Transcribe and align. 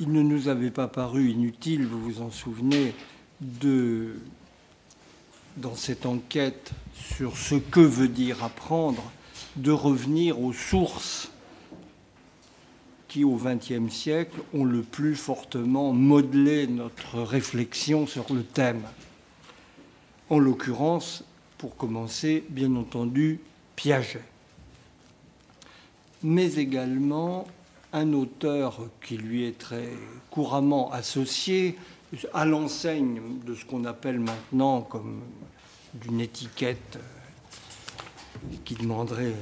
il 0.00 0.12
ne 0.12 0.22
nous 0.22 0.48
avait 0.48 0.70
pas 0.70 0.88
paru 0.88 1.28
inutile, 1.30 1.86
vous 1.86 2.00
vous 2.00 2.22
en 2.22 2.30
souvenez, 2.30 2.94
de, 3.40 4.16
dans 5.58 5.74
cette 5.74 6.06
enquête 6.06 6.72
sur 6.94 7.36
ce 7.36 7.54
que 7.54 7.80
veut 7.80 8.08
dire 8.08 8.42
apprendre, 8.42 9.12
de 9.56 9.70
revenir 9.70 10.40
aux 10.40 10.54
sources 10.54 11.30
qui, 13.08 13.24
au 13.24 13.36
XXe 13.36 13.92
siècle, 13.92 14.40
ont 14.54 14.64
le 14.64 14.82
plus 14.82 15.16
fortement 15.16 15.92
modelé 15.92 16.66
notre 16.66 17.20
réflexion 17.20 18.06
sur 18.06 18.32
le 18.32 18.42
thème. 18.42 18.82
En 20.30 20.38
l'occurrence, 20.38 21.24
pour 21.58 21.76
commencer, 21.76 22.44
bien 22.48 22.74
entendu, 22.76 23.40
Piaget. 23.76 24.22
Mais 26.22 26.54
également 26.54 27.46
un 27.92 28.12
auteur 28.12 28.80
qui 29.04 29.16
lui 29.16 29.44
est 29.44 29.58
très 29.58 29.88
couramment 30.30 30.92
associé, 30.92 31.76
à 32.34 32.44
l'enseigne 32.44 33.20
de 33.46 33.54
ce 33.54 33.64
qu'on 33.64 33.84
appelle 33.84 34.18
maintenant 34.18 34.80
comme 34.80 35.20
d'une 35.94 36.20
étiquette 36.20 36.98
qui 38.64 38.74
demanderait 38.74 39.34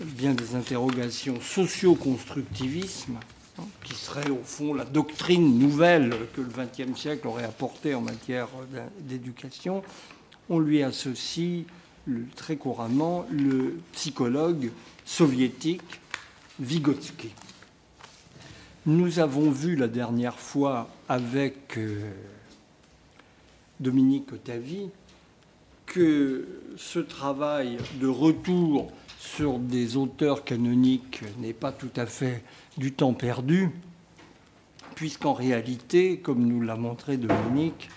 bien 0.00 0.34
des 0.34 0.54
interrogations 0.54 1.40
socio-constructivisme, 1.40 3.18
hein, 3.58 3.64
qui 3.82 3.94
serait 3.94 4.30
au 4.30 4.42
fond 4.44 4.74
la 4.74 4.84
doctrine 4.84 5.58
nouvelle 5.58 6.14
que 6.34 6.42
le 6.42 6.48
XXe 6.48 6.98
siècle 6.98 7.26
aurait 7.26 7.44
apportée 7.44 7.94
en 7.94 8.02
matière 8.02 8.48
d'éducation, 9.00 9.82
on 10.48 10.58
lui 10.58 10.82
associe 10.82 11.64
très 12.36 12.56
couramment 12.56 13.26
le 13.30 13.80
psychologue 13.92 14.70
soviétique 15.04 16.00
Vygotsky. 16.60 17.30
Nous 18.86 19.18
avons 19.18 19.50
vu 19.50 19.74
la 19.74 19.88
dernière 19.88 20.38
fois 20.38 20.88
avec 21.08 21.76
euh, 21.76 22.08
Dominique 23.80 24.32
Otavi 24.32 24.90
que 25.86 26.46
ce 26.76 27.00
travail 27.00 27.78
de 28.00 28.06
retour 28.06 28.92
sur 29.18 29.58
des 29.58 29.96
auteurs 29.96 30.44
canoniques 30.44 31.22
n'est 31.40 31.52
pas 31.52 31.72
tout 31.72 31.90
à 31.96 32.06
fait 32.06 32.44
du 32.76 32.92
temps 32.92 33.12
perdu, 33.12 33.70
puisqu'en 34.94 35.32
réalité, 35.32 36.18
comme 36.18 36.46
nous 36.46 36.62
l'a 36.62 36.76
montré 36.76 37.16
Dominique, 37.16 37.88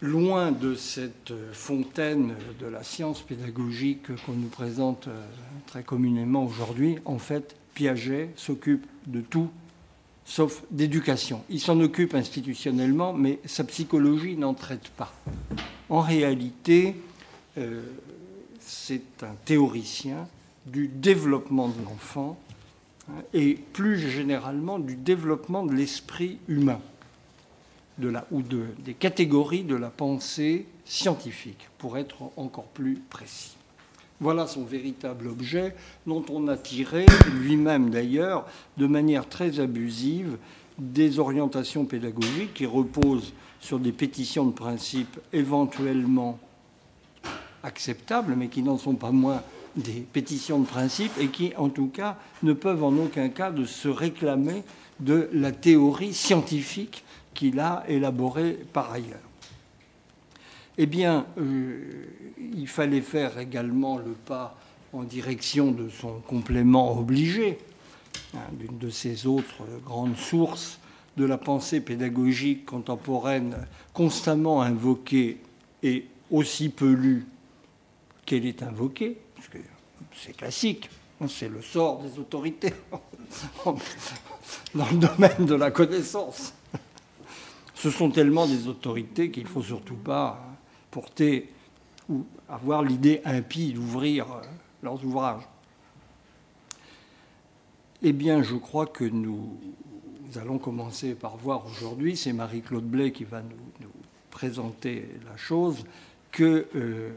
loin 0.00 0.50
de 0.50 0.74
cette 0.74 1.32
fontaine 1.52 2.34
de 2.58 2.66
la 2.66 2.82
science 2.82 3.22
pédagogique 3.22 4.16
qu'on 4.26 4.32
nous 4.32 4.48
présente 4.48 5.06
euh, 5.06 5.24
très 5.68 5.84
communément 5.84 6.44
aujourd'hui, 6.44 6.98
en 7.04 7.18
fait, 7.18 7.54
Piaget 7.74 8.30
s'occupe 8.34 8.84
de 9.06 9.20
tout 9.20 9.50
sauf 10.24 10.62
d'éducation. 10.70 11.42
Il 11.50 11.60
s'en 11.60 11.80
occupe 11.80 12.14
institutionnellement, 12.14 13.12
mais 13.12 13.38
sa 13.44 13.64
psychologie 13.64 14.36
n'en 14.36 14.54
traite 14.54 14.88
pas. 14.90 15.12
En 15.88 16.00
réalité, 16.00 16.96
euh, 17.58 17.82
c'est 18.60 19.22
un 19.22 19.34
théoricien 19.44 20.28
du 20.66 20.88
développement 20.88 21.68
de 21.68 21.84
l'enfant 21.84 22.38
hein, 23.10 23.22
et 23.34 23.54
plus 23.54 23.98
généralement 23.98 24.78
du 24.78 24.96
développement 24.96 25.64
de 25.64 25.74
l'esprit 25.74 26.38
humain 26.48 26.80
ou 28.30 28.42
de, 28.42 28.66
des 28.78 28.94
catégories 28.94 29.64
de 29.64 29.76
la 29.76 29.90
pensée 29.90 30.66
scientifique, 30.84 31.68
pour 31.78 31.98
être 31.98 32.30
encore 32.36 32.66
plus 32.66 32.96
précis. 33.10 33.56
Voilà 34.22 34.46
son 34.46 34.62
véritable 34.62 35.26
objet, 35.26 35.74
dont 36.06 36.24
on 36.30 36.46
a 36.46 36.56
tiré, 36.56 37.06
lui-même 37.40 37.90
d'ailleurs, 37.90 38.46
de 38.76 38.86
manière 38.86 39.28
très 39.28 39.58
abusive, 39.58 40.38
des 40.78 41.18
orientations 41.18 41.86
pédagogiques 41.86 42.54
qui 42.54 42.64
reposent 42.64 43.32
sur 43.58 43.80
des 43.80 43.90
pétitions 43.90 44.46
de 44.46 44.52
principe 44.52 45.18
éventuellement 45.32 46.38
acceptables, 47.64 48.36
mais 48.36 48.46
qui 48.46 48.62
n'en 48.62 48.78
sont 48.78 48.94
pas 48.94 49.10
moins 49.10 49.42
des 49.74 50.06
pétitions 50.12 50.60
de 50.60 50.66
principe 50.66 51.12
et 51.18 51.26
qui, 51.26 51.52
en 51.56 51.68
tout 51.68 51.88
cas, 51.88 52.16
ne 52.44 52.52
peuvent 52.52 52.84
en 52.84 52.96
aucun 52.96 53.28
cas 53.28 53.50
de 53.50 53.64
se 53.64 53.88
réclamer 53.88 54.62
de 55.00 55.28
la 55.32 55.50
théorie 55.50 56.14
scientifique 56.14 57.02
qu'il 57.34 57.58
a 57.58 57.82
élaborée 57.88 58.56
par 58.72 58.92
ailleurs 58.92 59.31
eh 60.78 60.86
bien, 60.86 61.26
euh, 61.38 62.06
il 62.38 62.66
fallait 62.66 63.00
faire 63.00 63.38
également 63.38 63.98
le 63.98 64.12
pas 64.12 64.56
en 64.92 65.02
direction 65.02 65.70
de 65.70 65.88
son 65.88 66.20
complément 66.20 66.98
obligé, 66.98 67.58
hein, 68.34 68.40
d'une 68.52 68.78
de 68.78 68.90
ces 68.90 69.26
autres 69.26 69.64
grandes 69.84 70.16
sources 70.16 70.78
de 71.16 71.24
la 71.24 71.38
pensée 71.38 71.80
pédagogique 71.80 72.64
contemporaine, 72.64 73.56
constamment 73.92 74.62
invoquée 74.62 75.38
et 75.82 76.06
aussi 76.30 76.70
peu 76.70 76.92
lue 76.92 77.26
qu'elle 78.24 78.46
est 78.46 78.62
invoquée, 78.62 79.18
parce 79.34 79.48
que 79.48 79.58
c'est 80.14 80.36
classique, 80.36 80.88
hein, 81.20 81.26
c'est 81.28 81.48
le 81.48 81.60
sort 81.60 82.02
des 82.02 82.18
autorités 82.18 82.72
dans 83.64 83.76
le 84.90 84.96
domaine 84.96 85.46
de 85.46 85.54
la 85.54 85.70
connaissance. 85.70 86.54
Ce 87.74 87.90
sont 87.90 88.10
tellement 88.10 88.46
des 88.46 88.68
autorités 88.68 89.30
qu'il 89.30 89.42
ne 89.42 89.48
faut 89.48 89.62
surtout 89.62 89.96
pas 89.96 90.51
porter 90.92 91.48
ou 92.08 92.24
avoir 92.48 92.82
l'idée 92.82 93.20
impie 93.24 93.72
d'ouvrir 93.72 94.26
euh, 94.30 94.42
leurs 94.84 95.04
ouvrages. 95.04 95.42
Eh 98.02 98.12
bien, 98.12 98.42
je 98.42 98.54
crois 98.54 98.86
que 98.86 99.04
nous, 99.04 99.58
allons 100.36 100.58
commencer 100.58 101.14
par 101.14 101.36
voir 101.36 101.64
aujourd'hui, 101.66 102.16
c'est 102.16 102.32
Marie-Claude 102.32 102.84
Blais 102.84 103.10
qui 103.10 103.24
va 103.24 103.42
nous, 103.42 103.88
présenter 104.30 105.08
la 105.30 105.36
chose, 105.36 105.84
que 106.30 106.66
euh, 106.74 107.10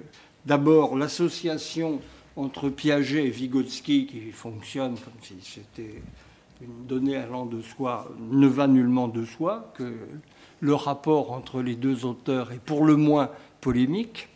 d'abord 0.46 0.98
l'association 0.98 2.02
entre 2.36 2.70
Piaget 2.70 3.28
et 3.28 3.30
Vygotsky, 3.30 4.06
qui 4.06 4.32
fonctionne 4.32 4.96
comme 4.96 5.14
si 5.22 5.36
c'était 5.42 6.02
une 6.62 6.86
donnée 6.86 7.16
allant 7.16 7.46
de 7.46 7.62
soi, 7.62 8.12
ne 8.20 8.48
va 8.48 8.68
nullement 8.68 9.08
de 9.08 9.24
soi, 9.24 9.72
que 9.76 9.94
le 10.60 10.74
rapport 10.74 11.32
entre 11.32 11.62
les 11.62 11.76
deux 11.76 12.06
auteurs 12.06 12.52
est 12.52 12.60
pour 12.60 12.86
le 12.86 12.96
moins 12.96 13.30
polémique, 13.66 14.30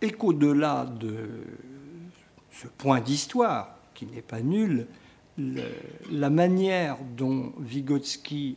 et 0.00 0.12
qu'au-delà 0.12 0.86
de 0.86 1.28
ce 2.50 2.68
point 2.68 3.02
d'histoire, 3.02 3.76
qui 3.92 4.06
n'est 4.06 4.22
pas 4.22 4.40
nul, 4.40 4.86
la 5.36 6.30
manière 6.30 6.96
dont 7.14 7.52
Vygotsky 7.58 8.56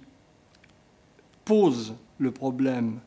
pose 1.44 1.96
le 2.18 2.32
problème 2.32 3.02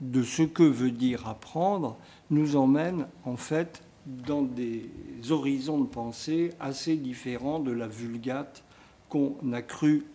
de 0.00 0.22
ce 0.22 0.44
que 0.44 0.62
veut 0.62 0.92
dire 0.92 1.26
apprendre 1.26 1.98
nous 2.30 2.54
emmène 2.54 3.08
en 3.24 3.36
fait 3.36 3.82
dans 4.06 4.42
des 4.42 4.88
horizons 5.28 5.80
de 5.80 5.88
pensée 5.88 6.52
assez 6.60 6.94
différents 6.94 7.58
de 7.58 7.72
la 7.72 7.88
vulgate 7.88 8.62
qu'on 9.08 9.34
a 9.52 9.60
cru 9.60 10.06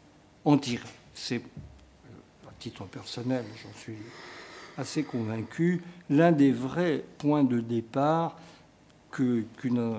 en 0.46 0.57
tirer. 0.57 0.88
C'est, 1.13 1.41
à 2.47 2.53
titre 2.59 2.85
personnel, 2.85 3.44
j'en 3.62 3.78
suis 3.78 3.97
assez 4.78 5.03
convaincu, 5.03 5.81
l'un 6.09 6.31
des 6.31 6.51
vrais 6.51 7.03
points 7.17 7.44
de 7.44 7.59
départ 7.59 8.38
qu'une 9.11 9.95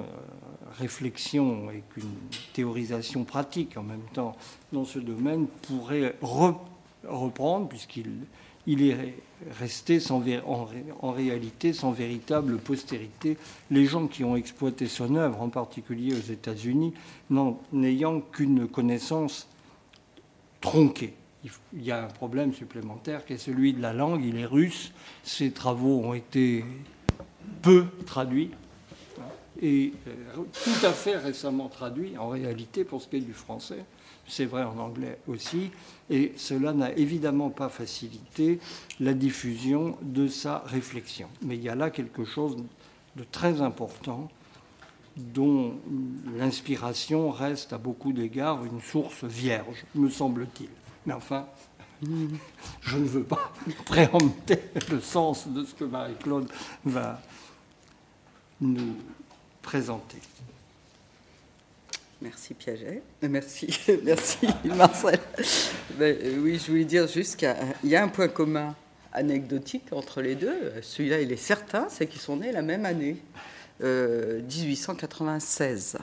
réflexion 0.78 1.70
et 1.70 1.82
qu'une 1.92 2.14
théorisation 2.52 3.24
pratique 3.24 3.76
en 3.76 3.84
même 3.84 4.04
temps 4.12 4.34
dans 4.72 4.84
ce 4.84 4.98
domaine 4.98 5.46
pourrait 5.46 6.16
reprendre, 6.20 7.68
puisqu'il 7.68 8.10
il 8.66 8.82
est 8.82 9.14
resté 9.58 9.98
en, 10.10 11.12
réalité 11.12 11.72
sans 11.72 11.92
véritable 11.92 12.58
postérité. 12.58 13.36
Les 13.70 13.84
gens 13.84 14.06
qui 14.06 14.24
ont 14.24 14.36
exploité 14.36 14.86
son 14.86 15.14
œuvre, 15.16 15.42
en 15.42 15.50
particulier 15.50 16.14
aux 16.14 16.32
États-Unis, 16.32 16.94
n'ayant 17.72 18.20
qu'une 18.20 18.66
connaissance 18.66 19.48
tronquée 20.60 21.14
il 21.72 21.82
y 21.82 21.90
a 21.90 22.04
un 22.04 22.08
problème 22.08 22.52
supplémentaire 22.52 23.24
qui 23.24 23.34
est 23.34 23.38
celui 23.38 23.72
de 23.72 23.82
la 23.82 23.92
langue. 23.92 24.24
Il 24.24 24.38
est 24.38 24.46
russe. 24.46 24.92
Ses 25.22 25.50
travaux 25.50 26.00
ont 26.00 26.14
été 26.14 26.64
peu 27.62 27.86
traduits 28.06 28.50
et 29.62 29.92
euh, 30.08 30.42
tout 30.64 30.86
à 30.86 30.92
fait 30.92 31.16
récemment 31.16 31.68
traduits 31.68 32.18
en 32.18 32.28
réalité 32.28 32.84
pour 32.84 33.00
ce 33.00 33.08
qui 33.08 33.16
est 33.16 33.20
du 33.20 33.32
français. 33.32 33.84
C'est 34.26 34.46
vrai 34.46 34.64
en 34.64 34.78
anglais 34.78 35.18
aussi. 35.28 35.70
Et 36.10 36.32
cela 36.36 36.72
n'a 36.72 36.92
évidemment 36.96 37.50
pas 37.50 37.68
facilité 37.68 38.58
la 39.00 39.14
diffusion 39.14 39.96
de 40.02 40.28
sa 40.28 40.58
réflexion. 40.60 41.28
Mais 41.42 41.56
il 41.56 41.62
y 41.62 41.68
a 41.68 41.74
là 41.74 41.90
quelque 41.90 42.24
chose 42.24 42.56
de 43.16 43.24
très 43.24 43.60
important 43.60 44.28
dont 45.16 45.74
l'inspiration 46.36 47.30
reste 47.30 47.72
à 47.72 47.78
beaucoup 47.78 48.12
d'égards 48.12 48.64
une 48.64 48.80
source 48.80 49.22
vierge, 49.24 49.84
me 49.94 50.08
semble-t-il. 50.08 50.68
Mais 51.06 51.14
enfin, 51.14 51.46
je 52.82 52.96
ne 52.96 53.04
veux 53.04 53.24
pas 53.24 53.52
préempter 53.84 54.60
le 54.90 55.00
sens 55.00 55.48
de 55.48 55.64
ce 55.64 55.74
que 55.74 55.84
Marie-Claude 55.84 56.48
va 56.84 57.20
nous 58.60 58.96
présenter. 59.62 60.18
Merci 62.22 62.54
Piaget. 62.54 63.02
Euh, 63.22 63.28
merci, 63.28 63.68
merci 64.04 64.46
Marcel. 64.64 65.18
Euh, 66.00 66.38
oui, 66.38 66.58
je 66.58 66.70
voulais 66.70 66.84
dire 66.84 67.06
juste 67.06 67.36
qu'il 67.36 67.54
y 67.84 67.96
a 67.96 68.02
un 68.02 68.08
point 68.08 68.28
commun 68.28 68.74
anecdotique 69.12 69.92
entre 69.92 70.22
les 70.22 70.34
deux. 70.34 70.72
Celui-là, 70.80 71.20
il 71.20 71.30
est 71.32 71.36
certain, 71.36 71.86
c'est 71.90 72.06
qu'ils 72.06 72.20
sont 72.20 72.38
nés 72.38 72.52
la 72.52 72.62
même 72.62 72.86
année, 72.86 73.18
1896. 73.80 75.98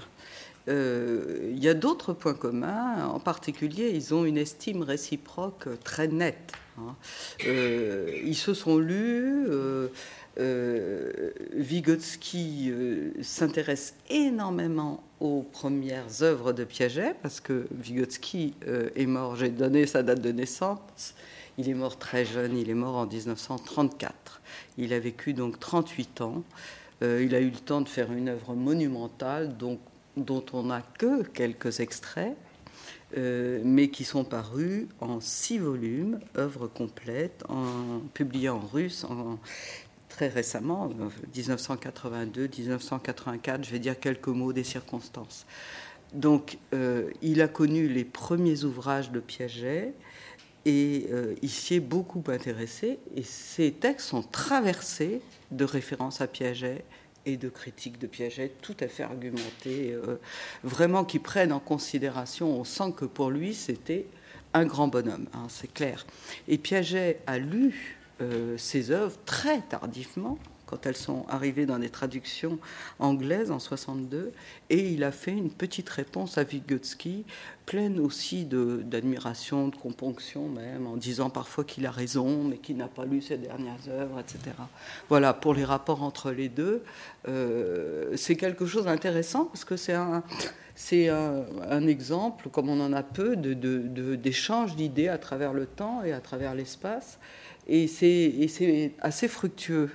Il 0.67 1.59
y 1.59 1.67
a 1.67 1.73
d'autres 1.73 2.13
points 2.13 2.33
communs, 2.33 3.05
en 3.05 3.19
particulier, 3.19 3.91
ils 3.93 4.13
ont 4.13 4.25
une 4.25 4.37
estime 4.37 4.83
réciproque 4.83 5.67
très 5.83 6.07
nette. 6.07 6.53
Hein. 6.77 6.95
ils 7.45 8.35
se 8.35 8.53
sont 8.53 8.77
lus. 8.77 9.47
Euh, 10.37 11.31
Vygotsky 11.53 12.69
euh, 12.71 13.11
s'intéresse 13.21 13.95
énormément 14.09 15.03
aux 15.19 15.43
premières 15.43 16.23
œuvres 16.23 16.53
de 16.53 16.63
Piaget, 16.63 17.15
parce 17.21 17.41
que 17.41 17.67
Vygotsky 17.71 18.53
euh, 18.67 18.89
est 18.95 19.07
mort, 19.07 19.35
j'ai 19.35 19.49
donné 19.49 19.85
sa 19.85 20.03
date 20.03 20.21
de 20.21 20.31
naissance, 20.31 21.15
il 21.57 21.67
est 21.69 21.73
mort 21.73 21.97
très 21.97 22.23
jeune, 22.23 22.57
il 22.57 22.69
est 22.69 22.75
mort 22.75 22.95
en 22.95 23.05
1934. 23.05 24.41
Il 24.77 24.93
a 24.93 24.99
vécu 24.99 25.33
donc 25.33 25.59
38 25.59 26.21
ans. 26.21 26.43
il 27.01 27.35
a 27.35 27.41
eu 27.41 27.49
le 27.49 27.59
temps 27.59 27.81
de 27.81 27.89
faire 27.89 28.11
une 28.11 28.29
œuvre 28.29 28.55
monumentale 28.55 29.57
donc, 29.57 29.79
dont 30.17 30.45
on 30.53 30.63
n'a 30.63 30.81
que 30.81 31.23
quelques 31.23 31.79
extraits. 31.79 32.35
mais 33.15 33.89
qui 33.89 34.05
sont 34.05 34.23
parus 34.23 34.87
en 35.01 35.19
six 35.19 35.57
volumes, 35.57 36.19
œuvres 36.37 36.67
complètes, 36.67 37.43
en, 37.49 37.99
publiées 38.13 38.49
en 38.49 38.59
russe, 38.59 39.05
très 40.11 40.27
récemment, 40.27 40.89
1982, 41.35 42.47
1984, 42.47 43.63
je 43.63 43.71
vais 43.71 43.79
dire 43.79 43.99
quelques 43.99 44.27
mots 44.27 44.53
des 44.53 44.63
circonstances. 44.63 45.45
Donc, 46.13 46.57
euh, 46.73 47.09
il 47.21 47.41
a 47.41 47.47
connu 47.47 47.87
les 47.87 48.03
premiers 48.03 48.63
ouvrages 48.63 49.11
de 49.11 49.19
Piaget 49.19 49.93
et 50.65 51.07
euh, 51.11 51.35
il 51.41 51.49
s'y 51.49 51.75
est 51.75 51.79
beaucoup 51.79 52.23
intéressé. 52.27 52.99
Et 53.15 53.23
ses 53.23 53.71
textes 53.71 54.07
sont 54.07 54.21
traversés 54.21 55.21
de 55.51 55.63
références 55.63 56.21
à 56.21 56.27
Piaget 56.27 56.83
et 57.25 57.37
de 57.37 57.49
critiques 57.49 57.99
de 57.99 58.07
Piaget 58.07 58.51
tout 58.61 58.75
à 58.79 58.87
fait 58.87 59.03
argumentées, 59.03 59.93
euh, 59.93 60.17
vraiment 60.63 61.05
qui 61.05 61.19
prennent 61.19 61.53
en 61.53 61.59
considération. 61.59 62.59
On 62.59 62.63
sent 62.63 62.93
que 62.95 63.05
pour 63.05 63.29
lui, 63.29 63.53
c'était 63.53 64.07
un 64.53 64.65
grand 64.65 64.87
bonhomme, 64.87 65.27
hein, 65.33 65.47
c'est 65.49 65.71
clair. 65.71 66.05
Et 66.47 66.57
Piaget 66.57 67.19
a 67.27 67.37
lu 67.37 67.97
euh, 68.21 68.57
ses 68.57 68.91
œuvres 68.91 69.17
très 69.25 69.61
tardivement, 69.61 70.37
quand 70.71 70.85
elles 70.85 70.95
sont 70.95 71.25
arrivées 71.27 71.65
dans 71.65 71.79
des 71.79 71.89
traductions 71.89 72.57
anglaises 72.97 73.51
en 73.51 73.59
62, 73.59 74.31
et 74.69 74.89
il 74.89 75.03
a 75.03 75.11
fait 75.11 75.33
une 75.33 75.51
petite 75.51 75.89
réponse 75.89 76.37
à 76.37 76.43
Vygotsky, 76.43 77.25
pleine 77.65 77.99
aussi 77.99 78.45
d'admiration, 78.45 79.67
de, 79.67 79.75
componction 79.75 80.47
même, 80.47 80.87
en 80.87 80.95
disant 80.95 81.29
parfois 81.29 81.65
qu'il 81.65 81.85
a 81.85 81.91
raison, 81.91 82.43
mais 82.45 82.57
qu'il 82.57 82.77
n'a 82.77 82.87
pas 82.87 83.05
lu 83.05 83.21
ses 83.21 83.37
dernières 83.37 83.87
œuvres, 83.89 84.19
etc. 84.19 84.55
Voilà, 85.09 85.33
pour 85.33 85.53
les 85.53 85.65
rapports 85.65 86.03
entre 86.03 86.31
les 86.31 86.47
deux, 86.47 86.83
euh, 87.27 88.15
c'est 88.15 88.37
quelque 88.37 88.65
chose 88.65 88.85
d'intéressant, 88.85 89.45
parce 89.45 89.65
que 89.65 89.75
c'est 89.75 89.93
un... 89.93 90.23
Exemple, 91.87 92.49
comme 92.49 92.69
on 92.69 92.79
en 92.79 92.93
a 92.93 93.03
peu, 93.03 93.35
d'échange 93.35 94.71
de, 94.71 94.77
d'idées 94.77 95.09
à 95.09 95.17
travers 95.17 95.53
le 95.53 95.65
temps 95.65 96.03
et 96.03 96.13
à 96.13 96.19
travers 96.21 96.55
l'espace. 96.55 97.19
Et 97.67 97.87
c'est 97.87 98.93
assez 98.99 99.27
fructueux 99.27 99.89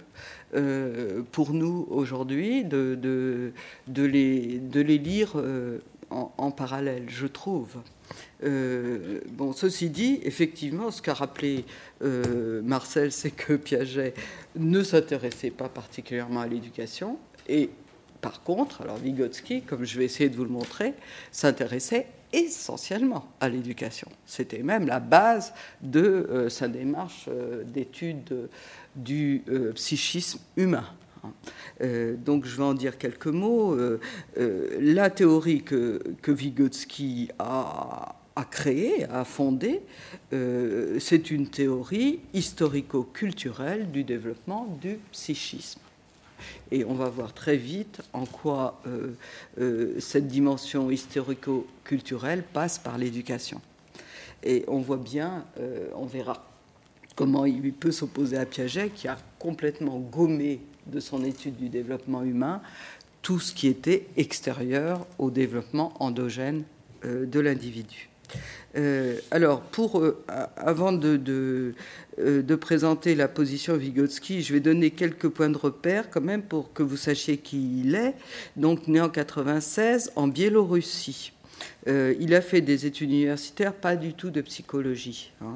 pour 1.33 1.53
nous 1.53 1.87
aujourd'hui 1.91 2.65
de, 2.65 3.53
les, 3.97 4.99
lire 4.99 5.33
euh, 5.37 5.79
en, 6.11 6.51
parallèle, 6.51 7.05
je 7.09 7.27
trouve. 7.27 7.77
Euh, 8.45 9.21
bon, 9.33 9.53
ceci 9.53 9.91
dit, 9.91 10.21
effectivement, 10.23 10.91
ce 10.91 11.03
qu'a 11.03 11.15
rappelé 11.15 11.65
Marcel, 12.01 13.13
c'est 13.13 13.33
que 13.33 13.55
Piaget 13.55 14.15
ne 14.57 14.83
s'intéressait 14.83 15.51
pas 15.51 15.69
particulièrement 15.69 16.41
à 16.41 16.47
l'éducation. 16.47 17.19
Et 17.49 17.71
par 18.21 18.43
contre, 18.43 18.83
alors 18.83 18.97
Vygotsky, 18.97 19.63
comme 19.63 19.85
je 19.85 19.99
vais 19.99 20.05
essayer 20.05 20.29
de 20.29 20.37
vous 20.37 20.45
le 20.45 20.51
montrer, 20.51 20.95
s'intéressait 21.31 22.07
essentiellement 22.33 23.29
à 23.41 23.49
l'éducation. 23.49 24.09
C'était 24.27 24.63
même 24.63 24.87
la 24.87 25.01
base 25.01 25.55
de 25.81 26.01
euh, 26.01 26.49
sa 26.49 26.69
démarche 26.69 27.27
euh, 27.29 27.65
d'étude 27.65 28.49
du 28.97 29.43
euh, 29.49 29.73
psychisme 29.73 30.41
humain. 30.57 30.85
donc 32.25 32.45
je 32.45 32.57
vais 32.57 32.63
en 32.63 32.75
dire 32.75 32.99
quelques 32.99 33.27
mots. 33.27 33.77
la 34.37 35.11
théorie 35.11 35.63
que, 35.63 36.01
que 36.23 36.31
Vygotsky 36.31 37.31
a, 37.39 38.15
a 38.37 38.45
créée, 38.45 39.05
a 39.11 39.25
fondée, 39.25 39.83
c'est 40.31 41.31
une 41.33 41.49
théorie 41.49 42.21
historico-culturelle 42.33 43.91
du 43.91 44.05
développement 44.05 44.79
du 44.81 44.99
psychisme. 45.11 45.81
Et 46.71 46.85
on 46.85 46.95
va 46.95 47.09
voir 47.09 47.33
très 47.33 47.57
vite 47.57 48.03
en 48.13 48.27
quoi 48.27 48.81
euh, 48.87 49.13
euh, 49.59 50.01
cette 50.01 50.29
dimension 50.29 50.91
historico-culturelle 50.91 52.43
passe 52.43 52.79
par 52.79 52.99
l'éducation. 52.99 53.61
Et 54.43 54.65
on 54.69 54.79
voit 54.79 54.97
bien, 54.97 55.45
euh, 55.59 55.89
on 55.95 56.07
verra 56.07 56.45
comment 57.17 57.45
il 57.45 57.73
peut 57.73 57.91
s'opposer 57.91 58.37
à 58.37 58.47
Piaget, 58.47 58.91
qui 58.95 59.09
a 59.09 59.19
complètement 59.41 59.99
gommé 59.99 60.61
de 60.87 61.01
son 61.01 61.25
étude 61.25 61.57
du 61.57 61.69
développement 61.69 62.23
humain 62.23 62.61
tout 63.23 63.41
ce 63.41 63.53
qui 63.53 63.67
était 63.67 64.07
extérieur 64.17 65.05
au 65.19 65.33
développement 65.33 65.93
endogène 65.99 66.63
de 67.03 67.41
l'individu. 67.41 68.09
Euh, 68.77 69.19
alors, 69.31 69.61
pour, 69.61 70.01
euh, 70.01 70.23
avant 70.57 70.93
de, 70.93 71.75
euh, 72.19 72.43
de, 72.43 72.55
présenter 72.55 73.15
la 73.15 73.29
position 73.29 73.77
Vygotsky, 73.77 74.43
je 74.43 74.53
vais 74.53 74.61
donner 74.61 74.91
quelques 74.91 75.29
points 75.29 75.49
de 75.49 75.57
repère 75.57 76.11
quand 76.11 76.21
même 76.21 76.43
pour 76.43 76.73
que 76.73 76.83
vous 76.83 76.97
sachiez 76.97 77.39
qui 77.39 77.81
il 77.81 77.95
est. 77.95 78.15
Donc, 78.57 78.87
né 78.87 79.01
en 79.01 79.09
96 79.09 80.13
en 80.17 80.29
Biélorussie. 80.29 81.33
Il 81.87 82.35
a 82.35 82.41
fait 82.41 82.61
des 82.61 82.87
études 82.87 83.11
universitaires, 83.11 83.73
pas 83.73 83.97
du 83.97 84.13
tout 84.15 84.31
de 84.31 84.41
psychologie. 84.41 85.33
Hein. 85.41 85.55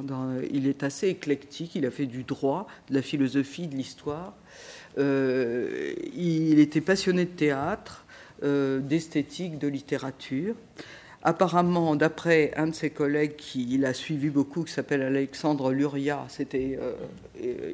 il 0.52 0.68
est 0.68 0.82
assez 0.82 1.08
éclectique, 1.08 1.74
il 1.74 1.86
a 1.86 1.90
fait 1.90 2.06
du 2.06 2.22
droit, 2.22 2.66
de 2.88 2.94
la 2.94 3.02
philosophie, 3.02 3.66
de 3.66 3.74
l'histoire. 3.76 4.34
il 4.96 6.58
était 6.58 6.80
passionné 6.80 7.24
de 7.24 7.30
théâtre, 7.30 8.04
d'esthétique, 8.42 9.58
de 9.58 9.68
littérature. 9.68 10.54
Apparemment, 11.22 11.96
d'après 11.96 12.52
un 12.56 12.68
de 12.68 12.74
ses 12.74 12.88
collègues 12.88 13.36
qui 13.36 13.76
l'a 13.76 13.92
suivi 13.92 14.30
beaucoup, 14.30 14.64
qui 14.64 14.72
s'appelle 14.72 15.02
Alexandre 15.02 15.70
Luria, 15.70 16.24
c'était, 16.28 16.78
euh, 16.80 16.94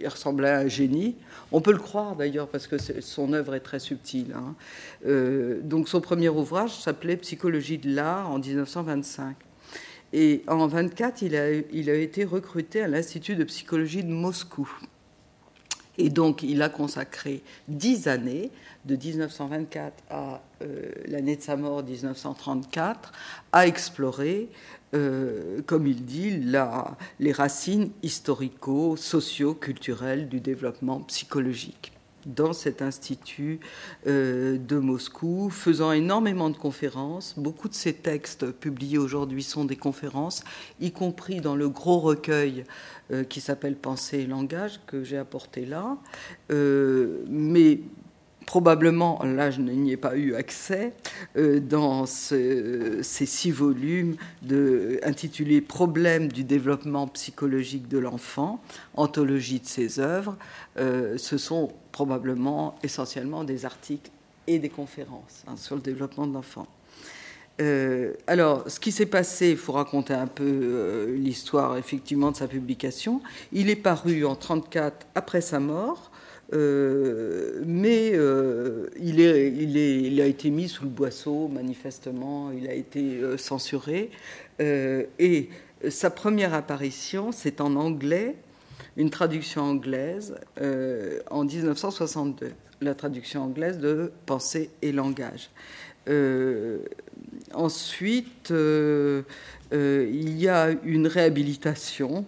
il 0.01 0.09
ressemblait 0.09 0.49
à 0.49 0.59
un 0.59 0.69
génie. 0.69 1.15
On 1.53 1.61
peut 1.61 1.71
le 1.71 1.79
croire 1.79 2.17
d'ailleurs 2.17 2.49
parce 2.49 2.67
que 2.67 2.77
son 2.79 3.33
œuvre 3.33 3.55
est 3.55 3.61
très 3.61 3.79
subtile. 3.79 4.35
Hein. 4.35 4.57
Euh, 5.07 5.61
donc 5.63 5.89
son 5.89 6.01
premier 6.01 6.29
ouvrage 6.29 6.77
s'appelait 6.77 7.17
Psychologie 7.19 7.79
de 7.79 7.95
l'art 7.95 8.29
en 8.33 8.41
1925. 8.41 9.37
Et 10.13 10.43
en 10.49 10.67
24, 10.67 11.23
il 11.23 11.37
a, 11.37 11.53
il 11.53 11.89
a 11.89 11.95
été 11.95 12.25
recruté 12.25 12.83
à 12.83 12.89
l'Institut 12.89 13.37
de 13.37 13.45
psychologie 13.45 14.03
de 14.03 14.11
Moscou. 14.11 14.69
Et 15.99 16.11
donc, 16.11 16.43
il 16.43 16.63
a 16.63 16.69
consacré 16.69 17.43
dix 17.69 18.09
années, 18.09 18.51
de 18.87 18.97
1924 18.97 20.05
à 20.11 20.43
euh, 20.63 20.91
l'année 21.07 21.37
de 21.37 21.43
sa 21.43 21.57
mort, 21.57 21.83
1934, 21.83 23.13
à 23.53 23.67
explorer, 23.67 24.49
euh, 24.95 25.61
comme 25.67 25.87
il 25.87 26.05
dit, 26.05 26.39
la, 26.39 26.97
les 27.19 27.33
racines 27.33 27.91
historico, 28.03 28.97
socio-culturelles 28.97 30.29
du 30.29 30.41
développement 30.41 31.01
psychologique 31.01 31.93
dans 32.27 32.53
cet 32.53 32.83
institut 32.83 33.61
euh, 34.07 34.59
de 34.59 34.79
Moscou, 34.79 35.49
faisant 35.51 35.93
énormément 35.93 36.51
de 36.51 36.57
conférences. 36.57 37.35
Beaucoup 37.37 37.69
de 37.69 37.75
ses 37.75 37.93
textes 37.93 38.51
publiés 38.51 38.99
aujourd'hui 38.99 39.45
sont 39.45 39.65
des 39.65 39.77
conférences, 39.77 40.43
y 40.81 40.91
compris 40.91 41.41
dans 41.41 41.55
le 41.55 41.69
gros 41.69 41.99
recueil 41.99 42.65
qui 43.29 43.41
s'appelle 43.41 43.77
Pensée 43.77 44.19
et 44.19 44.27
langage 44.27 44.81
que 44.89 45.05
j'ai 45.05 45.17
apporté 45.17 45.65
là. 45.65 45.97
Mais 46.51 47.79
probablement, 48.47 49.23
là 49.25 49.51
je 49.51 49.61
n'y 49.61 49.93
ai 49.93 49.97
pas 49.97 50.17
eu 50.17 50.35
accès, 50.35 50.93
dans 51.35 52.07
ces 52.07 53.03
six 53.03 53.51
volumes 53.51 54.17
intitulés 55.03 55.61
Problèmes 55.61 56.31
du 56.31 56.45
développement 56.45 57.09
psychologique 57.09 57.89
de 57.89 57.99
l'enfant, 57.99 58.63
anthologie 58.95 59.61
de 59.61 59.67
ses 59.67 59.99
œuvres, 59.99 60.37
ce 60.77 61.39
sont 61.39 61.73
probablement 61.93 62.77
essentiellement 62.83 63.45
des 63.45 63.65
articles 63.65 64.11
et 64.47 64.59
des 64.59 64.69
conférences 64.69 65.45
hein, 65.47 65.57
sur 65.57 65.75
le 65.77 65.83
développement 65.83 66.27
de 66.27 66.35
l'enfant. 66.35 66.67
Euh, 67.61 68.13
alors, 68.27 68.71
ce 68.71 68.79
qui 68.79 68.93
s'est 68.93 69.07
passé, 69.07 69.51
il 69.51 69.57
faut 69.57 69.73
raconter 69.73 70.13
un 70.13 70.27
peu 70.27 70.45
euh, 70.45 71.17
l'histoire 71.17 71.77
effectivement 71.79 72.31
de 72.31 72.37
sa 72.37 72.49
publication. 72.49 73.23
Il 73.53 73.71
est 73.71 73.77
paru 73.77 74.25
en 74.27 74.35
34 74.35 75.07
après 75.15 75.41
sa 75.41 75.59
mort. 75.59 76.11
Mais 76.53 78.13
il, 79.01 79.21
est, 79.21 79.53
il, 79.53 80.21
a 80.21 80.27
été 80.27 80.51
mis 80.51 80.69
sous 80.69 80.85
le 80.85 80.91
boisseau, 80.91 81.49
manifestement, 81.49 82.53
il 82.53 82.69
a 82.69 82.75
été 82.75 83.21
censuré. 83.37 84.11
et 84.61 85.49
sa 85.89 86.11
première 86.11 86.55
apparition, 86.55 87.33
c'est 87.33 87.61
en 87.61 87.77
anglais, 87.77 88.37
une 88.97 89.11
traduction 89.11 89.63
anglaise, 89.63 90.37
en 91.31 91.45
1962, 91.45 92.53
la 92.81 92.95
traduction 92.95 93.43
anglaise 93.43 93.79
de 93.79 94.13
Pensée 94.27 94.71
et 94.83 94.93
langage. 94.93 95.51
ensuite, 97.53 98.53
euh, 99.73 100.09
il 100.13 100.39
y 100.39 100.49
a 100.49 100.71
une 100.85 101.09
réhabilitation 101.09 102.25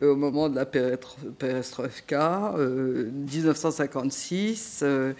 au 0.00 0.14
moment 0.14 0.48
de 0.48 0.54
la 0.54 0.66
perestroïka, 0.66 2.54
1956. 2.56 4.80
Euh, 4.82 5.12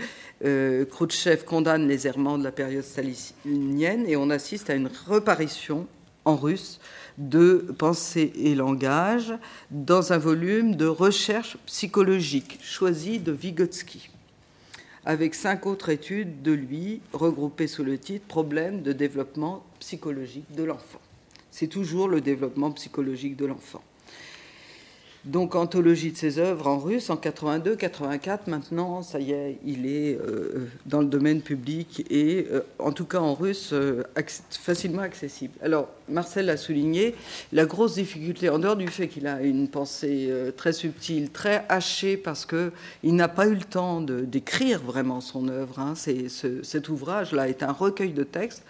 euh, 0.45 0.85
Khrouchtchev 0.85 1.45
condamne 1.45 1.89
les 1.89 2.07
errements 2.07 2.39
de 2.39 2.45
la 2.45 2.53
période 2.53 2.85
stalinienne 2.85 4.05
et 4.07 4.17
on 4.17 4.31
assiste 4.31 4.71
à 4.71 4.75
une 4.75 4.91
reparition 5.07 5.89
en 6.25 6.37
russe 6.37 6.79
de 7.19 7.75
pensée 7.79 8.33
et 8.37 8.55
langage 8.55 9.35
dans 9.71 10.13
un 10.13 10.19
volume 10.19 10.77
de 10.77 10.87
recherche 10.87 11.57
psychologique 11.67 12.59
choisi 12.63 13.19
de 13.19 13.33
Vygotsky 13.33 14.11
avec 15.07 15.37
cinq 15.37 15.67
autres 15.67 15.89
études 15.89 16.43
de 16.43 16.53
lui 16.53 17.01
regroupées 17.13 17.69
sous 17.69 17.85
le 17.85 17.97
titre 17.97 18.27
Problèmes 18.27 18.83
de 18.83 18.93
développement 18.93 19.65
psychologique 19.79 20.53
de 20.55 20.65
l'enfant 20.65 21.01
c'est 21.57 21.69
toujours 21.69 22.07
le 22.07 22.21
développement 22.21 22.71
psychologique 22.71 23.35
de 23.35 23.47
l'enfant. 23.47 23.81
Donc, 25.25 25.55
anthologie 25.55 26.13
de 26.13 26.17
ses 26.19 26.39
œuvres 26.39 26.67
en 26.67 26.79
russe 26.79 27.09
en 27.09 27.17
82, 27.17 27.77
84. 27.77 28.47
Maintenant, 28.47 29.03
ça 29.03 29.21
y 29.21 29.33
est, 29.33 29.59
il 29.65 29.87
est 29.87 30.19
euh, 30.21 30.69
dans 30.85 31.01
le 31.01 31.07
domaine 31.07 31.41
public 31.41 32.05
et, 32.11 32.47
euh, 32.53 32.61
en 32.79 32.93
tout 32.93 33.07
cas 33.07 33.21
en 33.21 33.33
russe, 33.33 33.71
euh, 33.73 34.03
facilement 34.51 35.01
accessible. 35.01 35.55
Alors, 35.63 35.89
Marcel 36.11 36.51
a 36.51 36.59
souligné 36.59 37.15
la 37.55 37.65
grosse 37.65 37.95
difficulté, 37.95 38.51
en 38.51 38.59
dehors 38.59 38.77
du 38.77 38.89
fait 38.89 39.09
qu'il 39.09 39.27
a 39.27 39.41
une 39.41 39.67
pensée 39.67 40.31
très 40.59 40.75
subtile, 40.75 41.31
très 41.31 41.65
hachée, 41.71 42.19
parce 42.19 42.45
que 42.45 42.71
il 43.03 43.17
n'a 43.17 43.29
pas 43.29 43.47
eu 43.47 43.55
le 43.55 43.65
temps 43.65 44.03
d'écrire 44.03 44.83
vraiment 44.83 45.23
son 45.23 45.49
œuvre. 45.49 45.79
Hein. 45.79 45.95
cet 45.97 46.91
ouvrage-là 46.91 47.49
est 47.49 47.63
un 47.63 47.73
recueil 47.73 48.13
de 48.13 48.25
textes 48.25 48.63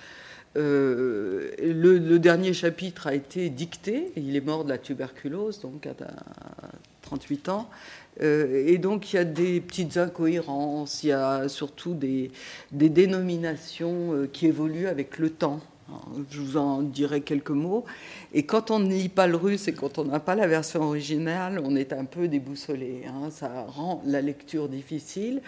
euh, 0.57 1.51
le, 1.61 2.19
dernier 2.19 2.53
chapitre 2.55 3.07
a 3.07 3.15
été 3.15 3.51
dicté. 3.51 4.13
Il 4.17 4.37
est 4.37 4.41
mort 4.41 4.65
de 4.65 4.71
la 4.71 4.79
tuberculose, 4.79 5.61
donc 5.61 5.87
à 5.87 5.95
38 7.03 7.49
ans. 7.49 7.69
Euh, 8.23 8.67
et 8.67 8.79
donc 8.79 9.13
il 9.13 9.17
y 9.17 9.19
a 9.19 9.25
des 9.25 9.61
petites 9.61 9.99
incohérences, 9.99 11.05
il 11.05 11.09
y 11.09 11.13
a 11.13 11.49
surtout 11.49 11.93
des, 11.93 12.31
dénominations 12.73 14.15
euh, 14.15 14.27
qui 14.27 14.47
évoluent 14.47 14.87
avec 14.87 15.19
le 15.19 15.29
temps. 15.29 15.61
je 16.31 16.41
vous 16.41 16.57
en 16.57 16.81
dirai 16.81 17.21
quelques 17.21 17.51
mots. 17.51 17.85
Et 18.33 18.45
quand 18.45 18.71
on 18.71 18.79
ne 18.79 18.89
lit 18.89 19.11
pas 19.11 19.27
le 19.27 19.37
russe 19.37 19.69
et 19.69 19.75
quand 19.75 19.99
on 19.99 20.05
n'a 20.05 20.21
pas 20.21 20.35
la 20.35 20.47
version 20.47 20.83
originale, 20.83 21.61
on 21.63 21.77
est 21.77 21.93
un 21.93 22.07
peu 22.07 22.27
déboussolé. 22.27 23.03
Hein. 23.07 23.29
Ça 23.31 23.67
rend 23.69 24.03
la 24.07 24.23
lecture 24.23 24.71
difficile, 24.71 25.43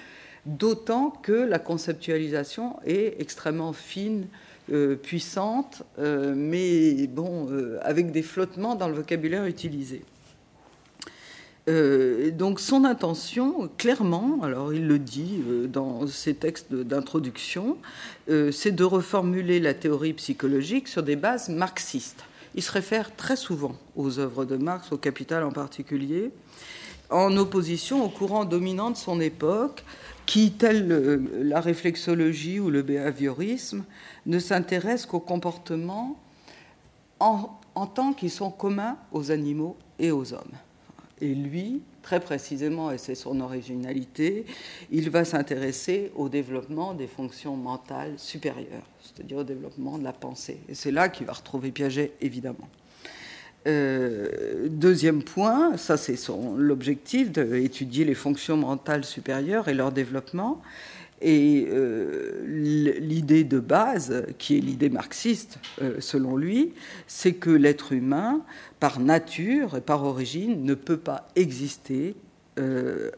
d'autant 0.44 1.10
que 1.10 1.32
la 1.32 1.58
conceptualisation 1.58 2.76
est 2.84 3.18
extrêmement 3.18 3.72
fine 3.72 4.26
euh, 4.70 4.96
puissante, 4.96 5.82
euh, 5.98 6.34
mais 6.36 7.06
bon, 7.06 7.48
euh, 7.50 7.78
avec 7.80 8.12
des 8.12 8.20
flottements 8.20 8.74
dans 8.74 8.86
le 8.86 8.94
vocabulaire 8.94 9.46
utilisé. 9.46 10.02
donc 12.32 12.60
son 12.60 12.84
intention, 12.84 13.68
clairement, 13.76 14.40
alors 14.42 14.72
il 14.72 14.86
le 14.86 14.98
dit 14.98 15.42
dans 15.70 16.06
ses 16.06 16.34
textes 16.34 16.72
d'introduction, 16.72 17.76
c'est 18.26 18.72
de 18.72 18.84
reformuler 18.84 19.60
la 19.60 19.74
théorie 19.74 20.14
psychologique 20.14 20.88
sur 20.88 21.02
des 21.02 21.16
bases 21.16 21.50
marxistes. 21.50 22.24
Il 22.54 22.62
se 22.62 22.72
réfère 22.72 23.14
très 23.16 23.36
souvent 23.36 23.76
aux 23.96 24.18
œuvres 24.18 24.46
de 24.46 24.56
Marx, 24.56 24.92
au 24.92 24.96
Capital 24.96 25.44
en 25.44 25.52
particulier, 25.52 26.30
en 27.10 27.36
opposition 27.36 28.02
au 28.02 28.08
courant 28.08 28.46
dominant 28.46 28.90
de 28.90 28.96
son 28.96 29.20
époque, 29.20 29.84
qui, 30.28 30.52
tel 30.52 31.22
la 31.42 31.60
réflexologie 31.60 32.60
ou 32.60 32.70
le 32.70 32.82
behaviorisme, 32.82 33.84
ne 34.28 34.38
s'intéresse 34.38 35.06
qu'aux 35.06 35.20
comportements 35.20 36.16
en, 37.18 37.58
tant 37.94 38.12
qu'ils 38.12 38.30
sont 38.30 38.50
communs 38.50 38.96
aux 39.10 39.32
animaux 39.32 39.76
et 39.98 40.12
aux 40.12 40.32
hommes. 40.32 40.52
Et 41.20 41.34
lui, 41.34 41.82
très 42.02 42.20
précisément, 42.20 42.92
et 42.92 42.98
c'est 42.98 43.16
son 43.16 43.40
originalité, 43.40 44.46
il 44.92 45.10
va 45.10 45.24
s'intéresser 45.24 46.12
au 46.14 46.28
développement 46.28 46.94
des 46.94 47.08
fonctions 47.08 47.56
mentales 47.56 48.14
supérieures, 48.18 48.86
c'est-à-dire 49.02 49.38
au 49.38 49.44
développement 49.44 49.98
de 49.98 50.04
la 50.04 50.12
pensée. 50.12 50.60
Et 50.68 50.74
c'est 50.74 50.92
là 50.92 51.08
qu'il 51.08 51.26
va 51.26 51.32
retrouver 51.32 51.72
Piaget, 51.72 52.12
évidemment. 52.20 52.68
Euh, 53.66 54.68
deuxième 54.68 55.24
point, 55.24 55.76
ça 55.76 55.96
c'est 55.96 56.16
l'objectif 56.56 57.32
d'étudier 57.32 58.04
les 58.04 58.14
fonctions 58.14 58.56
mentales 58.56 59.04
supérieures 59.04 59.66
et 59.66 59.74
leur 59.74 59.90
développement. 59.90 60.62
Et 61.20 61.66
euh, 61.68 62.44
l'idée 62.46 63.42
de 63.42 63.58
base, 63.58 64.24
qui 64.38 64.56
est 64.56 64.60
l'idée 64.60 64.88
marxiste 64.88 65.58
euh, 65.82 65.96
selon 66.00 66.36
lui, 66.36 66.74
c'est 67.08 67.32
que 67.32 67.50
l'être 67.50 67.92
humain, 67.92 68.42
par 68.78 69.00
nature 69.00 69.76
et 69.76 69.80
par 69.80 70.04
origine, 70.04 70.64
ne 70.64 70.74
peut 70.74 70.96
pas 70.96 71.28
exister 71.34 72.14
euh, 72.60 73.10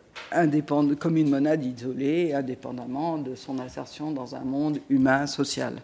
comme 0.98 1.16
une 1.18 1.28
monade 1.28 1.64
isolée, 1.64 2.32
indépendamment 2.32 3.18
de 3.18 3.34
son 3.34 3.58
insertion 3.58 4.12
dans 4.12 4.34
un 4.34 4.44
monde 4.44 4.78
humain 4.88 5.26
social. 5.26 5.74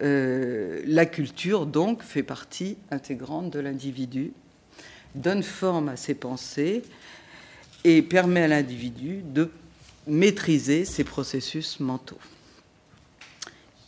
la 0.00 1.06
culture, 1.06 1.66
donc, 1.66 2.02
fait 2.02 2.22
partie 2.22 2.78
intégrante 2.90 3.50
de 3.50 3.60
l'individu, 3.60 4.32
donne 5.14 5.42
forme 5.42 5.88
à 5.88 5.96
ses 5.96 6.14
pensées 6.14 6.82
et 7.84 8.02
permet 8.02 8.42
à 8.42 8.48
l'individu 8.48 9.22
de 9.24 9.50
maîtriser 10.06 10.84
ces 10.84 11.04
processus 11.04 11.80
mentaux. 11.80 12.18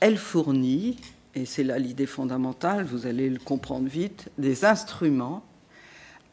Elle 0.00 0.18
fournit, 0.18 0.96
et 1.34 1.44
c'est 1.44 1.64
là 1.64 1.78
l'idée 1.78 2.06
fondamentale, 2.06 2.84
vous 2.84 3.06
allez 3.06 3.28
le 3.30 3.38
comprendre 3.38 3.88
vite, 3.88 4.30
des 4.38 4.64
instruments 4.64 5.44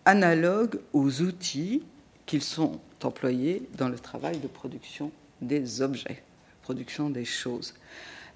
analogues 0.05 0.79
aux 0.93 1.21
outils 1.21 1.83
qu'ils 2.25 2.43
sont 2.43 2.79
employés 3.03 3.67
dans 3.77 3.89
le 3.89 3.99
travail 3.99 4.39
de 4.39 4.47
production 4.47 5.11
des 5.41 5.81
objets, 5.81 6.23
production 6.63 7.09
des 7.09 7.25
choses. 7.25 7.75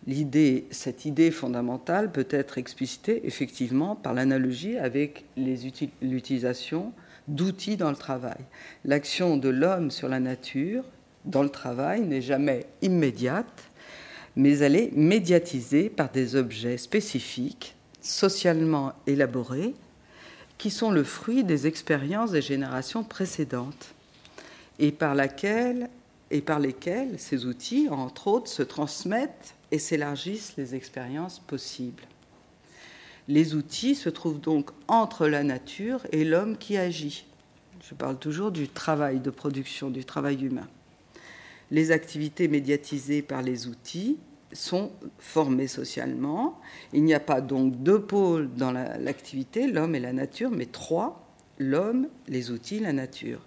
L'idée, 0.07 0.65
cette 0.71 1.05
idée 1.05 1.31
fondamentale 1.31 2.11
peut 2.11 2.27
être 2.29 2.57
explicitée 2.57 3.25
effectivement 3.27 3.95
par 3.95 4.13
l'analogie 4.13 4.77
avec 4.77 5.25
l'utilisation 5.35 6.93
d'outils 7.27 7.77
dans 7.77 7.89
le 7.89 7.95
travail. 7.95 8.37
L'action 8.85 9.37
de 9.37 9.49
l'homme 9.49 9.91
sur 9.91 10.07
la 10.07 10.19
nature 10.19 10.83
dans 11.25 11.43
le 11.43 11.49
travail 11.49 12.01
n'est 12.01 12.21
jamais 12.21 12.65
immédiate, 12.81 13.63
mais 14.35 14.59
elle 14.59 14.75
est 14.75 14.91
médiatisée 14.93 15.89
par 15.89 16.09
des 16.11 16.35
objets 16.35 16.77
spécifiques, 16.77 17.75
socialement 18.01 18.93
élaborés, 19.05 19.73
qui 20.57 20.69
sont 20.69 20.91
le 20.91 21.03
fruit 21.03 21.43
des 21.43 21.67
expériences 21.67 22.31
des 22.31 22.41
générations 22.41 23.03
précédentes 23.03 23.93
et 24.77 24.91
par, 24.91 25.15
laquelle, 25.15 25.89
et 26.31 26.41
par 26.41 26.59
lesquels 26.59 27.19
ces 27.19 27.45
outils, 27.45 27.87
entre 27.89 28.27
autres, 28.27 28.49
se 28.49 28.63
transmettent 28.63 29.55
et 29.71 29.79
s'élargissent 29.79 30.55
les 30.57 30.75
expériences 30.75 31.39
possibles. 31.39 32.03
Les 33.27 33.55
outils 33.55 33.95
se 33.95 34.09
trouvent 34.09 34.39
donc 34.39 34.71
entre 34.87 35.27
la 35.27 35.43
nature 35.43 36.05
et 36.11 36.25
l'homme 36.25 36.57
qui 36.57 36.77
agit. 36.77 37.25
Je 37.87 37.93
parle 37.93 38.17
toujours 38.17 38.51
du 38.51 38.67
travail 38.67 39.19
de 39.19 39.29
production, 39.29 39.89
du 39.89 40.03
travail 40.03 40.43
humain 40.43 40.67
les 41.71 41.91
activités 41.91 42.47
médiatisées 42.47 43.21
par 43.21 43.41
les 43.41 43.67
outils 43.67 44.17
sont 44.53 44.91
formées 45.19 45.67
socialement. 45.67 46.59
Il 46.93 47.03
n'y 47.03 47.13
a 47.13 47.19
pas 47.19 47.41
donc 47.41 47.81
deux 47.83 48.01
pôles 48.01 48.49
dans 48.55 48.71
l'activité, 48.71 49.67
l'homme 49.67 49.95
et 49.95 49.99
la 49.99 50.13
nature, 50.13 50.49
mais 50.49 50.65
trois, 50.65 51.27
l'homme, 51.59 52.07
les 52.27 52.51
outils, 52.51 52.79
la 52.79 52.93
nature. 52.93 53.41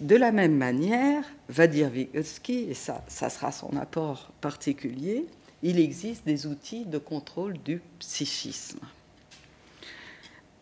De 0.00 0.16
la 0.16 0.32
même 0.32 0.56
manière, 0.56 1.24
va 1.48 1.68
dire 1.68 1.88
Vygotsky, 1.88 2.66
et 2.70 2.74
ça, 2.74 3.04
ça 3.06 3.30
sera 3.30 3.52
son 3.52 3.76
apport 3.76 4.32
particulier, 4.40 5.26
il 5.62 5.78
existe 5.78 6.26
des 6.26 6.46
outils 6.46 6.84
de 6.84 6.98
contrôle 6.98 7.56
du 7.58 7.80
psychisme. 8.00 8.80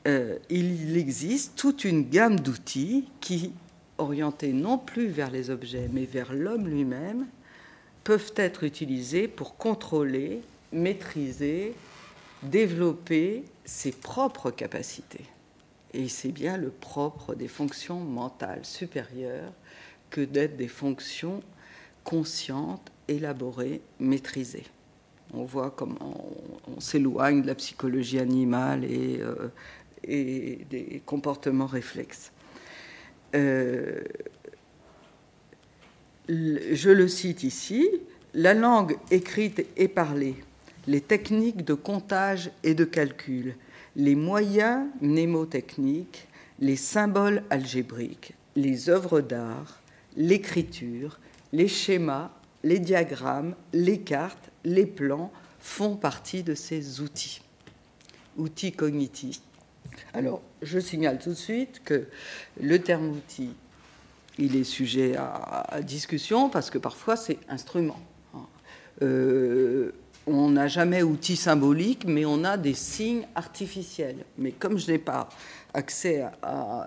Euh, 0.06 0.38
il 0.50 0.96
existe 0.96 1.56
toute 1.56 1.84
une 1.84 2.08
gamme 2.08 2.40
d'outils 2.40 3.06
qui 3.20 3.52
orientés 4.00 4.52
non 4.52 4.78
plus 4.78 5.08
vers 5.08 5.30
les 5.30 5.50
objets, 5.50 5.88
mais 5.92 6.04
vers 6.04 6.32
l'homme 6.32 6.68
lui-même, 6.68 7.26
peuvent 8.04 8.32
être 8.36 8.64
utilisés 8.64 9.28
pour 9.28 9.56
contrôler, 9.56 10.40
maîtriser, 10.72 11.74
développer 12.42 13.44
ses 13.64 13.92
propres 13.92 14.50
capacités. 14.50 15.24
Et 15.92 16.08
c'est 16.08 16.32
bien 16.32 16.56
le 16.56 16.70
propre 16.70 17.34
des 17.34 17.48
fonctions 17.48 18.00
mentales 18.00 18.64
supérieures 18.64 19.52
que 20.08 20.20
d'être 20.20 20.56
des 20.56 20.68
fonctions 20.68 21.42
conscientes, 22.04 22.90
élaborées, 23.08 23.82
maîtrisées. 23.98 24.66
On 25.34 25.44
voit 25.44 25.70
comment 25.70 26.16
on, 26.66 26.80
s'éloigne 26.80 27.42
de 27.42 27.46
la 27.46 27.54
psychologie 27.54 28.18
animale 28.18 28.84
et, 28.84 29.20
euh, 29.20 29.50
des 30.02 31.02
comportements 31.04 31.66
réflexes. 31.66 32.32
Euh, 33.34 34.00
je 36.28 36.90
le 36.90 37.08
cite 37.08 37.42
ici, 37.42 37.88
la 38.34 38.54
langue 38.54 38.96
écrite 39.10 39.66
et 39.76 39.88
parlée, 39.88 40.36
les 40.86 41.00
techniques 41.00 41.64
de 41.64 41.74
comptage 41.74 42.50
et 42.62 42.74
de 42.74 42.84
calcul, 42.84 43.56
les 43.96 44.14
moyens 44.14 44.86
mnémotechniques, 45.00 46.28
les 46.60 46.76
symboles 46.76 47.42
algébriques, 47.50 48.34
les 48.54 48.88
œuvres 48.88 49.20
d'art, 49.20 49.80
l'écriture, 50.16 51.18
les 51.52 51.68
schémas, 51.68 52.30
les 52.62 52.78
diagrammes, 52.78 53.54
les 53.72 54.00
cartes, 54.00 54.50
les 54.64 54.86
plans 54.86 55.32
font 55.58 55.96
partie 55.96 56.42
de 56.42 56.54
ces 56.54 57.00
outils, 57.00 57.42
outils 58.36 58.72
cognitifs. 58.72 59.40
Alors, 60.14 60.42
je 60.62 60.78
signale 60.78 61.18
tout 61.18 61.30
de 61.30 61.34
suite 61.34 61.82
que 61.84 62.06
le 62.60 62.78
terme 62.78 63.10
outil, 63.10 63.50
il 64.38 64.56
est 64.56 64.64
sujet 64.64 65.16
à, 65.16 65.80
discussion 65.82 66.48
parce 66.48 66.70
que 66.70 66.78
parfois 66.78 67.16
c'est 67.16 67.38
instrument. 67.48 68.00
Euh, 69.02 69.92
on 70.26 70.50
n'a 70.50 70.68
jamais 70.68 71.02
outil 71.02 71.36
symbolique, 71.36 72.04
mais 72.06 72.24
on 72.24 72.44
a 72.44 72.56
des 72.56 72.74
signes 72.74 73.26
artificiels. 73.34 74.24
Mais 74.38 74.52
comme 74.52 74.78
je 74.78 74.90
n'ai 74.90 74.98
pas 74.98 75.28
accès 75.74 76.24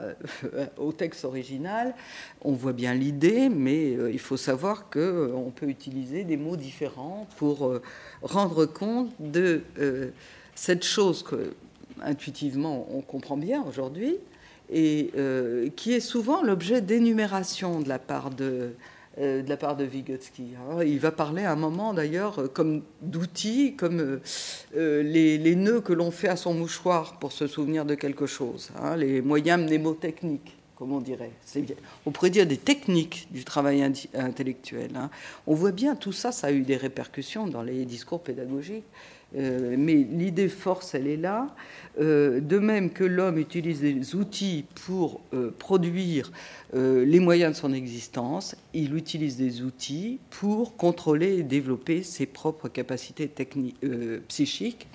au 0.78 0.92
texte 0.92 1.26
original, 1.26 1.96
on 2.42 2.54
voit 2.54 2.74
bien 2.74 2.94
l'idée, 2.94 3.50
mais 3.50 3.96
euh, 3.96 4.12
il 4.12 4.20
faut 4.20 4.38
savoir 4.38 4.90
qu'on 4.90 5.00
euh, 5.00 5.52
peut 5.56 5.68
utiliser 5.68 6.24
des 6.24 6.38
mots 6.38 6.58
différents 6.58 7.28
pour 7.38 7.68
euh, 7.68 7.82
rendre 8.22 8.66
compte 8.66 9.12
de 9.20 9.62
cette 10.56 10.84
chose 10.84 11.24
que 11.24 11.54
intuitivement 12.04 12.88
on 12.92 13.02
comprend 13.02 13.38
bien 13.38 13.64
aujourd'hui 13.68 14.18
et 14.72 15.12
qui 15.76 15.94
est 15.94 16.00
souvent 16.00 16.42
l'objet 16.42 16.82
d'énumération 16.82 17.82
de 17.82 17.90
la 17.90 18.00
part 18.00 18.30
de 18.30 18.76
euh, 19.20 19.44
de 19.44 19.50
la 19.50 19.58
part 19.58 19.78
de 19.78 19.84
Vygotsky. 19.84 20.56
il 20.88 21.00
va 21.00 21.12
parler 21.12 21.44
à 21.44 21.52
un 21.52 21.56
moment 21.56 21.94
d'ailleurs 21.94 22.40
euh, 22.40 22.48
comme 22.48 22.82
d'outils, 23.04 23.76
comme 23.76 24.20
euh, 24.76 25.04
les, 25.04 25.56
nœuds 25.56 25.82
que 25.82 25.94
l'on 25.94 26.10
fait 26.10 26.30
à 26.30 26.36
son 26.36 26.56
mouchoir 26.56 27.20
pour 27.20 27.32
se 27.32 27.46
souvenir 27.46 27.86
de 27.86 27.94
quelque 27.94 28.26
chose, 28.26 28.72
hein, 28.82 28.96
les 28.96 29.22
moyens 29.22 29.62
mnémotechniques, 29.62 30.58
comme 30.76 30.94
on 30.94 31.00
dirait. 31.00 31.30
On 32.08 32.12
pourrait 32.12 32.32
dire 32.32 32.48
des 32.48 32.58
techniques 32.58 33.28
du 33.30 33.46
travail 33.46 33.84
intellectuel. 34.16 34.90
Hein. 34.96 35.12
On 35.46 35.54
voit 35.54 35.74
bien 35.74 35.96
tout 35.96 36.12
ça, 36.12 36.32
ça 36.32 36.48
a 36.48 36.52
eu 36.52 36.64
des 36.64 36.78
répercussions 36.78 37.46
dans 37.46 37.62
les 37.62 37.86
discours 37.86 38.24
pédagogiques. 38.24 38.84
Mais 39.36 39.96
l'idée 39.96 40.50
force, 40.50 40.94
elle 40.94 41.08
est 41.08 41.18
là. 41.18 41.48
de 42.00 42.60
même 42.60 42.92
que 42.92 43.04
l'homme 43.04 43.38
utilise 43.38 43.82
des 43.82 44.16
outils 44.16 44.66
pour 44.86 45.22
produire 45.58 46.32
euh, 46.76 47.06
les 47.06 47.20
moyens 47.20 47.54
de 47.54 47.58
son 47.58 47.72
existence, 47.72 48.56
il 48.74 48.96
utilise 48.96 49.38
des 49.38 49.62
outils 49.62 50.20
pour 50.32 50.76
contrôler 50.76 51.38
et 51.38 51.44
développer 51.44 52.02
ses 52.02 52.26
propres 52.26 52.68
capacités 52.68 53.32
euh, 53.84 54.20
psychiques. 54.28 54.88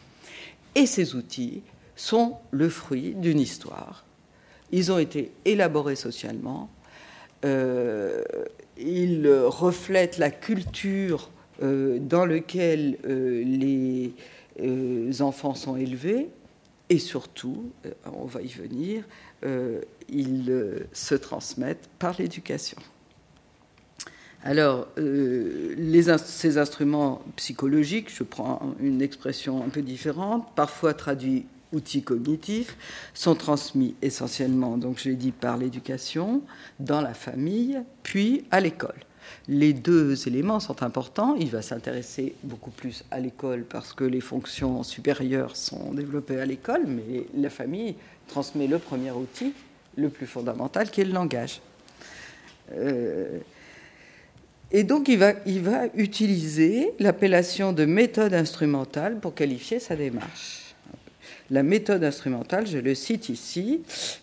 Et 0.74 0.86
ces 0.86 1.14
outils 1.14 1.62
sont 1.94 2.36
le 2.50 2.68
fruit 2.68 3.14
d'une 3.14 3.38
histoire. 3.38 4.04
Ils 4.72 4.90
ont 4.90 4.98
été 4.98 5.30
élaborés 5.44 5.96
socialement. 5.96 6.68
Euh, 7.44 8.24
ils 8.76 9.28
reflètent 9.28 10.18
la 10.18 10.30
culture 10.30 11.30
dans 11.60 12.26
laquelle 12.26 12.98
les 13.04 14.12
enfants 15.20 15.54
sont 15.54 15.76
élevés. 15.76 16.28
Et 16.90 16.98
surtout, 16.98 17.70
on 18.06 18.24
va 18.24 18.40
y 18.40 18.48
venir, 18.48 19.04
euh, 19.44 19.80
ils 20.08 20.50
euh, 20.50 20.88
se 20.92 21.14
transmettent 21.14 21.88
par 21.98 22.16
l'éducation. 22.18 22.78
Alors, 24.42 24.88
euh, 24.98 26.16
ces 26.18 26.58
instruments 26.58 27.22
psychologiques, 27.36 28.08
je 28.12 28.22
prends 28.22 28.74
une 28.80 29.02
expression 29.02 29.62
un 29.62 29.68
peu 29.68 29.82
différente, 29.82 30.48
parfois 30.54 30.94
traduits 30.94 31.46
outils 31.72 32.02
cognitifs, 32.02 32.76
sont 33.12 33.34
transmis 33.34 33.94
essentiellement, 34.00 34.78
donc 34.78 34.98
je 34.98 35.10
l'ai 35.10 35.16
dit, 35.16 35.32
par 35.32 35.58
l'éducation, 35.58 36.42
dans 36.80 37.02
la 37.02 37.14
famille, 37.14 37.78
puis 38.02 38.44
à 38.50 38.60
l'école. 38.60 39.07
Les 39.48 39.72
deux 39.72 40.28
éléments 40.28 40.60
sont 40.60 40.82
importants. 40.82 41.34
Il 41.36 41.50
va 41.50 41.62
s'intéresser 41.62 42.34
beaucoup 42.42 42.70
plus 42.70 43.04
à 43.10 43.20
l'école 43.20 43.64
parce 43.64 43.92
que 43.92 44.04
les 44.04 44.20
fonctions 44.20 44.82
supérieures 44.82 45.56
sont 45.56 45.92
développées 45.92 46.40
à 46.40 46.46
l'école, 46.46 46.86
mais 46.86 47.26
la 47.34 47.50
famille 47.50 47.94
transmet 48.28 48.66
le 48.66 48.78
premier 48.78 49.10
outil, 49.10 49.52
le 49.96 50.08
plus 50.08 50.26
fondamental, 50.26 50.90
qui 50.90 51.00
est 51.00 51.04
le 51.04 51.12
langage. 51.12 51.60
Euh, 52.74 53.38
et 54.70 54.84
donc, 54.84 55.08
il 55.08 55.18
va, 55.18 55.32
il 55.46 55.60
va 55.60 55.86
utiliser 55.94 56.92
l'appellation 56.98 57.72
de 57.72 57.86
méthode 57.86 58.34
instrumentale 58.34 59.18
pour 59.18 59.34
qualifier 59.34 59.80
sa 59.80 59.96
démarche. 59.96 60.74
La 61.50 61.62
méthode 61.62 62.04
instrumentale, 62.04 62.66
je 62.66 62.76
le 62.76 62.94
cite 62.94 63.30
ici, 63.30 63.80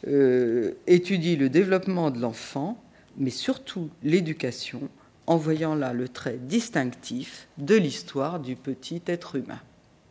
euh, 0.08 0.74
étudie 0.86 1.36
le 1.36 1.50
développement 1.50 2.12
de 2.12 2.20
l'enfant, 2.20 2.78
mais 3.18 3.30
surtout 3.30 3.90
l'éducation, 4.04 4.90
en 5.28 5.38
voyant 5.38 5.76
là 5.76 5.94
le 5.94 6.08
trait 6.08 6.38
distinctif 6.40 7.48
de 7.58 7.76
l'histoire 7.76 8.40
du 8.40 8.56
petit 8.56 9.02
être 9.08 9.36
humain. 9.36 9.60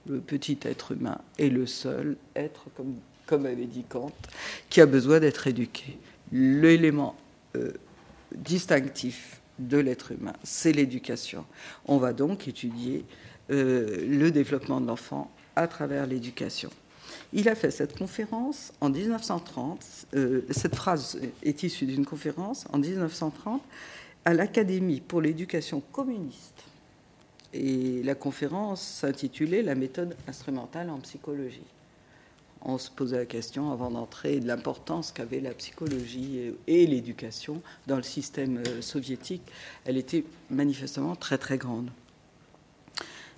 Le 0.06 0.20
petit 0.20 0.58
être 0.62 0.92
humain 0.92 1.18
est 1.38 1.48
le 1.48 1.66
seul 1.66 2.16
être, 2.34 2.66
comme 2.76 2.96
comme 3.26 3.46
avait 3.46 3.66
dit 3.66 3.84
Kant, 3.88 4.12
qui 4.68 4.80
a 4.80 4.86
besoin 4.86 5.20
d'être 5.20 5.46
éduqué. 5.46 5.98
L'élément 6.32 7.16
euh, 7.56 7.72
distinctif 8.34 9.40
de 9.58 9.78
l'être 9.78 10.12
humain, 10.12 10.32
c'est 10.42 10.72
l'éducation. 10.72 11.44
On 11.86 11.98
va 11.98 12.12
donc 12.12 12.48
étudier 12.48 13.04
euh, 13.50 14.04
le 14.08 14.30
développement 14.30 14.80
de 14.80 14.86
l'enfant 14.86 15.30
à 15.56 15.68
travers 15.68 16.06
l'éducation. 16.06 16.70
Il 17.34 17.48
a 17.48 17.54
fait 17.54 17.70
cette 17.70 17.98
conférence 17.98 18.72
en 18.80 18.88
1930. 18.88 19.84
Euh, 20.14 20.42
cette 20.50 20.74
phrase 20.74 21.18
est 21.42 21.62
issue 21.62 21.84
d'une 21.84 22.06
conférence 22.06 22.66
en 22.72 22.78
1930 22.78 23.60
à 24.24 24.32
l'Académie 24.32 25.00
pour 25.00 25.20
l'éducation 25.20 25.82
communiste. 25.92 26.62
Et 27.52 28.02
la 28.02 28.14
conférence 28.14 28.82
s'intitulait 28.82 29.62
La 29.62 29.74
méthode 29.74 30.16
instrumentale 30.26 30.90
en 30.90 30.98
psychologie 30.98 31.66
on 32.64 32.78
se 32.78 32.90
posait 32.90 33.18
la 33.18 33.26
question 33.26 33.70
avant 33.72 33.90
d'entrer 33.90 34.40
de 34.40 34.46
l'importance 34.46 35.12
qu'avait 35.12 35.40
la 35.40 35.52
psychologie 35.52 36.54
et, 36.66 36.86
l'éducation 36.86 37.60
dans 37.86 37.96
le 37.96 38.02
système 38.02 38.62
euh, 38.66 38.80
soviétique. 38.80 39.42
Elle 39.84 39.98
était 39.98 40.24
manifestement 40.50 41.14
très 41.14 41.38
très 41.38 41.58
grande. 41.58 41.90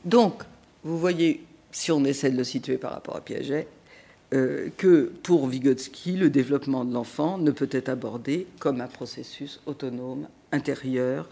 Donc, 0.04 0.44
vous 0.84 0.98
voyez, 0.98 1.44
si 1.72 1.90
on 1.90 2.04
essaie 2.04 2.30
de 2.30 2.36
le 2.36 2.44
situer 2.44 2.78
par 2.78 2.92
rapport 2.92 3.16
à 3.16 3.20
Piaget, 3.20 3.66
euh, 4.34 4.70
que 4.76 5.12
pour 5.22 5.46
Vygotsky, 5.46 6.16
le 6.16 6.30
développement 6.30 6.84
de 6.84 6.92
l'enfant 6.92 7.38
ne 7.38 7.52
peut 7.52 7.68
être 7.70 7.88
abordé 7.88 8.48
comme 8.58 8.80
un 8.80 8.88
processus 8.88 9.60
autonome, 9.66 10.26
intérieur, 10.50 11.28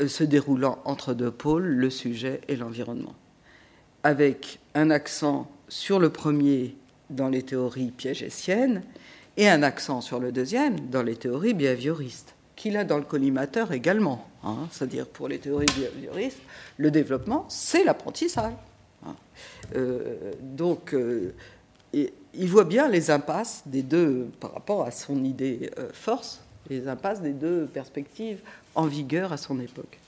euh, 0.00 0.08
se 0.08 0.24
déroulant 0.24 0.78
entre 0.84 1.14
deux 1.14 1.30
pôles, 1.30 1.64
le 1.64 1.88
sujet 1.88 2.40
et 2.48 2.56
l'environnement. 2.56 3.14
Avec 4.02 4.58
un 4.74 4.90
accent 4.90 5.48
sur 5.68 6.00
le 6.00 6.10
premier 6.10 6.74
dans 7.10 7.28
les 7.28 7.42
théories 7.42 7.92
piagétiennes 7.92 8.82
et 9.36 9.48
un 9.48 9.62
accent 9.62 10.00
sur 10.00 10.18
le 10.18 10.32
deuxième 10.32 10.80
dans 10.90 11.04
les 11.04 11.14
théories 11.14 11.54
behavioristes, 11.54 12.34
qu'il 12.56 12.76
a 12.76 12.82
dans 12.82 12.98
le 12.98 13.04
collimateur 13.04 13.70
également. 13.70 14.26
Hein. 14.42 14.66
C'est-à-dire 14.72 15.06
pour 15.06 15.28
les 15.28 15.38
théories 15.38 15.66
behavioristes, 15.76 16.40
le 16.76 16.90
développement, 16.90 17.46
c'est 17.48 17.84
l'apprentissage. 17.84 18.54
Hein. 19.06 19.14
Euh, 19.76 20.32
donc, 20.40 20.94
euh, 21.94 22.06
il 22.34 22.48
voit 22.48 22.64
bien 22.64 22.88
les 22.88 23.10
impasses 23.10 23.62
des 23.66 23.82
deux, 23.82 24.28
par 24.40 24.52
rapport 24.52 24.84
à 24.84 24.90
son 24.90 25.22
idée 25.24 25.70
euh, 25.78 25.90
force, 25.92 26.40
les 26.70 26.88
impasses 26.88 27.20
des 27.20 27.32
deux 27.32 27.66
perspectives 27.66 28.40
en 28.74 28.86
vigueur 28.86 29.32
à 29.32 29.36
son 29.36 29.60
époque 29.60 29.98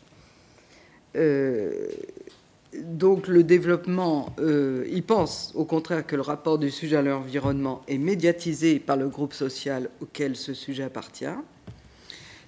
donc 2.83 3.29
le 3.29 3.43
développement, 3.43 4.35
euh, 4.39 4.85
il 4.91 5.03
pense 5.03 5.53
au 5.55 5.65
contraire 5.65 6.07
que 6.07 6.17
le 6.17 6.23
rapport 6.23 6.59
du 6.59 6.71
sujet 6.71 6.97
à 6.97 7.03
l'environnement 7.03 7.83
est 7.89 7.99
médiatisé 7.99 8.79
par 8.79 8.97
le 8.97 9.09
groupe 9.09 9.35
social 9.35 9.91
auquel 10.01 10.37
ce 10.37 10.55
sujet 10.55 10.85
appartient. 10.85 11.27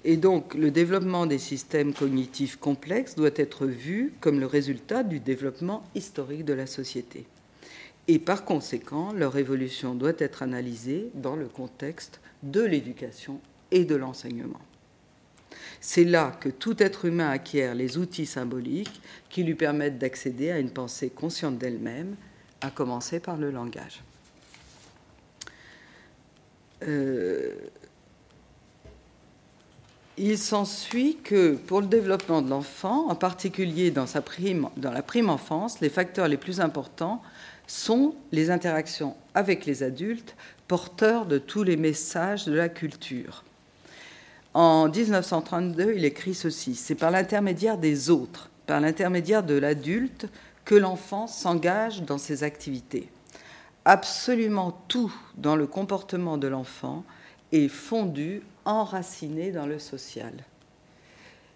Et 0.04 0.16
donc 0.16 0.54
le 0.54 0.70
développement 0.70 1.26
des 1.26 1.38
systèmes 1.38 1.92
cognitifs 1.92 2.56
complexes 2.56 3.16
doit 3.16 3.30
être 3.36 3.66
vu 3.66 4.12
comme 4.20 4.40
le 4.40 4.46
résultat 4.46 5.02
du 5.02 5.20
développement 5.20 5.82
historique 5.94 6.44
de 6.44 6.52
la 6.52 6.66
société. 6.66 7.26
Et 8.08 8.18
par 8.18 8.44
conséquent, 8.44 9.12
leur 9.12 9.36
évolution 9.36 9.94
doit 9.94 10.12
être 10.18 10.42
analysée 10.42 11.10
dans 11.14 11.36
le 11.36 11.46
contexte 11.46 12.20
de 12.42 12.62
l'éducation 12.62 13.40
et 13.70 13.84
de 13.84 13.96
l'enseignement. 13.96 14.60
C'est 15.80 16.04
là 16.04 16.36
que 16.40 16.48
tout 16.48 16.82
être 16.82 17.04
humain 17.04 17.30
acquiert 17.30 17.74
les 17.74 17.98
outils 17.98 18.26
symboliques 18.26 19.00
qui 19.28 19.42
lui 19.42 19.54
permettent 19.54 19.98
d'accéder 19.98 20.50
à 20.50 20.58
une 20.58 20.70
pensée 20.70 21.10
consciente 21.10 21.58
d'elle-même, 21.58 22.16
à 22.60 22.70
commencer 22.70 23.20
par 23.20 23.36
le 23.36 23.50
langage. 23.50 24.02
Euh, 26.82 27.54
il 30.18 30.38
s'ensuit 30.38 31.18
que 31.22 31.54
pour 31.54 31.80
le 31.80 31.86
développement 31.86 32.40
de 32.40 32.48
l'enfant, 32.48 33.08
en 33.08 33.14
particulier 33.14 33.90
dans, 33.90 34.06
sa 34.06 34.22
prime, 34.22 34.68
dans 34.76 34.92
la 34.92 35.02
prime 35.02 35.28
enfance, 35.28 35.80
les 35.80 35.90
facteurs 35.90 36.28
les 36.28 36.36
plus 36.36 36.60
importants 36.60 37.22
sont 37.66 38.14
les 38.32 38.50
interactions 38.50 39.16
avec 39.34 39.66
les 39.66 39.82
adultes, 39.82 40.36
porteurs 40.68 41.26
de 41.26 41.38
tous 41.38 41.62
les 41.62 41.76
messages 41.76 42.44
de 42.44 42.52
la 42.52 42.68
culture. 42.68 43.44
En 44.54 44.88
1932, 44.88 45.94
il 45.96 46.04
écrit 46.04 46.34
ceci 46.34 46.74
C'est 46.74 46.94
par 46.94 47.10
l'intermédiaire 47.10 47.78
des 47.78 48.10
autres, 48.10 48.50
par 48.66 48.80
l'intermédiaire 48.80 49.42
de 49.42 49.54
l'adulte, 49.54 50.28
que 50.64 50.74
l'enfant 50.74 51.26
s'engage 51.26 52.02
dans 52.02 52.18
ses 52.18 52.42
activités. 52.42 53.08
Absolument 53.84 54.72
tout 54.88 55.14
dans 55.36 55.56
le 55.56 55.66
comportement 55.66 56.38
de 56.38 56.48
l'enfant 56.48 57.04
est 57.52 57.68
fondu, 57.68 58.42
enraciné 58.64 59.52
dans 59.52 59.66
le 59.66 59.78
social. 59.78 60.32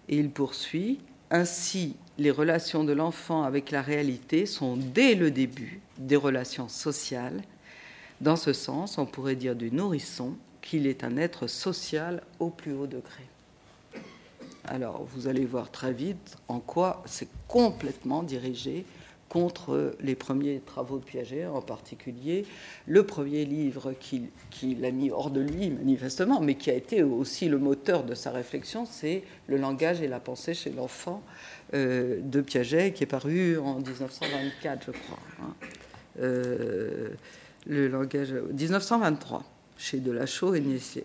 Et 0.09 0.17
il 0.19 0.31
poursuit 0.31 1.01
Ainsi, 1.31 1.97
les 2.19 2.31
relations 2.31 2.85
de 2.85 2.93
l'enfant 2.93 3.43
avec 3.43 3.71
la 3.71 3.83
réalité 3.83 4.47
sont 4.47 4.77
dès 4.77 5.15
le 5.15 5.31
début 5.31 5.81
des 6.01 6.17
relations 6.17 6.69
sociales. 6.69 7.43
Dans 8.21 8.37
ce 8.37 8.53
sens, 8.53 8.99
on 8.99 9.07
pourrait 9.07 9.37
dire 9.37 9.55
du 9.55 9.71
nourrisson 9.71 10.35
qu'il 10.63 10.87
est 10.87 11.05
un 11.05 11.17
être 11.17 11.47
social 11.47 12.23
au 12.39 12.51
plus 12.51 12.73
haut 12.73 12.87
degré. 12.87 13.25
Alors, 14.65 15.05
vous 15.05 15.27
allez 15.27 15.45
voir 15.45 15.71
très 15.71 15.93
vite 15.93 16.37
en 16.49 16.61
quoi 16.61 17.03
c'est 17.07 17.29
complètement 17.49 18.23
dirigé 18.23 18.85
contre 19.31 19.95
les 20.01 20.17
premiers 20.17 20.61
travaux 20.61 20.99
de 20.99 21.05
Piaget, 21.05 21.47
en 21.47 21.63
particulier 21.63 22.45
le 22.87 23.07
premier 23.07 23.45
livre 23.45 23.95
qu'il 24.51 24.85
a 24.85 24.91
mis 24.91 25.11
hors 25.11 25.31
de 25.31 25.41
lui, 25.41 25.71
manifestement, 25.71 26.41
mais 26.41 26.57
qui 26.57 26.69
a 26.71 26.75
été 26.75 27.03
aussi 27.05 27.49
le 27.49 27.59
moteur 27.59 28.03
de 28.03 28.15
sa 28.15 28.33
réflexion, 28.33 28.87
c'est 28.87 29.23
Le 29.47 29.57
langage 29.57 30.03
et 30.03 30.09
la 30.09 30.19
pensée 30.19 30.53
chez 30.53 30.71
l'enfant 30.71 31.23
euh, 31.75 32.21
de 32.23 32.41
Piaget, 32.41 32.93
qui 32.93 33.05
est 33.05 33.07
paru 33.07 33.57
en 33.57 33.77
1924, 33.77 34.87
je 34.87 34.91
crois. 34.91 35.19
Hein. 35.43 35.55
Euh, 36.19 37.11
le 37.67 37.89
langage 37.89 38.33
1923 38.33 39.45
chez 39.77 39.99
Delachaux 39.99 40.55
et 40.55 40.61
Niessier. 40.61 41.05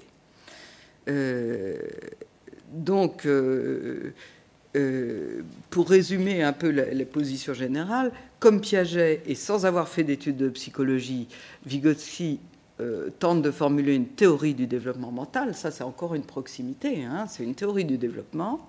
Euh, 1.08 1.78
donc, 2.72 3.26
euh, 3.26 4.12
pour 5.70 5.90
résumer 5.90 6.44
un 6.44 6.54
peu 6.54 6.70
les 6.70 7.06
positions 7.06 7.54
générales, 7.54 8.12
comme 8.40 8.62
Piaget, 8.62 9.22
et 9.26 9.36
sans 9.36 9.66
avoir 9.66 9.88
fait 9.88 10.04
d'études 10.04 10.38
de 10.38 10.50
psychologie, 10.50 11.28
Vygotsky 11.66 12.40
euh, 12.82 13.10
tente 13.20 13.42
de 13.42 13.52
formuler 13.52 13.96
une 13.96 14.08
théorie 14.08 14.54
du 14.54 14.68
développement 14.68 15.12
mental. 15.12 15.56
Ça, 15.56 15.72
c'est 15.72 15.86
encore 15.86 16.14
une 16.14 16.26
proximité, 16.26 17.06
hein, 17.06 17.26
c'est 17.30 17.44
une 17.44 17.56
théorie 17.56 17.86
du 17.86 17.98
développement. 17.98 18.68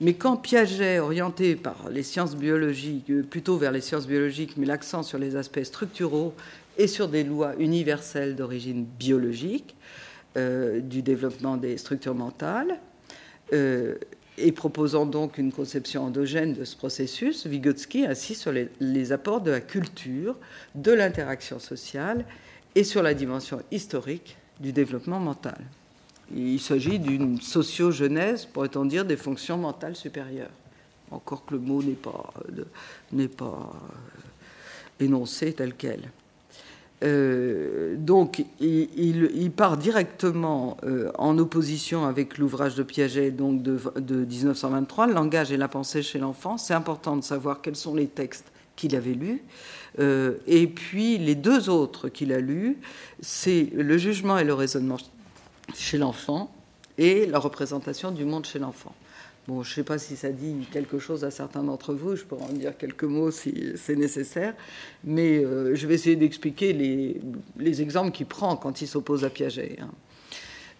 Mais 0.00 0.14
quand 0.14 0.36
Piaget, 0.36 0.98
orienté 0.98 1.56
par 1.56 1.88
les 1.90 2.02
sciences 2.02 2.36
biologiques, 2.36 3.10
euh, 3.10 3.22
plutôt 3.22 3.56
vers 3.56 3.72
les 3.72 3.80
sciences 3.80 4.06
biologiques, 4.06 4.56
met 4.56 4.66
l'accent 4.66 5.02
sur 5.02 5.18
les 5.18 5.36
aspects 5.36 5.62
structuraux 5.62 6.34
et 6.78 6.86
sur 6.86 7.08
des 7.08 7.24
lois 7.24 7.54
universelles 7.58 8.36
d'origine 8.36 8.84
biologique 8.84 9.74
du 10.82 11.00
développement 11.00 11.56
des 11.56 11.78
structures 11.78 12.14
mentales, 12.14 12.78
et 14.38 14.52
proposant 14.52 15.06
donc 15.06 15.38
une 15.38 15.52
conception 15.52 16.04
endogène 16.04 16.52
de 16.52 16.64
ce 16.64 16.76
processus, 16.76 17.46
Vygotsky 17.46 18.06
insiste 18.06 18.42
sur 18.42 18.52
les, 18.52 19.12
apports 19.12 19.40
de 19.40 19.50
la 19.50 19.60
culture, 19.60 20.36
de 20.74 20.92
l'interaction 20.92 21.58
sociale 21.58 22.24
et 22.74 22.84
sur 22.84 23.02
la 23.02 23.14
dimension 23.14 23.62
historique 23.70 24.36
du 24.60 24.72
développement 24.72 25.20
mental. 25.20 25.58
Il 26.34 26.60
s'agit 26.60 26.98
d'une 26.98 27.40
socio-genèse, 27.40 28.46
pourrait-on 28.46 28.84
dire, 28.84 29.04
des 29.04 29.16
fonctions 29.16 29.58
mentales 29.58 29.96
supérieures. 29.96 30.50
Encore 31.10 31.44
que 31.44 31.54
le 31.54 31.60
mot 31.60 31.82
n'est 31.82 31.92
pas, 31.92 32.32
n'est 33.12 33.28
pas 33.28 33.72
euh, 33.72 35.04
énoncé 35.04 35.52
tel 35.52 35.74
quel. 35.74 36.10
Euh, 37.04 37.94
donc, 37.98 38.44
il, 38.60 39.50
part 39.54 39.76
directement 39.76 40.76
euh, 40.84 41.10
en 41.18 41.38
opposition 41.38 42.06
avec 42.06 42.38
l'ouvrage 42.38 42.74
de 42.74 42.82
Piaget 42.82 43.30
donc 43.30 43.62
de, 43.62 43.78
1923, 44.24 45.08
Le 45.08 45.12
langage 45.12 45.52
et 45.52 45.56
la 45.56 45.68
pensée 45.68 46.02
chez 46.02 46.18
l'enfant. 46.18 46.56
C'est 46.56 46.74
important 46.74 47.16
de 47.16 47.22
savoir 47.22 47.60
quels 47.60 47.76
sont 47.76 47.94
les 47.94 48.06
textes 48.06 48.50
qu'il 48.76 48.96
avait 48.96 49.14
lus. 49.14 49.42
Euh, 49.98 50.34
et 50.46 50.66
puis, 50.66 51.18
les 51.18 51.34
deux 51.34 51.68
autres 51.68 52.08
qu'il 52.08 52.32
a 52.32 52.40
lus, 52.40 52.78
c'est 53.20 53.70
Le 53.74 53.98
jugement 53.98 54.38
et 54.38 54.44
le 54.44 54.54
raisonnement 54.54 54.98
chez 55.74 55.98
l'enfant 55.98 56.50
et 56.98 57.26
la 57.26 57.38
représentation 57.38 58.10
du 58.10 58.24
monde 58.24 58.46
chez 58.46 58.58
l'enfant. 58.58 58.94
Bon, 59.48 59.62
je 59.62 59.70
ne 59.70 59.74
sais 59.76 59.84
pas 59.84 59.98
si 59.98 60.16
ça 60.16 60.30
dit 60.30 60.66
quelque 60.72 60.98
chose 60.98 61.24
à 61.24 61.30
certains 61.30 61.62
d'entre 61.62 61.94
vous, 61.94 62.16
je 62.16 62.24
pourrais 62.24 62.44
en 62.44 62.52
dire 62.52 62.76
quelques 62.76 63.04
mots 63.04 63.30
si 63.30 63.72
c'est 63.76 63.94
nécessaire, 63.94 64.54
mais 65.04 65.38
euh, 65.38 65.76
je 65.76 65.86
vais 65.86 65.94
essayer 65.94 66.16
d'expliquer 66.16 66.72
les, 66.72 67.82
exemples 67.82 68.10
qu'il 68.10 68.26
prend 68.26 68.56
quand 68.56 68.80
il 68.80 68.88
s'oppose 68.88 69.24
à 69.24 69.30
Piaget. 69.30 69.76
Hein. 69.80 69.90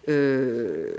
Euh, 0.09 0.91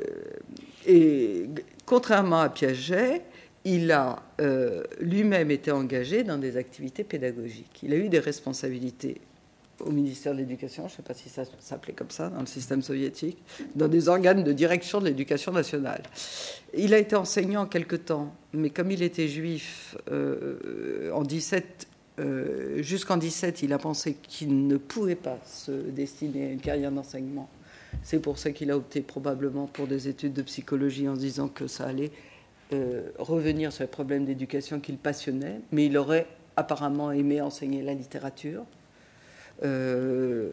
et 0.86 1.44
contrairement 1.84 2.40
à 2.40 2.48
Piaget, 2.48 3.22
il 3.64 3.92
a 3.92 4.22
euh, 4.40 4.82
lui-même 5.00 5.50
été 5.50 5.70
engagé 5.70 6.24
dans 6.24 6.38
des 6.38 6.56
activités 6.56 7.04
pédagogiques. 7.04 7.80
Il 7.82 7.92
a 7.92 7.96
eu 7.96 8.08
des 8.08 8.18
responsabilités 8.18 9.20
au 9.80 9.90
ministère 9.90 10.32
de 10.32 10.38
l'Éducation, 10.38 10.88
je 10.88 10.92
ne 10.92 10.96
sais 10.96 11.02
pas 11.02 11.14
si 11.14 11.28
ça 11.28 11.44
s'appelait 11.60 11.92
comme 11.92 12.10
ça 12.10 12.28
dans 12.30 12.40
le 12.40 12.46
système 12.46 12.82
soviétique, 12.82 13.38
dans 13.74 13.88
des 13.88 14.08
organes 14.08 14.44
de 14.44 14.52
direction 14.52 15.00
de 15.00 15.06
l'éducation 15.06 15.52
nationale. 15.52 16.02
Il 16.76 16.94
a 16.94 16.98
été 16.98 17.16
enseignant 17.16 17.66
quelque 17.66 17.96
temps, 17.96 18.34
mais 18.52 18.70
comme 18.70 18.90
il 18.90 19.02
était 19.02 19.28
juif 19.28 19.96
euh, 20.10 21.10
en 21.12 21.22
17, 21.22 21.86
euh, 22.18 22.82
jusqu'en 22.82 23.16
17, 23.16 23.62
il 23.62 23.72
a 23.72 23.78
pensé 23.78 24.14
qu'il 24.14 24.66
ne 24.66 24.76
pouvait 24.76 25.14
pas 25.14 25.38
se 25.44 25.70
destiner 25.70 26.48
à 26.48 26.50
une 26.50 26.60
carrière 26.60 26.90
d'enseignement. 26.90 27.48
C'est 28.02 28.18
pour 28.18 28.38
ça 28.38 28.50
qu'il 28.50 28.70
a 28.70 28.76
opté 28.76 29.00
probablement 29.00 29.66
pour 29.66 29.86
des 29.86 30.08
études 30.08 30.32
de 30.32 30.42
psychologie 30.42 31.08
en 31.08 31.14
se 31.14 31.20
disant 31.20 31.48
que 31.48 31.66
ça 31.66 31.84
allait 31.84 32.10
euh, 32.72 33.08
revenir 33.18 33.72
sur 33.72 33.84
les 33.84 33.88
problèmes 33.88 34.24
d'éducation 34.24 34.80
qu'il 34.80 34.98
passionnait, 34.98 35.60
mais 35.72 35.86
il 35.86 35.96
aurait 35.96 36.26
apparemment 36.56 37.12
aimé 37.12 37.40
enseigner 37.40 37.82
la 37.82 37.94
littérature. 37.94 38.64
Euh, 39.64 40.50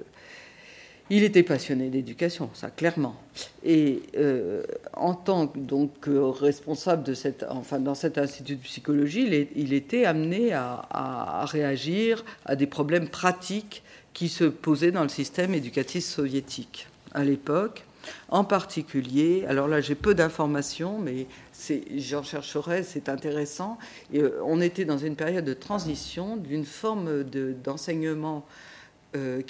il 1.12 1.24
était 1.24 1.44
passionné 1.44 1.90
d'éducation, 1.90 2.50
ça 2.54 2.72
clairement. 2.72 3.16
Et 3.64 4.02
euh, 4.18 4.64
en 4.94 5.14
tant 5.14 5.46
donc 5.56 5.92
responsable 6.08 7.04
de 7.04 7.14
cette, 7.14 7.46
enfin 7.48 7.80
dans 7.80 7.94
cet 7.94 8.18
institut 8.18 8.56
de 8.56 8.62
psychologie, 8.62 9.48
il, 9.56 9.74
était 9.74 10.06
amené 10.06 10.52
à, 10.54 11.46
réagir 11.46 12.26
à 12.46 12.56
des 12.56 12.66
problèmes 12.66 13.08
pratiques 13.08 13.84
qui 14.14 14.30
se 14.30 14.46
posaient 14.46 14.92
dans 14.92 15.04
le 15.04 15.10
système 15.10 15.54
éducatif 15.54 16.04
soviétique 16.04 16.88
à 17.14 17.24
l'époque. 17.24 17.84
En 18.30 18.44
particulier, 18.44 19.46
alors 19.48 19.68
là 19.68 19.82
j'ai 19.82 19.96
peu 19.96 20.16
d'informations, 20.16 20.98
mais 20.98 21.28
j'en 21.98 22.24
chercherai, 22.24 22.82
c'est 22.82 23.10
intéressant. 23.10 23.78
Euh, 24.16 24.40
on 24.44 24.60
était 24.60 24.86
dans 24.86 24.98
une 24.98 25.16
période 25.16 25.46
de 25.46 25.54
transition 25.54 26.36
d'une 26.36 26.66
forme 26.66 27.24
d'enseignement 27.64 28.44
euh, 29.16 29.42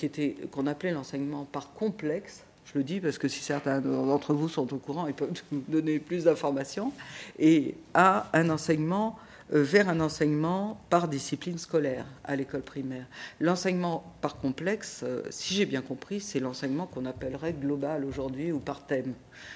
qu'on 0.51 0.67
appelait 0.67 0.91
l'enseignement 0.91 1.45
par 1.45 1.73
complexe. 1.73 2.43
Je 2.65 2.77
le 2.77 2.83
dis 2.83 2.99
parce 2.99 3.17
que 3.17 3.27
si 3.27 3.39
certains 3.39 3.79
d'entre 3.79 4.33
vous 4.33 4.47
sont 4.47 4.71
au 4.73 4.77
courant, 4.77 5.07
ils 5.07 5.13
peuvent 5.13 5.31
nous 5.51 5.63
donner 5.67 5.97
plus 5.97 6.25
d'informations. 6.25 6.91
Et 7.39 7.75
à 7.95 8.29
un 8.33 8.49
enseignement 8.49 9.17
euh, 9.53 9.63
vers 9.63 9.89
un 9.89 10.01
enseignement 10.01 10.79
par 10.89 11.07
discipline 11.07 11.57
scolaire 11.57 12.05
à 12.23 12.35
l'école 12.35 12.61
primaire. 12.61 13.05
L'enseignement 13.39 14.03
par 14.21 14.37
complexe, 14.37 15.01
euh, 15.03 15.23
si 15.31 15.55
j'ai 15.55 15.65
bien 15.65 15.81
compris, 15.81 16.19
c'est 16.19 16.39
l'enseignement 16.39 16.85
qu'on 16.85 17.05
appellerait 17.05 17.53
global 17.53 18.05
aujourd'hui 18.05 18.51
ou 18.51 18.59
par 18.59 18.85
thème. 18.85 19.13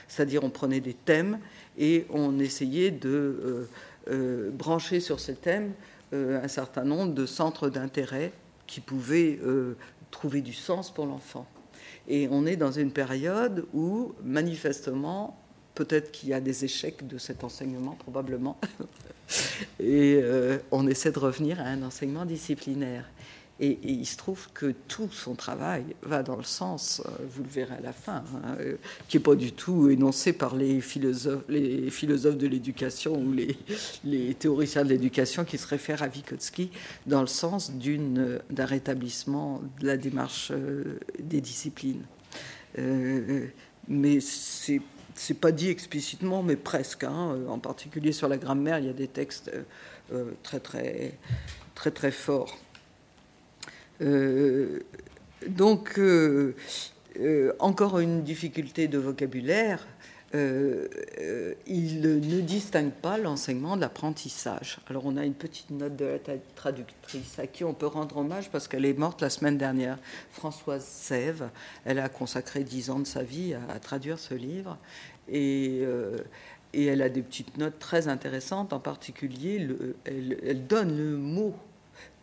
C'est-à-dire 0.07 0.43
on 0.43 0.49
prenait 0.49 0.81
des 0.81 0.93
thèmes 0.95 1.39
et 1.77 2.05
on 2.09 2.39
essayait 2.39 2.91
de 2.91 3.67
brancher 4.53 5.01
sur 5.01 5.19
ces 5.19 5.35
thèmes 5.35 5.73
un 6.13 6.47
certain 6.47 6.83
nombre 6.83 7.13
de 7.13 7.27
centres 7.27 7.69
d'intérêt 7.69 8.31
qui 8.65 8.81
pouvaient 8.81 9.39
trouver 10.11 10.41
du 10.41 10.53
sens 10.53 10.91
pour 10.91 11.05
l'enfant. 11.05 11.45
Et 12.07 12.27
on 12.31 12.45
est 12.45 12.55
dans 12.55 12.71
une 12.71 12.91
période 12.91 13.65
où, 13.73 14.13
manifestement, 14.23 15.39
peut-être 15.75 16.11
qu'il 16.11 16.29
y 16.29 16.33
a 16.33 16.41
des 16.41 16.65
échecs 16.65 17.07
de 17.07 17.17
cet 17.17 17.43
enseignement, 17.43 17.95
probablement, 17.99 18.59
et 19.79 20.19
euh, 20.21 20.57
on 20.71 20.87
essaie 20.87 21.11
de 21.11 21.19
revenir 21.19 21.59
à 21.59 21.65
un 21.65 21.83
enseignement 21.83 22.25
disciplinaire. 22.25 23.05
Et, 23.61 23.77
il 23.83 24.05
se 24.05 24.15
trouve 24.15 24.47
que 24.53 24.73
tout 24.87 25.09
son 25.11 25.35
travail 25.35 25.83
va 26.01 26.23
dans 26.23 26.37
le 26.37 26.43
sens, 26.43 27.01
euh, 27.05 27.09
vous 27.29 27.43
le 27.43 27.49
verrez 27.49 27.75
à 27.75 27.81
la 27.81 27.91
fin, 27.91 28.23
hein, 28.35 28.55
euh, 28.59 28.77
qui 29.09 29.17
n'est 29.17 29.23
pas 29.23 29.35
du 29.35 29.51
tout 29.51 29.89
énoncé 29.89 30.31
par 30.31 30.55
les 30.55 30.79
philosophes, 30.79 31.43
les 31.49 31.89
philosophes 31.89 32.37
de 32.37 32.47
l'éducation 32.47 33.15
ou 33.15 33.33
les, 33.33 34.33
théoriciens 34.35 34.83
de 34.83 34.89
l'éducation 34.89 35.43
qui 35.43 35.57
se 35.57 35.67
réfèrent 35.67 36.03
à 36.03 36.07
Vygotsky 36.07 36.71
dans 37.05 37.21
le 37.21 37.27
sens 37.27 37.71
d'un 37.71 38.65
rétablissement 38.65 39.61
de 39.81 39.87
la 39.87 39.97
démarche 39.97 40.51
euh, 40.51 40.99
des 41.19 41.41
disciplines. 41.41 42.03
mais 43.87 44.19
c'est 44.21 44.81
c'est 45.15 45.33
pas 45.33 45.51
dit 45.51 45.67
explicitement, 45.67 46.43
mais 46.43 46.55
presque. 46.55 47.03
Hein. 47.03 47.39
En 47.49 47.59
particulier 47.59 48.13
sur 48.13 48.29
la 48.29 48.37
grammaire, 48.37 48.79
il 48.79 48.85
y 48.85 48.89
a 48.89 48.93
des 48.93 49.09
textes 49.09 49.51
très 50.43 50.61
très 50.61 51.17
très 51.75 51.91
très 51.91 52.11
forts. 52.11 52.57
Euh, 54.01 54.79
donc, 55.47 55.97
euh, 55.97 56.55
euh, 57.19 57.53
encore 57.59 57.99
une 57.99 58.23
difficulté 58.23 58.87
de 58.87 58.97
vocabulaire. 58.97 59.87
il 60.33 62.01
ne 62.01 62.41
distingue 62.41 62.91
pas 62.91 63.17
l'enseignement 63.17 63.75
de 63.75 63.81
l'apprentissage. 63.81 64.77
Alors 64.87 65.05
on 65.05 65.17
a 65.17 65.25
une 65.25 65.33
petite 65.33 65.71
note 65.71 65.95
de 65.95 66.05
la 66.05 66.35
traductrice 66.55 67.39
à 67.39 67.47
qui 67.47 67.63
on 67.63 67.73
peut 67.73 67.87
rendre 67.87 68.17
hommage 68.17 68.51
parce 68.51 68.67
qu'elle 68.67 68.85
est 68.85 68.93
morte 68.93 69.21
la 69.21 69.31
semaine 69.31 69.57
dernière, 69.57 69.97
Françoise 70.31 70.85
Sève. 70.85 71.49
Elle 71.83 71.97
a 71.97 72.09
consacré 72.09 72.63
dix 72.63 72.91
ans 72.91 72.99
de 72.99 73.07
sa 73.07 73.23
vie 73.23 73.55
à, 73.55 73.79
traduire 73.79 74.19
ce 74.19 74.35
livre 74.35 74.77
et, 75.27 75.83
elle 76.73 77.01
a 77.01 77.09
des 77.09 77.23
petites 77.23 77.57
notes 77.57 77.79
très 77.79 78.07
intéressantes. 78.07 78.71
En 78.71 78.79
particulier, 78.79 79.67
elle, 80.05 80.67
donne 80.67 80.95
le 80.95 81.17
mot 81.17 81.55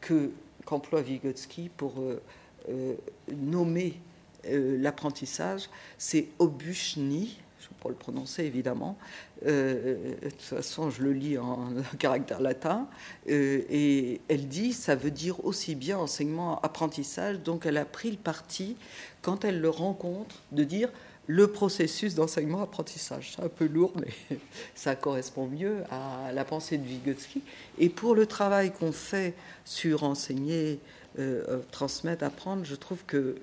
que 0.01 0.31
qu'emploie 0.67 1.01
Vygotsky 1.01 1.71
pour 1.75 1.95
euh, 1.99 2.21
euh, 2.69 2.95
nommer 3.35 3.99
euh, 4.47 4.77
l'apprentissage, 4.79 5.71
c'est 5.97 6.29
obuchni, 6.39 7.39
je 7.61 7.69
peux 7.81 7.89
le 7.89 7.95
prononcer 7.95 8.45
évidemment, 8.45 8.99
de 9.45 10.15
toute 10.23 10.41
façon 10.41 10.91
je 10.91 11.03
le 11.03 11.13
lis 11.13 11.39
en 11.39 11.69
caractère 11.99 12.41
latin, 12.41 12.89
et 13.27 14.21
elle 14.29 14.49
dit 14.49 14.73
ça 14.73 14.95
veut 14.95 15.11
dire 15.11 15.45
aussi 15.45 15.75
bien 15.75 15.99
enseignement 15.99 16.61
apprentissage, 16.61 17.41
donc 17.41 17.67
elle 17.67 17.77
a 17.77 17.85
pris 17.85 18.11
le 18.11 18.17
parti 18.17 18.77
quand 19.23 19.45
elle 19.45 19.61
le 19.61 19.71
rencontre 19.71 20.43
de 20.53 20.65
dire 20.65 20.91
le 21.27 21.49
processus 21.49 22.15
d'enseignement-apprentissage. 22.15 23.33
C'est 23.35 23.43
un 23.43 23.49
peu 23.49 23.67
lourd, 23.67 23.93
mais 23.97 24.39
ça 24.75 24.95
correspond 24.95 25.47
mieux 25.47 25.83
à 25.91 26.33
la 26.33 26.45
pensée 26.45 26.79
de 26.79 26.85
Vygotsky. 26.85 27.43
Et 27.79 27.89
pour 27.89 28.15
le 28.15 28.27
travail 28.27 28.73
qu'on 28.73 28.93
fait 28.93 29.35
sur 29.65 30.05
enseigner, 30.05 30.79
euh, 31.19 31.45
euh, 31.49 31.61
transmettre, 31.73 32.25
apprendre, 32.25 32.65
je 32.65 32.75
trouve 32.75 33.03
que 33.07 33.37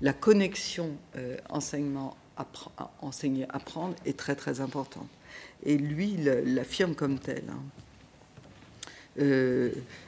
la 0.00 0.12
connexion 0.12 0.90
euh, 1.16 1.36
enseignement, 1.48 2.16
enseigner, 3.00 3.46
apprendre 3.48 3.94
est 4.04 4.18
très 4.18 4.36
très 4.36 4.60
importante. 4.60 5.08
Et 5.64 5.78
lui 5.78 6.18
l'affirme 6.18 6.94
comme 6.94 7.18
tel. 7.18 7.44
Hein. 7.48 7.62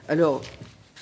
alors, 0.08 0.42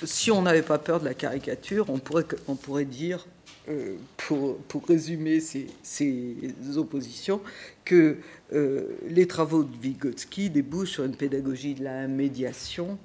si 0.03 0.31
on 0.31 0.41
n'avait 0.41 0.61
pas 0.61 0.77
peur 0.77 0.99
de 0.99 1.05
la 1.05 1.13
caricature, 1.13 1.87
on 1.89 1.99
pourrait 1.99 2.85
dire 2.85 3.25
euh, 3.69 3.95
pour, 4.17 4.57
résumer 4.89 5.39
ces, 5.39 6.37
oppositions, 6.75 7.39
que 7.85 8.17
euh, 8.51 8.89
les 9.07 9.25
travaux 9.25 9.63
de 9.63 9.77
Vygotsky 9.77 10.49
débouchent 10.49 10.91
sur 10.91 11.05
une 11.05 11.15
pédagogie 11.15 11.73
de 11.73 11.85
la 11.85 12.07
médiation 12.09 12.97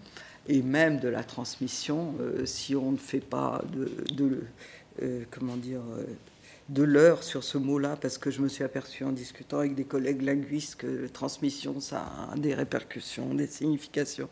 et 0.48 0.60
même 0.62 0.98
de 0.98 1.06
la 1.06 1.22
transmission, 1.22 2.12
euh, 2.20 2.44
si 2.44 2.74
on 2.74 2.90
ne 2.90 2.96
fait 2.96 3.20
pas 3.20 3.62
de, 3.72 3.88
de 4.14 4.40
comment 5.30 5.56
dire, 5.56 5.82
de 6.70 6.82
l'heure 6.82 7.22
sur 7.22 7.44
ce 7.44 7.56
mot-là, 7.56 7.96
parce 8.00 8.18
que 8.18 8.32
je 8.32 8.40
me 8.40 8.48
suis 8.48 8.64
aperçu 8.64 9.04
en 9.04 9.12
discutant 9.12 9.58
avec 9.58 9.76
des 9.76 9.84
collègues 9.84 10.22
linguistes 10.22 10.74
que 10.74 11.06
transmission, 11.06 11.78
ça 11.78 12.04
a 12.32 12.36
des 12.36 12.52
répercussions, 12.52 13.32
des 13.32 13.46
significations 13.46 14.28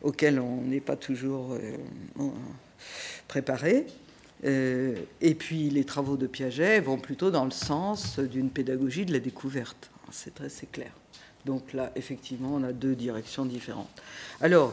auxquelles 0.00 0.40
on 0.40 0.62
n'est 0.62 0.80
pas 0.80 0.96
toujours 0.96 1.58
préparé. 3.26 3.84
Euh, 4.44 4.96
et 5.20 5.34
puis 5.34 5.70
les 5.70 5.84
travaux 5.84 6.16
de 6.16 6.26
Piaget 6.26 6.80
vont 6.80 6.98
plutôt 6.98 7.30
dans 7.30 7.44
le 7.44 7.50
sens 7.50 8.18
d'une 8.18 8.50
pédagogie 8.50 9.04
de 9.04 9.12
la 9.12 9.18
découverte. 9.18 9.90
C'est 10.10 10.34
très 10.34 10.48
clair. 10.70 10.92
Donc 11.44 11.72
là, 11.72 11.92
effectivement, 11.96 12.54
on 12.54 12.62
a 12.62 12.72
deux 12.72 12.94
directions 12.94 13.44
différentes. 13.44 13.90
Alors, 14.40 14.72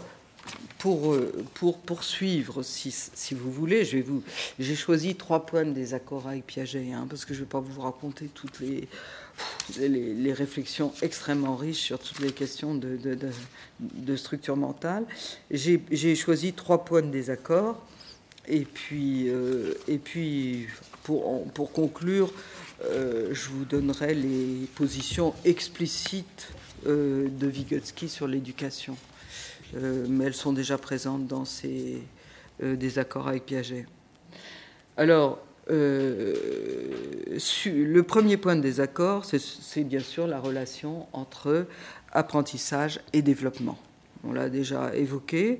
pour, 0.78 1.14
euh, 1.14 1.44
pour 1.56 1.80
poursuivre, 1.80 2.62
si, 2.64 2.94
vous 3.34 3.52
voulez, 3.52 3.86
je 3.86 3.98
vais 3.98 4.04
vous, 4.04 4.24
j'ai 4.60 4.76
choisi 4.76 5.16
trois 5.16 5.46
points 5.46 5.66
de 5.66 5.72
désaccord 5.72 6.28
avec 6.28 6.46
Piaget, 6.46 6.92
hein, 6.94 7.08
parce 7.10 7.26
que 7.26 7.34
je 7.34 7.40
ne 7.40 7.46
vais 7.46 7.50
pas 7.50 7.60
vous 7.60 7.82
raconter 7.82 8.30
toutes 8.34 8.60
les, 8.60 8.88
réflexions 10.34 10.94
extrêmement 11.02 11.56
riches 11.56 11.82
sur 11.82 12.00
toutes 12.00 12.20
les 12.20 12.32
questions 12.32 12.76
de, 12.76 14.16
structure 14.16 14.56
mentale. 14.56 15.06
J'ai 15.50 16.16
choisi 16.16 16.54
trois 16.54 16.86
points 16.86 17.02
de 17.02 17.10
désaccord. 17.10 17.84
Et 18.48 18.66
puis, 18.66 19.30
euh, 19.30 19.74
et 19.88 19.98
puis 19.98 20.68
pour, 21.04 21.72
conclure, 21.74 22.32
euh, 22.84 23.30
je 23.32 23.50
vous 23.50 23.66
donnerai 23.66 24.14
les 24.14 24.68
positions 24.76 25.34
explicites 25.46 26.50
euh, 26.86 27.28
de 27.30 27.48
Vygotsky 27.48 28.08
sur 28.10 28.28
l'éducation. 28.28 28.96
mais 29.74 30.26
elles 30.26 30.36
sont 30.36 30.54
déjà 30.54 30.78
présentes 30.78 31.28
dans 31.28 31.46
ses 31.46 32.02
désaccords 32.62 33.28
avec 33.28 33.46
Piaget. 33.46 33.86
Alors, 34.96 35.40
le 35.68 36.38
premier 38.02 38.38
point 38.38 38.56
de 38.56 38.62
désaccord, 38.62 39.26
c'est 39.26 39.84
bien 39.84 40.00
sûr 40.00 40.28
la 40.28 40.40
relation 40.40 41.08
entre 41.12 41.68
apprentissage 42.14 43.02
et 43.12 43.22
développement. 43.22 43.78
On 44.24 44.32
l'a 44.32 44.50
déjà 44.50 44.96
évoqué. 44.96 45.60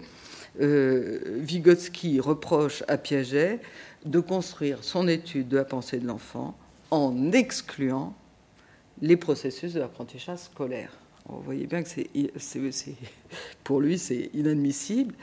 Euh, 0.62 1.20
Vygotsky 1.40 2.20
reproche 2.20 2.84
à 2.88 2.98
Piaget 2.98 3.60
de 4.06 4.20
construire 4.20 4.84
son 4.84 5.08
étude 5.08 5.48
de 5.50 5.58
la 5.58 5.66
pensée 5.66 5.98
de 5.98 6.08
l'enfant 6.08 6.56
en 6.92 7.32
excluant 7.32 8.14
les 9.02 9.18
processus 9.18 9.74
de 9.74 9.80
l'apprentissage 9.80 10.40
scolaire. 10.40 10.92
vous 11.28 11.42
voyez 11.42 11.68
bien 11.68 11.84
que 11.84 11.90
pour 13.64 13.82
lui, 13.82 13.98
c'est 13.98 14.30
inadmissible. 14.34 15.14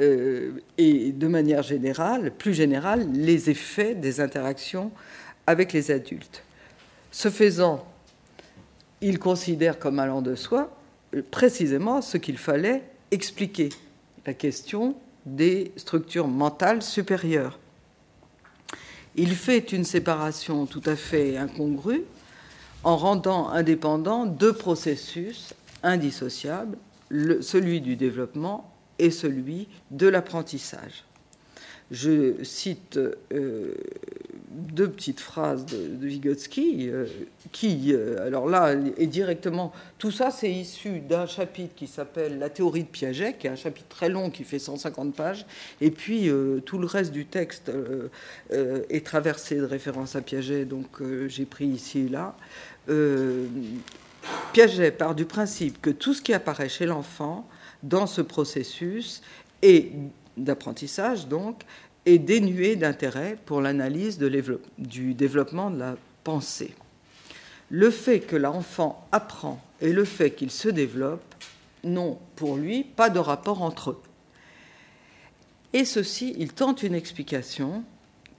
Euh, 0.00 0.52
et 0.78 1.12
de 1.12 1.26
manière 1.28 1.62
générale, 1.62 2.32
plus 2.36 2.54
générale, 2.54 3.06
les 3.12 3.50
effets 3.50 3.94
des 3.94 4.20
interactions 4.20 4.90
avec 5.46 5.72
les 5.72 5.90
adultes. 5.92 6.42
Ce 7.12 7.30
faisant, 7.30 7.86
il 9.00 9.18
considère 9.18 9.78
comme 9.78 9.98
allant 9.98 10.22
de 10.22 10.34
soi 10.34 10.76
précisément 11.30 12.02
ce 12.02 12.16
qu'il 12.16 12.38
fallait 12.38 12.82
expliquer 13.10 13.68
la 14.26 14.34
question 14.34 14.96
des 15.26 15.72
structures 15.76 16.28
mentales 16.28 16.82
supérieures. 16.82 17.58
Il 19.16 19.34
fait 19.34 19.72
une 19.72 19.84
séparation 19.84 20.66
tout 20.66 20.82
à 20.86 20.96
fait 20.96 21.36
incongrue 21.36 22.04
en 22.84 22.96
rendant 22.96 23.48
indépendants 23.48 24.26
deux 24.26 24.52
processus 24.52 25.54
indissociables, 25.82 26.78
celui 27.10 27.80
du 27.80 27.96
développement 27.96 28.72
et 28.98 29.10
celui 29.10 29.68
de 29.90 30.06
l'apprentissage. 30.06 31.04
Je 31.90 32.42
cite 32.44 32.98
euh, 33.32 33.74
deux 34.50 34.90
petites 34.90 35.20
phrases 35.20 35.64
de, 35.66 36.06
Vygotsky 36.06 36.88
euh, 36.88 37.06
qui, 37.52 37.92
euh, 37.92 38.26
alors 38.26 38.48
là, 38.48 38.74
est 38.96 39.06
directement. 39.06 39.72
Tout 39.98 40.10
ça, 40.10 40.30
c'est 40.30 40.50
issu 40.50 41.00
d'un 41.00 41.26
chapitre 41.26 41.74
qui 41.74 41.86
s'appelle 41.86 42.38
La 42.38 42.50
théorie 42.50 42.82
de 42.82 42.88
Piaget, 42.88 43.34
qui 43.34 43.46
est 43.46 43.50
un 43.50 43.56
chapitre 43.56 43.88
très 43.88 44.08
long 44.08 44.30
qui 44.30 44.44
fait 44.44 44.58
150 44.58 45.14
pages. 45.14 45.46
Et 45.80 45.90
puis, 45.90 46.30
tout 46.66 46.78
le 46.78 46.86
reste 46.86 47.12
du 47.12 47.26
texte 47.26 47.70
est 48.50 49.06
traversé 49.06 49.56
de 49.56 49.64
références 49.64 50.16
à 50.16 50.20
Piaget, 50.20 50.64
donc 50.64 51.00
j'ai 51.28 51.44
pris 51.44 51.66
ici 51.66 52.00
et 52.00 52.08
là. 52.08 52.34
Piaget 54.52 54.90
part 54.90 55.14
du 55.14 55.24
principe 55.24 55.80
que 55.80 55.90
tout 55.90 56.14
ce 56.14 56.22
qui 56.22 56.32
apparaît 56.32 56.68
chez 56.68 56.86
l'enfant 56.86 57.48
dans 57.82 58.06
ce 58.06 58.20
processus 58.20 59.22
est 59.62 59.92
d'apprentissage, 60.36 61.26
donc, 61.28 61.62
est 62.10 62.18
dénué 62.18 62.76
d'intérêt 62.76 63.36
pour 63.46 63.60
l'analyse 63.60 64.18
du 64.78 65.14
développement 65.14 65.70
de 65.70 65.78
la 65.78 65.96
pensée. 66.24 66.74
Le 67.70 67.90
fait 67.90 68.20
que 68.20 68.36
l'enfant 68.36 69.06
apprend 69.12 69.60
et 69.80 69.92
le 69.92 70.04
fait 70.04 70.32
qu'il 70.32 70.50
se 70.50 70.68
développe 70.68 71.34
n'ont 71.84 72.18
pour 72.36 72.56
lui 72.56 72.84
pas 72.84 73.10
de 73.10 73.18
rapport 73.18 73.62
entre 73.62 73.90
eux. 73.90 74.02
Et 75.72 75.84
ceci, 75.84 76.34
il 76.38 76.52
tente 76.52 76.82
une 76.82 76.94
explication 76.94 77.84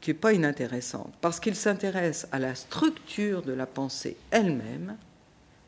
qui 0.01 0.09
n'est 0.09 0.15
pas 0.15 0.33
inintéressante, 0.33 1.13
parce 1.21 1.39
qu'il 1.39 1.55
s'intéresse 1.55 2.27
à 2.31 2.39
la 2.39 2.55
structure 2.55 3.41
de 3.41 3.53
la 3.53 3.65
pensée 3.65 4.17
elle-même 4.31 4.97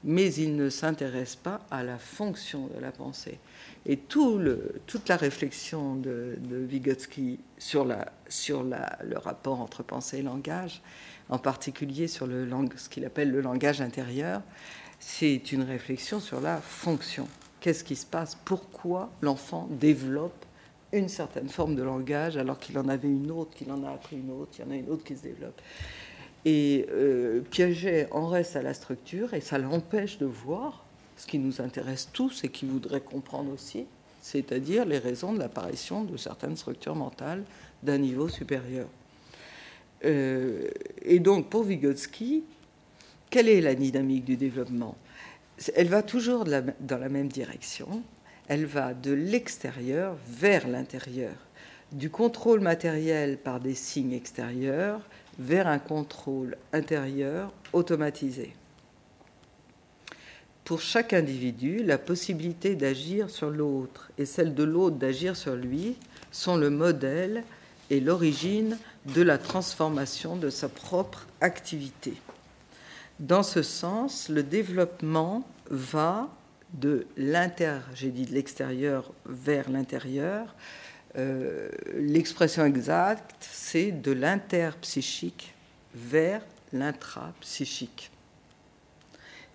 mais 0.04 0.34
il 0.34 0.56
ne 0.56 0.70
s'intéresse 0.70 1.36
pas 1.36 1.62
à 1.72 1.84
la 1.84 1.98
fonction 1.98 2.68
de 2.68 2.80
la 2.80 2.92
pensée. 2.92 3.40
Et 3.86 3.98
toute 3.98 5.10
la 5.10 5.18
réflexion 5.18 5.96
de, 5.96 6.38
Vygotsky 6.50 7.40
sur, 7.58 7.84
le 7.84 9.18
rapport 9.18 9.60
entre 9.60 9.84
pensée 9.84 10.20
et 10.20 10.22
langage, 10.22 10.82
en 11.30 11.38
particulier 11.38 12.08
sur 12.08 12.28
ce 12.28 12.90
qu'il 12.90 13.06
appelle 13.06 13.32
le 13.32 13.42
langage 13.42 13.82
intérieur, 13.82 14.42
c'est 15.00 15.52
une 15.52 15.64
réflexion 15.64 16.22
sur 16.22 16.40
la 16.40 16.58
fonction. 16.58 17.28
Qu'est-ce 17.60 17.84
qui 17.84 17.98
se 17.98 18.06
passe? 18.06 18.36
Pourquoi 18.46 19.12
l'enfant 19.22 19.68
développe 19.70 20.46
une 20.94 21.10
certaine 21.10 21.50
forme 21.50 21.76
de 21.76 21.84
langage 21.84 22.38
alors 22.38 22.60
qu'il 22.60 22.78
en 22.78 22.88
avait 22.88 23.10
une 23.10 23.32
autre, 23.32 23.54
qu'il 23.54 23.72
en 23.72 23.84
a 23.84 23.90
appris 23.90 24.18
une 24.18 24.32
autre, 24.32 24.52
il 24.58 24.66
y 24.66 24.68
en 24.68 24.72
a 24.72 24.76
une 24.76 24.90
autre 24.90 25.04
qui 25.04 25.18
se 25.18 25.24
développe? 25.24 25.62
Et 26.46 26.86
euh, 26.92 27.42
Piaget 27.42 28.08
en 28.12 28.28
reste 28.28 28.56
à 28.56 28.62
la 28.62 28.74
structure 28.74 29.34
et 29.34 29.42
ça 29.42 29.58
l'empêche 29.58 30.18
de 30.20 30.26
voir 30.26 30.83
ce 31.24 31.28
qui 31.28 31.40
nous 31.40 31.62
intéresse 31.62 32.10
tous 32.12 32.44
et 32.44 32.50
qui 32.50 32.66
voudrait 32.66 33.00
comprendre 33.00 33.50
aussi, 33.54 33.86
c'est-à-dire 34.22 34.84
les 34.84 34.98
raisons 34.98 35.32
de 35.32 35.40
l'apparition 35.40 36.04
de 36.04 36.18
certaines 36.18 36.58
structures 36.58 36.96
mentales 36.96 37.46
d'un 37.82 37.98
niveau 37.98 38.28
supérieur. 38.28 38.90
Euh, 40.04 40.68
et 41.02 41.20
donc 41.20 41.50
pour 41.50 41.64
Vygotsky, 41.64 42.44
quelle 43.30 43.48
est 43.48 43.62
la 43.62 43.74
dynamique 43.74 44.26
du 44.26 44.36
développement? 44.36 44.98
Elle 45.76 45.88
va 45.88 46.04
toujours 46.04 46.44
dans 46.44 46.98
la 46.98 47.10
même 47.10 47.30
direction, 47.30 48.04
elle 48.50 48.66
va 48.66 48.94
de 48.94 49.14
l'extérieur 49.14 50.18
vers 50.28 50.68
l'intérieur, 50.68 51.36
du 51.94 52.10
contrôle 52.10 52.60
matériel 52.60 53.38
par 53.38 53.62
des 53.62 53.76
signes 53.76 54.12
extérieurs 54.12 55.00
vers 55.40 55.68
un 55.68 55.80
contrôle 55.80 56.58
intérieur 56.74 57.54
automatisé. 57.72 58.54
Pour 60.66 60.80
chaque 60.80 61.12
individu, 61.12 61.84
la 61.84 61.98
possibilité 61.98 62.76
d'agir 62.76 63.30
sur 63.30 63.50
l'autre 63.50 64.12
et 64.18 64.26
celle 64.26 64.56
de 64.56 64.64
l'autre 64.64 64.96
d'agir 64.96 65.36
sur 65.36 65.56
lui 65.56 65.98
sont 66.32 66.56
le 66.56 66.70
modèle 66.70 67.44
et 67.90 68.00
l'origine 68.00 68.78
de 69.14 69.22
la 69.22 69.38
transformation 69.38 70.38
de 70.38 70.50
sa 70.50 70.70
propre 70.70 71.28
activité. 71.42 72.14
Dans 73.20 73.44
ce 73.44 73.62
sens, 73.62 74.30
le 74.30 74.42
développement 74.42 75.46
va 75.70 76.30
de 76.74 77.06
l'inter, 77.18 77.80
j'ai 77.94 78.10
dit 78.10 78.26
de 78.26 78.34
l'extérieur 78.34 79.12
vers 79.26 79.70
l'intérieur. 79.70 80.56
Euh, 81.18 81.70
l'expression 81.96 82.66
exacte, 82.66 83.36
c'est 83.42 83.92
de 83.92 84.12
l'interpsychique 84.12 85.54
vers 85.94 86.42
l'intrapsychique. 86.72 88.13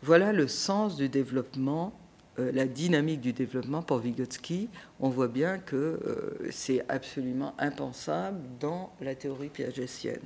Voilà 0.03 0.33
le 0.33 0.47
sens 0.47 0.97
du 0.97 1.09
développement, 1.09 1.93
euh, 2.39 2.53
la 2.53 2.67
dynamique 2.67 3.21
du 3.21 3.33
développement 3.33 3.83
pour 3.83 3.99
Vygotsky. 3.99 4.69
On 5.01 5.09
voit 5.09 5.27
bien 5.27 5.59
que 5.59 5.77
euh, 5.77 6.49
c'est 6.51 6.85
absolument 6.89 7.53
impensable 7.59 8.39
dans 8.61 8.93
la 9.01 9.17
théorie 9.17 9.49
piagétienne. 9.49 10.21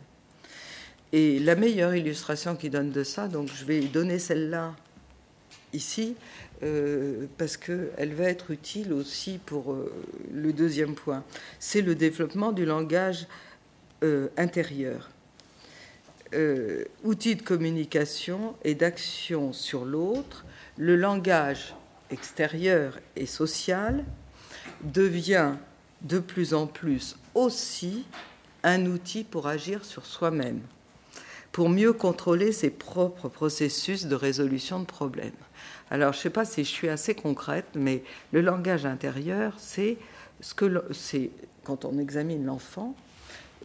Et 1.12 1.38
la 1.38 1.56
meilleure 1.56 1.94
illustration 1.94 2.54
qui 2.54 2.68
donne 2.68 2.90
de 2.90 3.02
ça, 3.02 3.28
donc 3.28 3.48
je 3.48 3.64
vais 3.64 3.80
donner 3.80 4.18
celle-là 4.18 4.74
ici, 5.72 6.16
euh, 6.62 7.26
parce 7.38 7.56
qu'elle 7.56 8.14
va 8.14 8.24
être 8.24 8.50
utile 8.50 8.92
aussi 8.92 9.38
pour 9.38 9.74
le 10.32 10.52
deuxième 10.52 10.94
point. 10.94 11.24
C'est 11.58 11.82
le 11.82 11.94
développement 11.94 12.52
du 12.52 12.66
langage 12.66 13.26
intérieur. 14.36 15.11
Outil 17.04 17.36
de 17.36 17.42
communication 17.42 18.54
et 18.64 18.74
d'action 18.74 19.52
sur 19.52 19.84
l'autre, 19.84 20.44
le 20.78 20.96
langage 20.96 21.74
extérieur 22.10 22.98
et 23.16 23.26
social 23.26 24.04
devient 24.82 25.52
de 26.02 26.18
plus 26.18 26.54
en 26.54 26.66
plus 26.66 27.16
aussi 27.34 28.04
un 28.62 28.86
outil 28.86 29.24
pour 29.24 29.46
agir 29.46 29.84
sur 29.84 30.06
soi-même, 30.06 30.60
pour 31.50 31.68
mieux 31.68 31.92
contrôler 31.92 32.52
ses 32.52 32.70
propres 32.70 33.28
processus 33.28 34.06
de 34.06 34.14
résolution 34.14 34.80
de 34.80 34.84
problèmes. 34.84 35.32
Alors, 35.90 36.12
je 36.12 36.18
ne 36.18 36.22
sais 36.22 36.30
pas 36.30 36.44
si 36.44 36.64
je 36.64 36.70
suis 36.70 36.88
assez 36.88 37.14
concrète, 37.14 37.66
mais 37.74 38.02
le 38.32 38.40
langage 38.40 38.86
intérieur, 38.86 39.54
c'est 39.58 39.98
ce 40.40 40.54
que 40.54 40.82
c'est 40.92 41.30
quand 41.64 41.84
on 41.84 41.98
examine 41.98 42.44
l'enfant, 42.44 42.96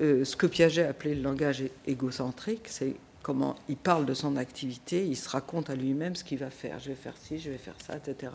euh, 0.01 0.23
ce 0.23 0.35
que 0.35 0.47
Piaget 0.47 0.85
appelait 0.85 1.15
le 1.15 1.21
langage 1.21 1.63
égocentrique, 1.85 2.67
c'est 2.67 2.95
comment 3.23 3.55
il 3.67 3.75
parle 3.75 4.05
de 4.05 4.13
son 4.13 4.37
activité, 4.37 5.05
il 5.05 5.17
se 5.17 5.27
raconte 5.27 5.69
à 5.69 5.75
lui-même 5.75 6.15
ce 6.15 6.23
qu'il 6.23 6.37
va 6.37 6.49
faire. 6.49 6.79
Je 6.79 6.89
vais 6.89 6.95
faire 6.95 7.15
ci, 7.17 7.39
je 7.39 7.49
vais 7.49 7.57
faire 7.57 7.75
ça, 7.85 7.97
etc. 7.97 8.31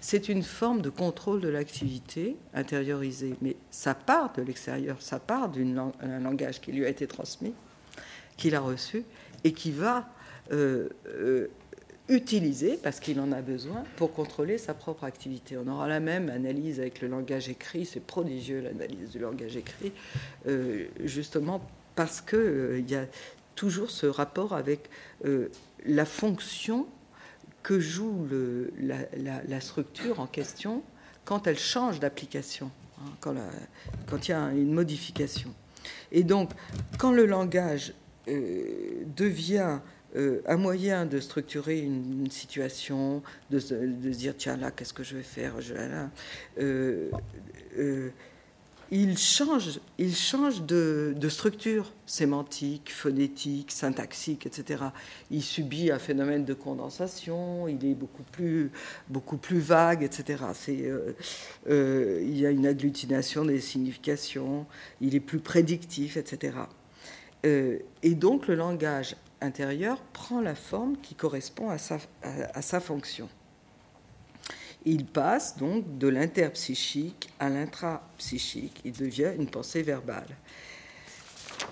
C'est 0.00 0.28
une 0.28 0.42
forme 0.42 0.82
de 0.82 0.90
contrôle 0.90 1.40
de 1.40 1.48
l'activité 1.48 2.36
intériorisée, 2.52 3.34
mais 3.40 3.56
ça 3.70 3.94
part 3.94 4.34
de 4.34 4.42
l'extérieur, 4.42 5.00
ça 5.00 5.20
part 5.20 5.48
d'un 5.48 6.20
langage 6.20 6.60
qui 6.60 6.72
lui 6.72 6.84
a 6.84 6.88
été 6.88 7.06
transmis, 7.06 7.54
qu'il 8.36 8.54
a 8.54 8.60
reçu, 8.60 9.04
et 9.42 9.52
qui 9.52 9.70
va 9.70 10.06
euh, 10.52 10.88
euh, 11.06 11.48
utiliser, 12.08 12.78
parce 12.82 13.00
qu'il 13.00 13.18
en 13.20 13.32
a 13.32 13.42
besoin, 13.42 13.82
pour 13.96 14.12
contrôler 14.12 14.58
sa 14.58 14.74
propre 14.74 15.04
activité. 15.04 15.56
On 15.56 15.66
aura 15.68 15.88
la 15.88 16.00
même 16.00 16.28
analyse 16.30 16.78
avec 16.78 17.00
le 17.00 17.08
langage 17.08 17.48
écrit, 17.48 17.84
c'est 17.84 18.00
prodigieux 18.00 18.60
l'analyse 18.60 19.10
du 19.10 19.18
langage 19.18 19.56
écrit, 19.56 19.92
euh, 20.46 20.86
justement 21.02 21.60
parce 21.96 22.20
qu'il 22.20 22.38
euh, 22.38 22.80
y 22.86 22.94
a 22.94 23.06
toujours 23.54 23.90
ce 23.90 24.06
rapport 24.06 24.52
avec 24.52 24.88
euh, 25.24 25.48
la 25.84 26.04
fonction 26.04 26.86
que 27.62 27.80
joue 27.80 28.28
la, 28.78 29.60
structure 29.60 30.20
en 30.20 30.26
question 30.26 30.82
quand 31.24 31.48
elle 31.48 31.58
change 31.58 31.98
d'application, 31.98 32.70
hein, 33.00 33.10
quand, 33.18 33.34
quand, 34.06 34.28
il 34.28 34.30
y 34.30 34.34
a 34.34 34.52
une 34.52 34.72
modification. 34.72 35.52
Et 36.12 36.22
donc, 36.22 36.50
quand 36.98 37.10
le 37.10 37.26
langage 37.26 37.92
devient 38.28 39.80
euh, 40.14 40.40
un 40.46 40.56
moyen 40.56 41.04
de 41.04 41.20
structurer 41.20 41.80
une, 41.80 42.30
situation, 42.30 43.22
de, 43.50 43.58
se 43.58 43.74
dire 43.74 44.34
tiens 44.36 44.56
là, 44.56 44.70
qu'est-ce 44.70 44.94
que 44.94 45.02
je 45.02 45.16
vais 45.16 45.22
faire 45.22 45.54
euh, 46.58 47.10
euh, 47.76 48.10
il 48.92 49.18
change, 49.18 49.80
il 49.98 50.14
change 50.14 50.62
de, 50.62 51.14
structure 51.28 51.92
sémantique, 52.06 52.92
phonétique, 52.92 53.72
syntaxique, 53.72 54.46
etc. 54.46 54.84
Il 55.32 55.42
subit 55.42 55.90
un 55.90 55.98
phénomène 55.98 56.44
de 56.44 56.54
condensation, 56.54 57.66
il 57.66 57.84
est 57.84 57.94
beaucoup 57.94 58.22
plus, 58.22 58.70
beaucoup 59.08 59.38
plus 59.38 59.58
vague, 59.58 60.04
etc. 60.04 60.44
Il 61.68 62.38
y 62.38 62.46
a 62.46 62.50
une 62.50 62.66
agglutination 62.66 63.44
des 63.44 63.60
significations, 63.60 64.66
il 65.00 65.16
est 65.16 65.20
plus 65.20 65.40
prédictif, 65.40 66.16
etc. 66.16 66.56
et 67.42 68.14
donc 68.14 68.46
le 68.46 68.54
langage 68.54 69.16
intérieur 69.40 69.98
prend 70.12 70.40
la 70.40 70.54
forme 70.54 70.96
qui 71.02 71.14
correspond 71.14 71.70
à 71.70 71.78
sa, 71.78 72.80
fonction. 72.80 73.28
Il 74.84 75.04
passe 75.04 75.56
donc 75.56 75.98
de 75.98 76.08
l'interpsychique 76.08 77.30
à 77.38 77.48
l'intrapsychique. 77.48 78.80
Il 78.84 78.92
devient 78.92 79.32
une 79.36 79.48
pensée 79.48 79.82
verbale. 79.82 80.28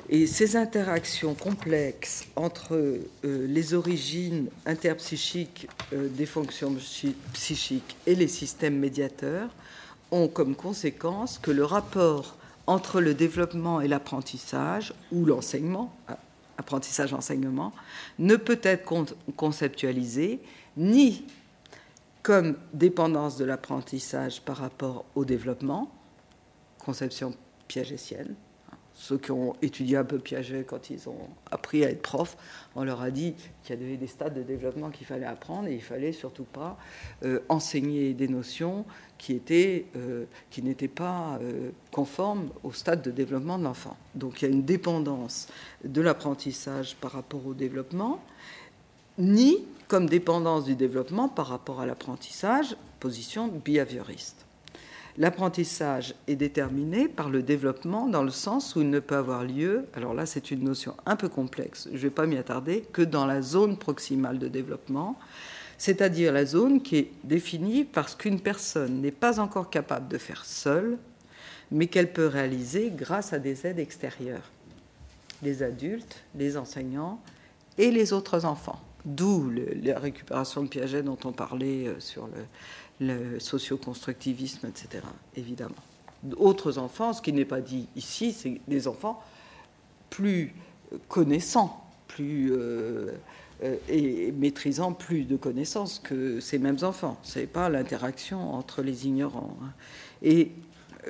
Et 0.08 0.26
ces 0.26 0.56
interactions 0.56 1.34
complexes 1.34 2.26
entre 2.36 2.74
euh, 2.74 3.06
les 3.22 3.74
origines 3.74 4.48
interpsychiques 4.66 5.68
euh, 5.92 6.08
des 6.08 6.26
fonctions 6.26 6.74
psychiques 7.32 7.96
et 8.06 8.14
les 8.14 8.28
systèmes 8.28 8.78
médiateurs 8.78 9.50
ont 10.10 10.28
comme 10.28 10.56
conséquence 10.56 11.38
que 11.38 11.50
le 11.50 11.64
rapport 11.64 12.36
entre 12.66 13.00
le 13.00 13.14
développement 13.14 13.80
et 13.80 13.88
l'apprentissage, 13.88 14.94
ou 15.12 15.26
l'enseignement, 15.26 15.94
apprentissage-enseignement, 16.58 17.72
ne 18.18 18.36
peut 18.36 18.60
être 18.62 18.84
conceptualisé 19.36 20.40
ni 20.76 21.24
comme 22.22 22.56
dépendance 22.72 23.36
de 23.36 23.44
l'apprentissage 23.44 24.40
par 24.40 24.56
rapport 24.56 25.04
au 25.14 25.24
développement, 25.24 25.90
conception 26.78 27.34
piagétienne. 27.68 28.34
Ceux 28.94 29.18
qui 29.18 29.32
ont 29.32 29.54
étudié 29.60 29.96
un 29.96 30.04
peu 30.04 30.18
Piaget 30.18 30.64
quand 30.64 30.88
ils 30.88 31.08
ont 31.08 31.28
appris 31.50 31.84
à 31.84 31.90
être 31.90 32.02
prof, 32.02 32.36
on 32.76 32.84
leur 32.84 33.02
a 33.02 33.10
dit 33.10 33.34
qu'il 33.62 33.78
y 33.78 33.82
avait 33.82 33.96
des 33.96 34.06
stades 34.06 34.34
de 34.34 34.42
développement 34.42 34.90
qu'il 34.90 35.06
fallait 35.06 35.26
apprendre 35.26 35.66
et 35.68 35.74
il 35.74 35.82
fallait 35.82 36.12
surtout 36.12 36.44
pas 36.44 36.78
euh, 37.24 37.40
enseigner 37.48 38.14
des 38.14 38.28
notions 38.28 38.84
qui 39.18 39.40
euh, 39.50 40.24
n'étaient 40.62 40.88
pas 40.88 41.38
euh, 41.42 41.70
conformes 41.90 42.50
au 42.62 42.72
stade 42.72 43.02
de 43.02 43.10
développement 43.10 43.58
de 43.58 43.64
l'enfant. 43.64 43.96
Donc 44.14 44.40
il 44.40 44.44
y 44.44 44.48
a 44.48 44.54
une 44.54 44.64
dépendance 44.64 45.48
de 45.82 46.00
l'apprentissage 46.00 46.94
par 46.96 47.12
rapport 47.12 47.44
au 47.46 47.54
développement, 47.54 48.22
ni 49.18 49.64
comme 49.88 50.08
dépendance 50.08 50.64
du 50.64 50.76
développement 50.76 51.28
par 51.28 51.48
rapport 51.48 51.80
à 51.80 51.86
l'apprentissage, 51.86 52.76
position 53.00 53.48
behavioriste. 53.48 54.43
L'apprentissage 55.16 56.14
est 56.26 56.34
déterminé 56.34 57.06
par 57.06 57.30
le 57.30 57.42
développement 57.42 58.08
dans 58.08 58.24
le 58.24 58.32
sens 58.32 58.74
où 58.74 58.80
il 58.80 58.90
ne 58.90 58.98
peut 58.98 59.14
avoir 59.14 59.44
lieu, 59.44 59.86
alors 59.94 60.12
là 60.12 60.26
c'est 60.26 60.50
une 60.50 60.64
notion 60.64 60.96
un 61.06 61.14
peu 61.14 61.28
complexe, 61.28 61.88
je 61.92 61.96
ne 61.96 62.02
vais 62.02 62.10
pas 62.10 62.26
m'y 62.26 62.36
attarder, 62.36 62.84
que 62.92 63.02
dans 63.02 63.24
la 63.24 63.40
zone 63.40 63.76
proximale 63.76 64.40
de 64.40 64.48
développement, 64.48 65.16
c'est-à-dire 65.78 66.32
la 66.32 66.44
zone 66.44 66.82
qui 66.82 66.96
est 66.96 67.10
définie 67.22 67.84
parce 67.84 68.16
qu'une 68.16 68.40
personne 68.40 69.00
n'est 69.00 69.12
pas 69.12 69.38
encore 69.38 69.70
capable 69.70 70.08
de 70.08 70.18
faire 70.18 70.44
seule, 70.44 70.98
mais 71.70 71.86
qu'elle 71.86 72.12
peut 72.12 72.26
réaliser 72.26 72.90
grâce 72.90 73.32
à 73.32 73.38
des 73.38 73.68
aides 73.68 73.78
extérieures, 73.78 74.50
les 75.44 75.62
adultes, 75.62 76.24
les 76.34 76.56
enseignants 76.56 77.20
et 77.78 77.92
les 77.92 78.12
autres 78.12 78.44
enfants. 78.44 78.80
D'où 79.04 79.52
la 79.82 79.98
récupération 79.98 80.62
de 80.62 80.68
Piaget 80.68 81.02
dont 81.02 81.18
on 81.24 81.32
parlait 81.32 81.88
euh, 81.88 82.00
sur 82.00 82.26
le, 82.26 82.32
le 83.00 83.38
socioconstructivisme, 83.40 84.66
etc., 84.68 85.04
évidemment. 85.36 85.74
Autres 86.36 86.78
enfants, 86.78 87.12
ce 87.12 87.20
qui 87.20 87.32
n'est 87.32 87.44
pas 87.44 87.60
dit 87.60 87.88
ici, 87.96 88.32
c'est 88.32 88.60
des 88.66 88.88
enfants 88.88 89.22
plus 90.10 90.54
connaissants, 91.08 91.84
plus 92.08 92.52
euh, 92.52 93.12
euh, 93.62 93.76
et 93.88 94.32
maîtrisant 94.32 94.92
plus 94.92 95.24
de 95.24 95.36
connaissances 95.36 95.98
que 95.98 96.40
ces 96.40 96.58
mêmes 96.58 96.78
enfants. 96.82 97.18
Ce 97.22 97.40
n'est 97.40 97.46
pas 97.46 97.68
l'interaction 97.68 98.54
entre 98.54 98.82
les 98.82 99.06
ignorants. 99.06 99.56
Hein. 99.62 99.72
Et 100.22 100.52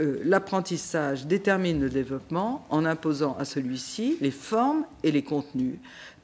euh, 0.00 0.20
l'apprentissage 0.24 1.26
détermine 1.26 1.80
le 1.80 1.88
développement 1.88 2.66
en 2.70 2.84
imposant 2.84 3.36
à 3.38 3.44
celui-ci 3.44 4.18
les 4.20 4.30
formes 4.30 4.84
et 5.02 5.12
les 5.12 5.22
contenus 5.22 5.76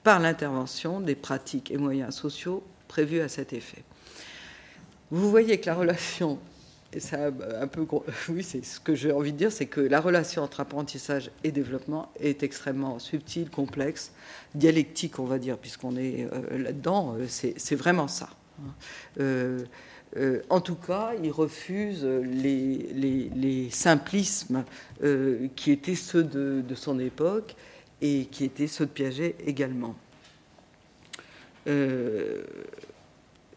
par 0.02 0.18
l'intervention 0.18 1.00
des 1.00 1.14
pratiques 1.14 1.70
et 1.70 1.78
moyens 1.78 2.14
sociaux 2.14 2.62
prévus 2.88 3.20
à 3.20 3.28
cet 3.28 3.52
effet. 3.52 3.84
Vous 5.10 5.30
voyez 5.30 5.58
que 5.58 5.66
la 5.66 5.74
relation, 5.74 6.38
et 6.92 7.00
ça 7.00 7.30
un 7.60 7.66
peu, 7.66 7.86
oui, 8.28 8.42
c'est 8.42 8.64
ce 8.64 8.80
que 8.80 8.94
j'ai 8.94 9.12
envie 9.12 9.32
de 9.32 9.38
dire, 9.38 9.52
c'est 9.52 9.66
que 9.66 9.80
la 9.80 10.00
relation 10.00 10.42
entre 10.42 10.60
apprentissage 10.60 11.30
et 11.44 11.50
développement 11.52 12.10
est 12.20 12.42
extrêmement 12.42 12.98
subtile, 12.98 13.50
complexe, 13.50 14.12
dialectique, 14.54 15.18
on 15.18 15.24
va 15.24 15.38
dire, 15.38 15.58
puisqu'on 15.58 15.96
est 15.96 16.28
euh, 16.32 16.58
là-dedans. 16.58 17.16
Euh, 17.18 17.26
c'est 17.28 17.76
vraiment 17.76 18.08
ça. 18.08 18.30
Hein. 18.60 19.64
Euh, 20.16 20.42
en 20.48 20.60
tout 20.60 20.74
cas, 20.74 21.12
il 21.22 21.30
refuse 21.30 22.04
les, 22.04 23.68
simplismes 23.70 24.64
euh, 25.02 25.46
qui 25.54 25.70
étaient 25.70 25.94
ceux 25.94 26.24
de, 26.24 26.74
son 26.74 26.98
époque 26.98 27.54
et 28.00 28.26
qui 28.30 28.44
étaient 28.44 28.66
ceux 28.66 28.86
de 28.86 28.90
Piaget 28.90 29.36
également. 29.46 29.94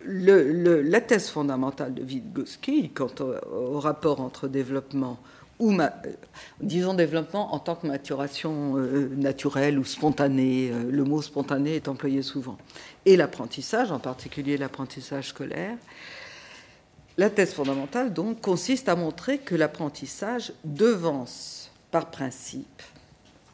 Euh, 0.07 0.83
la 0.85 1.01
thèse 1.01 1.29
fondamentale 1.29 1.93
de 1.93 2.03
Vygotsky 2.03 2.89
quant 2.89 3.11
au, 3.51 3.79
rapport 3.79 4.21
entre 4.21 4.47
développement 4.47 5.19
ou 5.59 5.71
disons 6.59 6.93
développement 6.93 7.53
en 7.53 7.59
tant 7.59 7.75
que 7.75 7.87
maturation 7.87 8.75
naturelle 9.15 9.77
ou 9.79 9.85
spontanée, 9.85 10.71
le 10.89 11.03
mot 11.03 11.21
spontané 11.21 11.75
est 11.75 11.87
employé 11.87 12.21
souvent, 12.21 12.57
et 13.05 13.15
l'apprentissage, 13.15 13.91
en 13.91 13.99
particulier 13.99 14.57
l'apprentissage 14.57 15.29
scolaire, 15.29 15.77
la 17.17 17.29
thèse 17.29 17.53
fondamentale, 17.53 18.11
donc, 18.11 18.41
consiste 18.41 18.89
à 18.89 18.95
montrer 18.95 19.37
que 19.37 19.53
l'apprentissage 19.53 20.51
devance 20.63 21.71
par 21.91 22.09
principe 22.09 22.81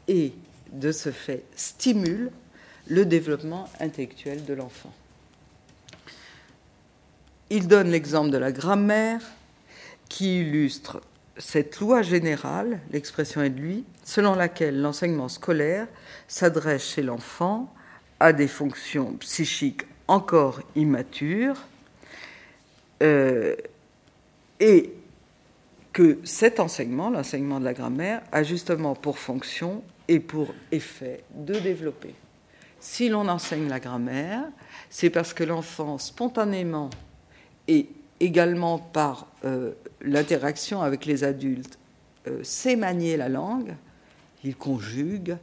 et, 0.08 0.32
de 0.72 0.92
ce 0.92 1.10
fait, 1.10 1.44
stimule 1.54 2.30
le 2.86 3.04
développement 3.04 3.68
intellectuel 3.78 4.44
de 4.46 4.54
l'enfant. 4.54 4.92
Il 7.50 7.66
donne 7.66 7.90
l'exemple 7.90 8.30
de 8.30 8.38
la 8.38 8.52
grammaire 8.52 9.20
qui 10.08 10.40
illustre 10.40 11.00
cette 11.36 11.80
loi 11.80 12.02
générale, 12.02 12.80
l'expression 12.92 13.42
est 13.42 13.50
de 13.50 13.60
lui, 13.60 13.84
selon 14.04 14.34
laquelle 14.34 14.80
l'enseignement 14.80 15.28
scolaire 15.28 15.86
s'adresse 16.28 16.84
chez 16.84 17.02
l'enfant 17.02 17.72
à 18.20 18.32
des 18.32 18.48
fonctions 18.48 19.14
psychiques 19.14 19.82
encore 20.06 20.60
immatures 20.76 21.56
euh, 23.02 23.56
et 24.58 24.92
que 25.92 26.18
cet 26.24 26.60
enseignement, 26.60 27.10
l'enseignement 27.10 27.58
de 27.58 27.64
la 27.64 27.74
grammaire, 27.74 28.22
a 28.30 28.42
justement 28.42 28.94
pour 28.94 29.18
fonction 29.18 29.82
et 30.08 30.20
pour 30.20 30.54
effet 30.70 31.24
de 31.34 31.54
développer. 31.54 32.14
Si 32.78 33.08
l'on 33.08 33.28
enseigne 33.28 33.68
la 33.68 33.80
grammaire, 33.80 34.44
c'est 34.88 35.10
parce 35.10 35.34
que 35.34 35.44
l'enfant, 35.44 35.98
spontanément 35.98 36.90
et 37.70 37.88
également 38.18 38.78
par 38.78 39.26
euh, 39.44 39.72
l'interaction 40.02 40.82
avec 40.82 41.06
les 41.06 41.24
adultes, 41.24 41.78
euh, 42.26 42.40
sait 42.42 42.76
manier 42.76 43.16
la 43.16 43.28
langue, 43.28 43.74
il 44.44 44.56
conjugue, 44.56 45.36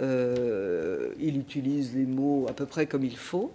il 0.00 1.38
utilise 1.38 1.94
les 1.94 2.04
mots 2.04 2.46
à 2.48 2.52
peu 2.52 2.66
près 2.66 2.86
comme 2.86 3.04
il 3.04 3.16
faut, 3.16 3.52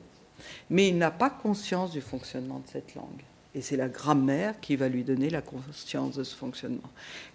mais 0.69 0.87
il 0.87 0.97
n'a 0.97 1.11
pas 1.11 1.29
conscience 1.29 1.91
du 1.91 1.99
fonctionnement 1.99 2.59
de 2.59 2.71
cette 2.71 2.95
langue. 2.95 3.23
Et 3.55 3.61
c'est 3.61 3.77
la 3.77 3.89
grammaire 3.89 4.59
qui 4.59 4.75
va 4.75 4.89
lui 4.89 5.03
donner 5.03 5.29
la 5.29 5.41
conscience 5.41 6.15
de 6.15 6.23
ce 6.23 6.35
fonctionnement. 6.35 6.89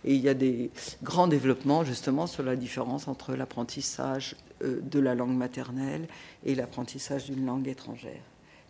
Et 0.05 0.14
il 0.14 0.20
y 0.20 0.28
a 0.28 0.34
des 0.34 0.70
grands 1.03 1.26
développements 1.26 1.84
justement 1.84 2.26
sur 2.26 2.45
la 2.45 2.55
différence 2.55 3.09
entre 3.09 3.34
l'apprentissage 3.34 4.36
euh, 4.62 4.80
de 4.80 5.01
la 5.01 5.14
langue 5.14 5.36
maternelle 5.36 6.07
et 6.45 6.55
l'apprentissage 6.55 7.26
d'une 7.26 7.45
langue 7.45 7.66
étrangère, 7.66 8.22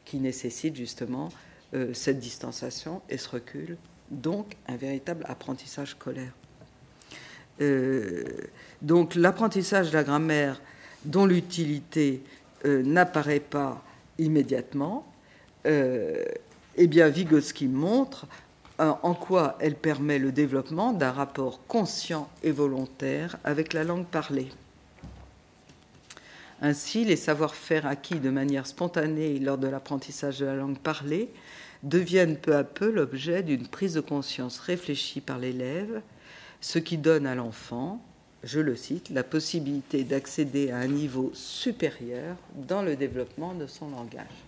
qui 0.06 0.18
nécessite 0.18 0.74
justement 0.74 1.28
euh, 1.28 1.53
cette 1.92 2.18
distanciation 2.18 3.02
et 3.08 3.18
ce 3.18 3.28
recul, 3.28 3.76
donc 4.10 4.56
un 4.68 4.76
véritable 4.76 5.24
apprentissage 5.28 5.90
scolaire. 5.90 6.32
Euh, 7.60 8.24
donc 8.82 9.14
l'apprentissage 9.14 9.90
de 9.90 9.94
la 9.94 10.04
grammaire 10.04 10.60
dont 11.04 11.26
l'utilité 11.26 12.22
n'apparaît 12.64 13.40
pas 13.40 13.84
immédiatement, 14.18 15.06
eh 15.66 16.86
bien, 16.86 17.08
Vygotsky 17.08 17.68
montre 17.68 18.26
euh, 18.80 18.92
en 19.02 19.14
quoi 19.14 19.56
elle 19.60 19.76
permet 19.76 20.18
le 20.18 20.32
développement 20.32 20.92
d'un 20.92 21.12
rapport 21.12 21.60
conscient 21.68 22.28
et 22.42 22.50
volontaire 22.50 23.36
avec 23.44 23.72
la 23.72 23.84
langue 23.84 24.06
parlée. 24.06 24.48
Ainsi, 26.66 27.04
les 27.04 27.16
savoir-faire 27.16 27.84
acquis 27.84 28.20
de 28.20 28.30
manière 28.30 28.66
spontanée 28.66 29.38
lors 29.38 29.58
de 29.58 29.66
l'apprentissage 29.66 30.38
de 30.38 30.46
la 30.46 30.54
langue 30.54 30.78
parlée 30.78 31.28
deviennent 31.82 32.38
peu 32.38 32.56
à 32.56 32.64
peu 32.64 32.90
l'objet 32.90 33.42
d'une 33.42 33.68
prise 33.68 33.92
de 33.92 34.00
conscience 34.00 34.60
réfléchie 34.60 35.20
par 35.20 35.38
l'élève, 35.38 36.00
ce 36.62 36.78
qui 36.78 36.96
donne 36.96 37.26
à 37.26 37.34
l'enfant, 37.34 38.02
je 38.44 38.60
le 38.60 38.76
cite, 38.76 39.10
la 39.10 39.24
possibilité 39.24 40.04
d'accéder 40.04 40.70
à 40.70 40.78
un 40.78 40.86
niveau 40.86 41.30
supérieur 41.34 42.34
dans 42.54 42.80
le 42.80 42.96
développement 42.96 43.52
de 43.52 43.66
son 43.66 43.90
langage. 43.90 44.43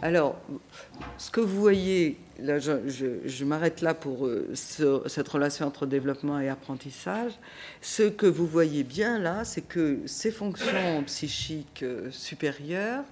Alors, 0.00 0.40
ce 1.16 1.30
que 1.30 1.40
vous 1.40 1.60
voyez, 1.60 2.18
là, 2.38 2.60
je, 2.60 3.44
m'arrête 3.44 3.80
là 3.80 3.94
pour 3.94 4.26
euh, 4.26 4.54
cette 4.54 5.28
relation 5.28 5.66
entre 5.66 5.86
développement 5.86 6.38
et 6.38 6.48
apprentissage. 6.48 7.32
Ce 7.80 8.04
que 8.04 8.26
vous 8.26 8.46
voyez 8.46 8.84
bien 8.84 9.18
là, 9.18 9.44
c'est 9.44 9.62
que 9.62 9.98
ces 10.06 10.30
fonctions 10.30 11.02
psychiques 11.06 11.82
euh, 11.82 12.12
supérieures, 12.12 13.04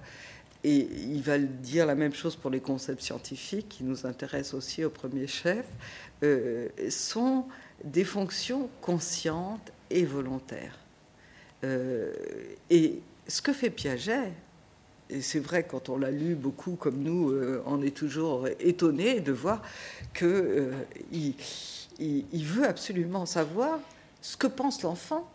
et 0.63 0.77
il 0.77 1.21
va 1.21 1.37
dire 1.37 1.85
la 1.85 1.95
même 1.95 2.13
chose 2.13 2.37
pour 2.37 2.49
les 2.49 2.61
concepts 2.61 3.01
scientifiques 3.01 3.67
qui 3.67 3.83
nous 3.83 4.05
intéressent 4.05 4.53
aussi 4.53 4.85
au 4.85 4.89
premier 4.89 5.27
chef, 5.27 5.65
euh, 6.23 6.69
sont 6.89 7.45
des 7.83 8.05
fonctions 8.05 8.69
conscientes 8.81 9.71
et 9.89 10.05
volontaires. 10.05 10.79
et 12.69 13.01
ce 13.27 13.41
que 13.41 13.51
fait 13.51 13.69
Piaget, 13.69 14.31
c'est 15.21 15.39
vrai, 15.39 15.63
quand 15.63 15.89
on 15.89 15.97
l'a 15.97 16.11
lu 16.11 16.35
beaucoup 16.35 16.75
comme 16.75 17.01
nous, 17.01 17.31
euh, 17.31 17.61
on 17.65 17.81
est 17.81 17.95
toujours 17.95 18.47
étonné 18.59 19.19
de 19.19 19.31
voir 19.31 19.61
qu'il 20.13 20.27
euh, 20.27 20.71
il, 21.99 22.45
veut 22.45 22.67
absolument 22.67 23.25
savoir 23.25 23.79
ce 24.21 24.37
que 24.37 24.47
pense 24.47 24.81
l'enfant 24.81 25.29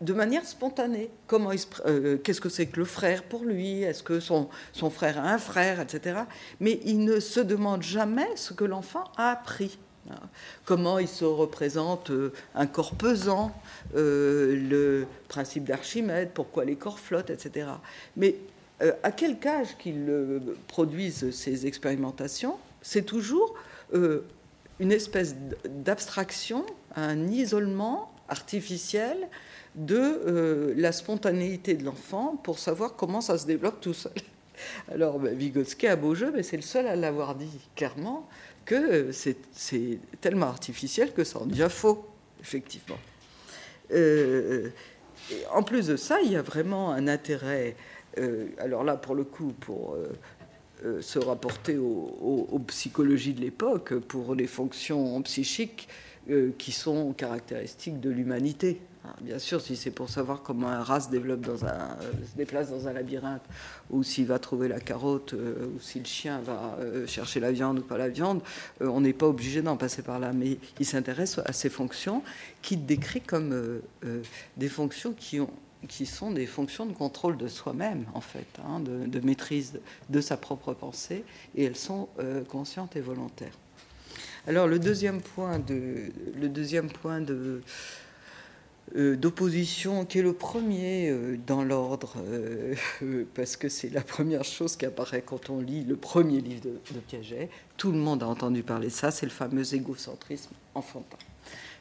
de 0.00 0.12
manière 0.12 0.46
spontanée. 0.46 1.10
Comment 1.26 1.50
euh, 1.86 2.16
qu'est-ce 2.18 2.40
que 2.40 2.48
c'est 2.48 2.66
que 2.66 2.78
le 2.78 2.86
frère 2.86 3.24
pour 3.24 3.44
lui? 3.44 3.82
Est-ce 3.82 4.02
que 4.02 4.20
son, 4.20 4.48
son 4.72 4.90
frère 4.90 5.18
a 5.18 5.28
un 5.28 5.38
frère, 5.38 5.80
etc. 5.80 6.20
Mais 6.60 6.80
il 6.84 7.04
ne 7.04 7.20
se 7.20 7.40
demande 7.40 7.82
jamais 7.82 8.28
ce 8.36 8.54
que 8.54 8.64
l'enfant 8.64 9.04
a 9.16 9.30
appris. 9.30 9.78
Comment 10.64 10.98
il 10.98 11.06
se 11.06 11.26
représente 11.26 12.10
un 12.56 12.66
corps 12.66 12.94
pesant, 12.94 13.52
le 13.94 15.04
principe 15.28 15.64
d'Archimède, 15.64 16.30
pourquoi 16.34 16.64
les 16.64 16.74
corps 16.74 16.98
flottent, 16.98 17.30
etc. 17.30 17.68
Mais 18.16 18.34
euh, 18.34 18.49
à 19.02 19.12
quel 19.12 19.36
âge 19.46 19.76
qu'ils 19.78 20.06
euh, 20.08 20.40
produisent 20.68 21.30
ces 21.32 21.66
expérimentations, 21.66 22.56
c'est 22.80 23.04
toujours 23.04 23.54
euh, 23.94 24.24
une 24.78 24.92
espèce 24.92 25.36
d'abstraction, 25.68 26.64
un 26.96 27.28
isolement 27.28 28.10
artificiel 28.28 29.28
de 29.74 30.74
la 30.76 30.92
spontanéité 30.92 31.74
de 31.74 31.84
l'enfant 31.84 32.36
pour 32.42 32.58
savoir 32.58 32.96
comment 32.96 33.20
ça 33.20 33.38
se 33.38 33.46
développe 33.46 33.80
tout 33.80 33.94
seul. 33.94 34.12
Alors, 34.90 35.18
ben, 35.18 35.36
Vygotsky 35.36 35.86
a 35.86 35.96
beau 35.96 36.14
jeu, 36.14 36.32
mais 36.34 36.42
c'est 36.42 36.56
le 36.56 36.62
seul 36.62 36.86
à 36.86 36.96
l'avoir 36.96 37.34
dit 37.34 37.50
clairement 37.76 38.28
que 38.64 39.10
c'est 39.12 39.36
tellement 40.20 40.46
artificiel 40.46 41.12
que 41.12 41.24
ça 41.24 41.40
en 41.40 41.46
devient 41.46 41.68
faux, 41.70 42.06
effectivement. 42.40 42.98
en 45.52 45.62
plus 45.62 45.88
de 45.88 45.96
ça, 45.96 46.20
il 46.22 46.32
y 46.32 46.36
a 46.36 46.42
vraiment 46.42 46.92
un 46.92 47.08
intérêt 47.08 47.76
euh, 48.18 48.48
alors 48.58 48.84
là, 48.84 48.96
pour 48.96 49.14
le 49.14 49.24
coup, 49.24 49.52
pour 49.60 49.96
euh, 50.84 51.00
se 51.00 51.18
rapporter 51.18 51.76
aux, 51.78 52.60
psychologies 52.66 53.34
de 53.34 53.40
l'époque 53.40 53.94
pour 53.94 54.34
les 54.34 54.46
fonctions 54.46 55.20
psychiques 55.22 55.88
qui 56.58 56.70
sont 56.70 57.12
caractéristiques 57.12 57.98
de 57.98 58.10
l'humanité. 58.10 58.80
Ah, 59.04 59.16
bien 59.22 59.38
sûr, 59.38 59.62
si 59.62 59.76
c'est 59.76 59.90
pour 59.90 60.10
savoir 60.10 60.42
comment 60.42 60.68
un 60.68 60.82
rat 60.82 61.00
se, 61.00 61.10
se 61.10 62.36
déplace 62.36 62.70
dans 62.70 62.86
un 62.86 62.92
labyrinthe, 62.92 63.42
ou 63.88 64.02
s'il 64.02 64.26
va 64.26 64.38
trouver 64.38 64.68
la 64.68 64.78
carotte, 64.78 65.32
euh, 65.32 65.68
ou 65.74 65.80
si 65.80 66.00
le 66.00 66.04
chien 66.04 66.40
va 66.40 66.76
euh, 66.80 67.06
chercher 67.06 67.40
la 67.40 67.50
viande 67.50 67.78
ou 67.78 67.82
pas 67.82 67.96
la 67.96 68.10
viande, 68.10 68.42
euh, 68.82 68.88
on 68.88 69.00
n'est 69.00 69.14
pas 69.14 69.26
obligé 69.26 69.62
d'en 69.62 69.78
passer 69.78 70.02
par 70.02 70.18
là. 70.18 70.34
Mais 70.34 70.58
il 70.78 70.84
s'intéresse 70.84 71.40
à 71.46 71.52
ces 71.54 71.70
fonctions 71.70 72.22
qu'il 72.60 72.84
décrit 72.84 73.22
comme 73.22 73.80
des 74.56 74.68
fonctions 74.68 75.14
qui, 75.14 75.40
ont, 75.40 75.50
qui 75.88 76.06
sont 76.06 76.30
des 76.30 76.46
fonctions 76.46 76.86
de 76.86 76.92
contrôle 76.92 77.36
de 77.36 77.48
soi-même, 77.48 78.06
en 78.14 78.20
fait, 78.20 78.46
hein, 78.64 78.80
de, 78.80 79.20
maîtrise 79.20 79.80
de 80.08 80.20
sa 80.20 80.36
propre 80.36 80.74
pensée, 80.74 81.24
et 81.54 81.64
elles 81.64 81.76
sont 81.76 82.08
conscientes 82.48 82.96
et 82.96 83.00
volontaires. 83.00 83.56
Alors 84.46 84.66
le 84.66 84.78
deuxième 84.78 85.20
point 85.20 85.58
de, 85.58 86.10
le 86.34 86.48
deuxième 86.48 86.88
point 86.88 87.20
de 87.20 87.62
euh, 88.96 89.14
d'opposition, 89.14 90.04
qui 90.04 90.18
est 90.18 90.22
le 90.22 90.32
premier 90.32 91.10
euh, 91.10 91.36
dans 91.46 91.62
l'ordre, 91.62 92.14
euh, 92.18 92.74
parce 93.34 93.56
que 93.56 93.68
c'est 93.68 93.88
la 93.88 94.00
première 94.00 94.42
chose 94.42 94.74
qui 94.76 94.84
apparaît 94.84 95.22
quand 95.22 95.48
on 95.48 95.60
lit 95.60 95.84
le 95.84 95.94
premier 95.94 96.40
livre 96.40 96.62
de, 96.62 97.00
Piaget. 97.06 97.50
Tout 97.76 97.92
le 97.92 97.98
monde 97.98 98.24
a 98.24 98.26
entendu 98.26 98.64
parler 98.64 98.88
de 98.88 98.92
ça, 98.92 99.12
c'est 99.12 99.26
le 99.26 99.30
fameux 99.30 99.74
égocentrisme 99.74 100.50
enfantin. 100.74 101.18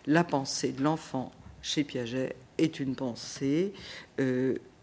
La 0.06 0.24
pensée 0.24 0.72
de 0.72 0.84
l'enfant 0.84 1.32
chez 1.64 1.84
Piaget 1.84 2.36
est 2.60 2.80
une 2.80 2.95
pensée 2.95 3.74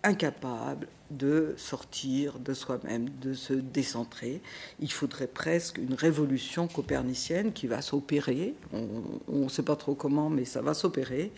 incapable 0.02 0.86
de 1.10 1.54
sortir 1.56 2.38
de 2.38 2.54
soi-même, 2.54 3.08
de 3.20 3.34
se 3.34 3.52
décentrer. 3.52 4.40
Il 4.80 4.90
faudrait 4.90 5.26
presque 5.26 5.78
une 5.78 5.94
révolution 5.94 6.68
copernicienne 6.68 7.52
qui 7.52 7.66
va 7.66 7.82
s'opérer, 7.82 8.54
on 8.72 9.44
ne 9.44 9.48
sait 9.48 9.62
pas 9.62 9.76
trop 9.76 9.94
comment, 9.94 10.30
mais 10.30 10.44
ça 10.44 10.62
va 10.62 10.74
s'opérer, 10.74 11.32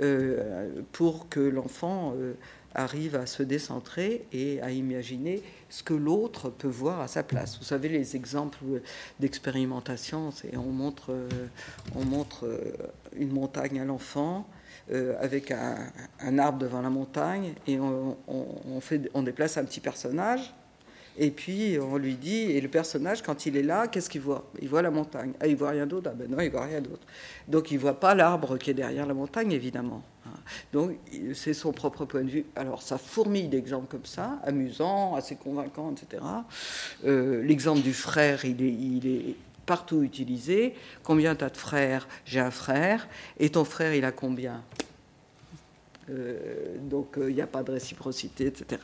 euh, 0.00 0.82
pour 0.92 1.28
que 1.28 1.40
l'enfant 1.40 2.14
euh, 2.16 2.34
arrive 2.74 3.16
à 3.16 3.26
se 3.26 3.42
décentrer 3.42 4.26
et 4.32 4.60
à 4.62 4.70
imaginer 4.70 5.42
ce 5.68 5.82
que 5.82 5.94
l'autre 5.94 6.50
peut 6.50 6.68
voir 6.68 7.00
à 7.00 7.08
sa 7.08 7.22
place. 7.22 7.58
Vous 7.58 7.64
savez, 7.64 7.88
les 7.88 8.14
exemples 8.14 8.58
d'expérimentation, 9.18 10.30
c'est 10.30 10.56
on 10.56 10.70
montre, 10.70 11.10
euh, 11.10 11.28
on 11.96 12.04
montre 12.04 12.46
une 13.16 13.32
montagne 13.32 13.80
à 13.80 13.84
l'enfant, 13.84 14.46
avec 15.20 15.50
un, 15.50 16.38
arbre 16.38 16.58
devant 16.58 16.80
la 16.80 16.90
montagne 16.90 17.54
et 17.66 17.78
on, 17.78 18.16
fait, 18.80 19.10
on 19.14 19.22
déplace 19.22 19.58
un 19.58 19.64
petit 19.64 19.80
personnage 19.80 20.54
et 21.20 21.32
puis 21.32 21.76
on 21.80 21.98
lui 21.98 22.14
dit, 22.14 22.52
et 22.52 22.60
le 22.60 22.68
personnage, 22.68 23.22
quand 23.22 23.44
il 23.44 23.56
est 23.56 23.62
là, 23.62 23.88
qu'est-ce 23.88 24.08
qu'il 24.08 24.20
voit? 24.20 24.48
Il 24.62 24.68
voit 24.68 24.82
la 24.82 24.90
montagne. 24.92 25.32
Ah, 25.40 25.48
il 25.48 25.56
voit 25.56 25.70
rien 25.70 25.84
d'autre 25.84 26.10
Ah 26.12 26.14
ben 26.14 26.30
non, 26.30 26.38
il 26.40 26.50
voit 26.50 26.64
rien 26.64 26.80
d'autre. 26.80 27.04
Donc 27.48 27.72
il 27.72 27.78
voit 27.78 27.98
pas 27.98 28.14
l'arbre 28.14 28.56
qui 28.56 28.70
est 28.70 28.74
derrière 28.74 29.04
la 29.04 29.14
montagne, 29.14 29.50
évidemment. 29.50 30.02
Donc 30.72 30.92
c'est 31.34 31.54
son 31.54 31.72
propre 31.72 32.04
point 32.04 32.22
de 32.22 32.30
vue. 32.30 32.46
Alors 32.54 32.82
ça 32.82 32.98
fourmille 32.98 33.48
d'exemples 33.48 33.88
comme 33.90 34.04
ça, 34.04 34.38
amusants, 34.44 35.16
assez 35.16 35.34
convaincants, 35.34 35.92
etc. 35.92 36.22
Euh, 37.04 37.42
l'exemple 37.42 37.80
du 37.80 37.94
frère, 37.94 38.44
il 38.44 38.62
est, 38.62 38.72
il 38.72 39.06
est 39.06 39.36
partout 39.68 40.02
utilisé. 40.02 40.74
Combien 41.04 41.36
tu 41.36 41.44
as 41.44 41.50
de 41.50 41.56
frères? 41.56 42.08
J'ai 42.24 42.40
un 42.40 42.50
frère. 42.50 43.06
Et 43.38 43.50
ton 43.50 43.64
frère, 43.64 43.94
il 43.94 44.04
a 44.04 44.12
combien? 44.12 44.62
Euh, 46.10 46.76
donc 46.80 47.14
il 47.18 47.22
euh, 47.22 47.32
n'y 47.32 47.42
a 47.42 47.46
pas 47.46 47.62
de 47.62 47.72
réciprocité, 47.72 48.46
etc. 48.46 48.80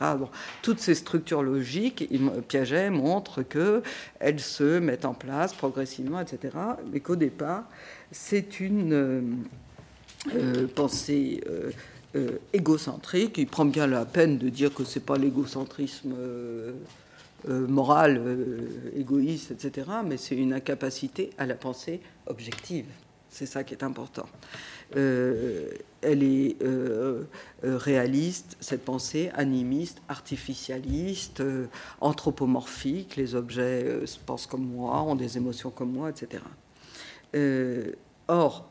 Toutes 0.61 0.79
ces 0.79 0.93
structures 0.93 1.41
logiques, 1.41 2.07
Piaget 2.47 2.91
montre 2.91 3.41
qu'elles 3.41 4.39
se 4.39 4.79
mettent 4.79 5.05
en 5.05 5.15
place 5.15 5.53
progressivement, 5.55 6.19
etc. 6.19 6.55
Mais 6.91 6.99
qu'au 6.99 7.15
départ, 7.15 7.63
c'est 8.11 8.59
une 8.59 8.93
euh, 10.35 10.67
pensée 10.75 11.41
égocentrique. 12.53 13.39
Il 13.39 13.47
prend 13.47 13.65
bien 13.65 13.87
la 13.87 14.05
peine 14.05 14.37
de 14.37 14.49
dire 14.49 14.73
que 14.73 14.83
ce 14.83 14.99
n'est 14.99 15.05
pas 15.05 15.17
l'égocentrisme 15.17 16.13
moral, 17.47 18.21
égoïste, 18.95 19.51
etc. 19.51 19.87
Mais 20.05 20.17
c'est 20.17 20.35
une 20.35 20.53
incapacité 20.53 21.29
à 21.37 21.45
la 21.45 21.55
pensée 21.55 22.01
objective. 22.27 22.85
C'est 23.35 23.45
ça 23.45 23.65
qui 23.65 23.73
est 23.73 23.83
important. 23.83 24.27
Euh, 24.95 25.69
elle 26.01 26.23
est 26.23 26.55
euh, 26.61 27.23
euh, 27.65 27.77
réaliste, 27.77 28.55
cette 28.61 28.85
pensée, 28.85 29.29
animiste, 29.33 30.01
artificialiste, 30.07 31.43
anthropomorphique. 31.99 33.17
Les 33.17 33.35
objets 33.35 33.99
pensent 34.25 34.47
comme 34.47 34.65
moi, 34.65 35.01
ont 35.01 35.15
des 35.15 35.35
émotions 35.35 35.69
comme 35.69 35.91
moi, 35.91 36.11
etc. 36.11 36.43
or, 38.29 38.69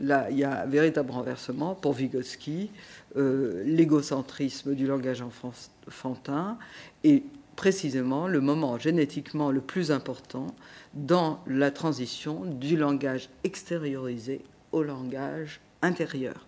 là, 0.00 0.30
il 0.30 0.38
y 0.38 0.44
a 0.44 0.62
un 0.62 0.66
véritable 0.66 1.10
renversement 1.10 1.74
pour 1.74 1.92
Vygotsky, 1.92 2.70
l'égocentrisme 3.14 4.74
du 4.74 4.86
langage 4.86 5.20
enfantin 5.20 6.56
est 7.04 7.24
précisément 7.56 8.28
le 8.28 8.40
moment 8.40 8.78
génétiquement 8.78 9.50
le 9.50 9.60
plus 9.60 9.90
important 9.90 10.54
dans 10.94 11.42
la 11.46 11.70
transition 11.70 12.44
du 12.44 12.76
langage 12.76 13.30
extériorisé 13.44 14.42
au 14.72 14.82
langage 14.82 15.60
intérieur. 15.82 16.46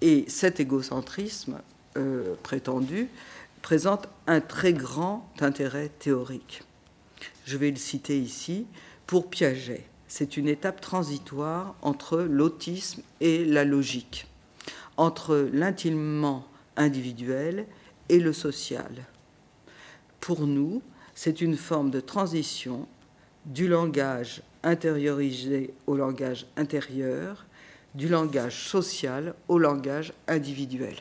Et 0.00 0.24
cet 0.28 0.60
égocentrisme 0.60 1.60
euh, 1.96 2.34
prétendu 2.42 3.08
présente 3.62 4.08
un 4.26 4.40
très 4.40 4.72
grand 4.72 5.28
intérêt 5.40 5.90
théorique. 5.98 6.62
Je 7.44 7.56
vais 7.56 7.70
le 7.70 7.76
citer 7.76 8.18
ici. 8.18 8.66
Pour 9.06 9.30
Piaget, 9.30 9.84
c'est 10.06 10.36
une 10.36 10.48
étape 10.48 10.80
transitoire 10.80 11.74
entre 11.82 12.18
l'autisme 12.20 13.02
et 13.20 13.44
la 13.44 13.64
logique, 13.64 14.26
entre 14.96 15.48
l'intimement 15.52 16.46
individuel 16.76 17.66
et 18.08 18.20
le 18.20 18.32
social. 18.32 18.90
Pour 20.20 20.46
nous, 20.46 20.82
c'est 21.14 21.40
une 21.40 21.56
forme 21.56 21.90
de 21.90 22.00
transition 22.00 22.86
du 23.46 23.68
langage 23.68 24.42
intériorisé 24.62 25.72
au 25.86 25.96
langage 25.96 26.46
intérieur, 26.56 27.46
du 27.94 28.08
langage 28.08 28.68
social 28.68 29.34
au 29.48 29.58
langage 29.58 30.12
individuel. 30.26 30.96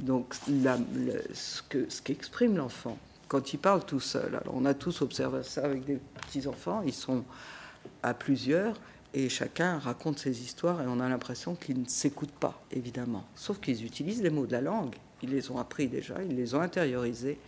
Donc 0.00 0.34
ce, 0.34 1.62
que, 1.68 1.86
ce 1.88 2.02
qu'exprime 2.02 2.56
l'enfant 2.56 2.98
quand 3.32 3.54
il 3.54 3.58
parle 3.58 3.82
tout 3.82 3.98
seul, 3.98 4.34
alors 4.34 4.54
on 4.54 4.66
a 4.66 4.74
tous 4.74 5.00
observé 5.00 5.42
ça 5.42 5.64
avec 5.64 5.86
des 5.86 5.98
petits-enfants, 6.20 6.82
ils 6.84 6.92
sont 6.92 7.24
à 8.02 8.12
plusieurs 8.12 8.78
et 9.14 9.30
chacun 9.30 9.78
raconte 9.78 10.18
ses 10.18 10.42
histoires 10.42 10.82
et 10.82 10.84
on 10.86 11.00
a 11.00 11.08
l'impression 11.08 11.54
qu'ils 11.54 11.80
ne 11.80 11.88
s'écoutent 11.88 12.28
pas, 12.30 12.62
évidemment. 12.70 13.24
Sauf 13.34 13.58
qu'ils 13.58 13.86
utilisent 13.86 14.22
les 14.22 14.28
mots 14.28 14.44
de 14.44 14.52
la 14.52 14.60
langue, 14.60 14.94
ils 15.22 15.30
les 15.30 15.50
ont 15.50 15.56
appris 15.56 15.88
déjà, 15.88 16.22
ils 16.22 16.36
les 16.36 16.54
ont 16.54 16.60
intériorisés 16.60 17.38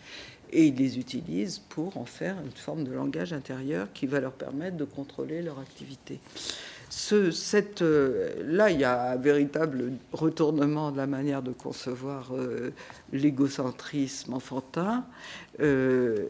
et 0.54 0.66
ils 0.66 0.76
les 0.76 0.98
utilisent 0.98 1.58
pour 1.58 1.96
en 1.98 2.04
faire 2.04 2.36
une 2.44 2.52
forme 2.52 2.84
de 2.84 2.92
langage 2.92 3.32
intérieur 3.32 3.88
qui 3.92 4.06
va 4.06 4.20
leur 4.20 4.32
permettre 4.32 4.76
de 4.76 4.84
contrôler 4.84 5.42
leur 5.42 5.58
activité. 5.58 6.20
Euh, 7.12 8.32
là, 8.46 8.70
il 8.70 8.80
y 8.80 8.84
a 8.84 9.10
un 9.12 9.16
véritable 9.16 9.92
retournement 10.12 10.92
de 10.92 10.96
la 10.96 11.06
manière 11.06 11.42
de 11.42 11.52
concevoir 11.52 12.30
euh, 12.32 12.72
l'égocentrisme 13.12 14.34
enfantin, 14.34 15.04
euh, 15.60 16.26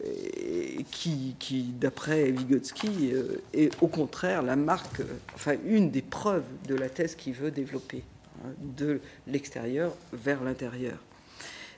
qui, 0.91 1.35
d'après 1.79 2.31
Vygotsky, 2.31 3.13
est 3.53 3.71
au 3.81 3.87
contraire 3.87 4.41
la 4.41 4.55
marque, 4.55 5.01
enfin 5.35 5.55
une 5.65 5.91
des 5.91 6.01
preuves 6.01 6.43
de 6.67 6.75
la 6.75 6.89
thèse 6.89 7.15
qu'il 7.15 7.33
veut 7.33 7.51
développer, 7.51 8.03
hein, 8.43 8.49
de 8.77 8.99
l'extérieur 9.27 9.93
vers 10.13 10.43
l'intérieur. 10.43 10.97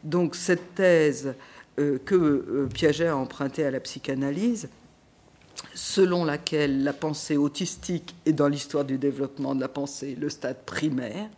Donc 0.03 0.35
cette 0.35 0.75
thèse 0.75 1.33
que 1.77 2.15
euh, 2.15 2.69
Piaget 2.73 3.07
a 3.07 3.17
emprunté 3.17 3.63
à 3.63 3.71
la 3.71 3.79
psychanalyse, 3.79 4.69
selon 5.73 6.25
laquelle 6.25 6.83
la 6.83 6.93
pensée 6.93 7.37
autistique 7.37 8.15
est 8.25 8.33
dans 8.33 8.47
l'histoire 8.47 8.85
du 8.85 8.97
développement 8.97 9.55
de 9.55 9.61
la 9.61 9.67
pensée 9.67 10.15
le 10.15 10.29
stade 10.29 10.63
primaire, 10.65 11.29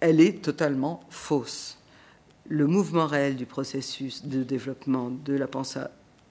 elle 0.00 0.20
est 0.20 0.42
totalement 0.42 1.00
fausse. 1.10 1.78
Le 2.48 2.66
mouvement 2.66 3.06
réel 3.06 3.36
du 3.36 3.46
processus 3.46 4.24
de 4.24 4.42
développement 4.42 5.10
de 5.10 5.34
la 5.34 5.46
pensée 5.46 5.80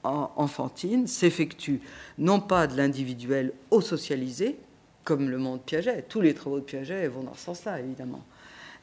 enfantine 0.04 1.08
s'effectue 1.08 1.80
non 2.18 2.40
pas 2.40 2.68
de 2.68 2.76
l'individuel 2.76 3.54
au 3.70 3.82
socialisé, 3.82 4.58
comme 5.04 5.30
le 5.30 5.38
monde 5.38 5.62
Piaget, 5.62 6.06
tous 6.10 6.22
les 6.22 6.34
travaux 6.34 6.60
de 6.60 6.66
Piaget 6.66 7.08
vont 7.08 7.24
dans 7.24 7.34
ce 7.34 7.46
sens-là, 7.46 7.80
évidemment, 7.80 8.24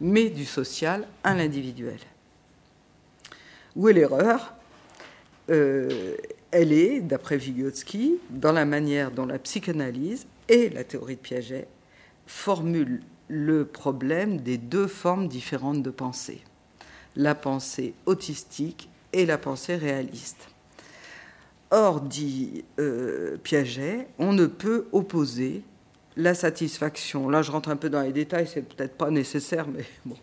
mais 0.00 0.30
du 0.30 0.44
social 0.44 1.06
à 1.22 1.34
l'individuel. 1.34 1.98
Où 3.78 3.88
est 3.88 3.92
l'erreur 3.92 4.54
euh, 5.50 6.16
Elle 6.50 6.72
est, 6.72 7.00
d'après 7.00 7.36
Vygotsky, 7.36 8.16
dans 8.28 8.50
la 8.50 8.64
manière 8.64 9.12
dont 9.12 9.24
la 9.24 9.38
psychanalyse 9.38 10.26
et 10.48 10.68
la 10.68 10.82
théorie 10.82 11.14
de 11.14 11.20
Piaget 11.20 11.68
formulent 12.26 13.02
le 13.28 13.64
problème 13.64 14.38
des 14.38 14.58
deux 14.58 14.88
formes 14.88 15.28
différentes 15.28 15.84
de 15.84 15.90
pensée, 15.90 16.42
la 17.14 17.36
pensée 17.36 17.94
autistique 18.04 18.90
et 19.12 19.24
la 19.26 19.38
pensée 19.38 19.76
réaliste. 19.76 20.48
Or, 21.70 22.00
dit 22.00 22.64
Piaget, 23.44 24.08
on 24.18 24.32
ne 24.32 24.46
peut 24.46 24.88
opposer 24.90 25.62
la 26.16 26.34
satisfaction. 26.34 27.28
Là, 27.28 27.42
je 27.42 27.52
rentre 27.52 27.68
un 27.68 27.76
peu 27.76 27.88
dans 27.88 28.02
les 28.02 28.12
détails, 28.12 28.48
c'est 28.52 28.62
peut-être 28.62 28.96
pas 28.96 29.10
nécessaire, 29.10 29.68
mais 29.68 29.84
bon. 30.04 30.16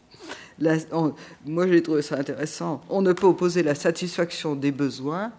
Moi, 1.45 1.67
j'ai 1.67 1.81
trouvé 1.83 2.01
ça 2.01 2.17
intéressant. 2.17 2.81
On 2.89 3.01
ne 3.01 3.13
peut 3.13 3.27
opposer 3.27 3.63
la 3.63 3.75
satisfaction 3.75 4.55
des 4.55 4.71
besoins 4.71 5.31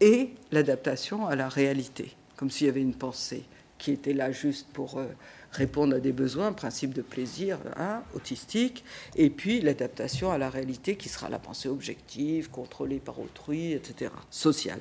et 0.00 0.30
l'adaptation 0.50 1.26
à 1.26 1.36
la 1.36 1.48
réalité, 1.48 2.14
comme 2.36 2.50
s'il 2.50 2.66
y 2.66 2.70
avait 2.70 2.80
une 2.80 2.94
pensée 2.94 3.44
qui 3.78 3.90
était 3.90 4.12
là 4.12 4.30
juste 4.30 4.68
pour 4.72 4.98
euh, 4.98 5.06
répondre 5.50 5.96
à 5.96 5.98
des 5.98 6.12
besoins, 6.12 6.52
principe 6.52 6.94
de 6.94 7.02
plaisir 7.02 7.58
hein, 7.76 8.02
autistique, 8.14 8.84
et 9.16 9.28
puis 9.28 9.60
l'adaptation 9.60 10.30
à 10.30 10.38
la 10.38 10.48
réalité 10.48 10.94
qui 10.94 11.08
sera 11.08 11.28
la 11.28 11.40
pensée 11.40 11.68
objective, 11.68 12.48
contrôlée 12.48 13.00
par 13.00 13.18
autrui, 13.18 13.72
etc., 13.72 14.12
sociale. 14.30 14.80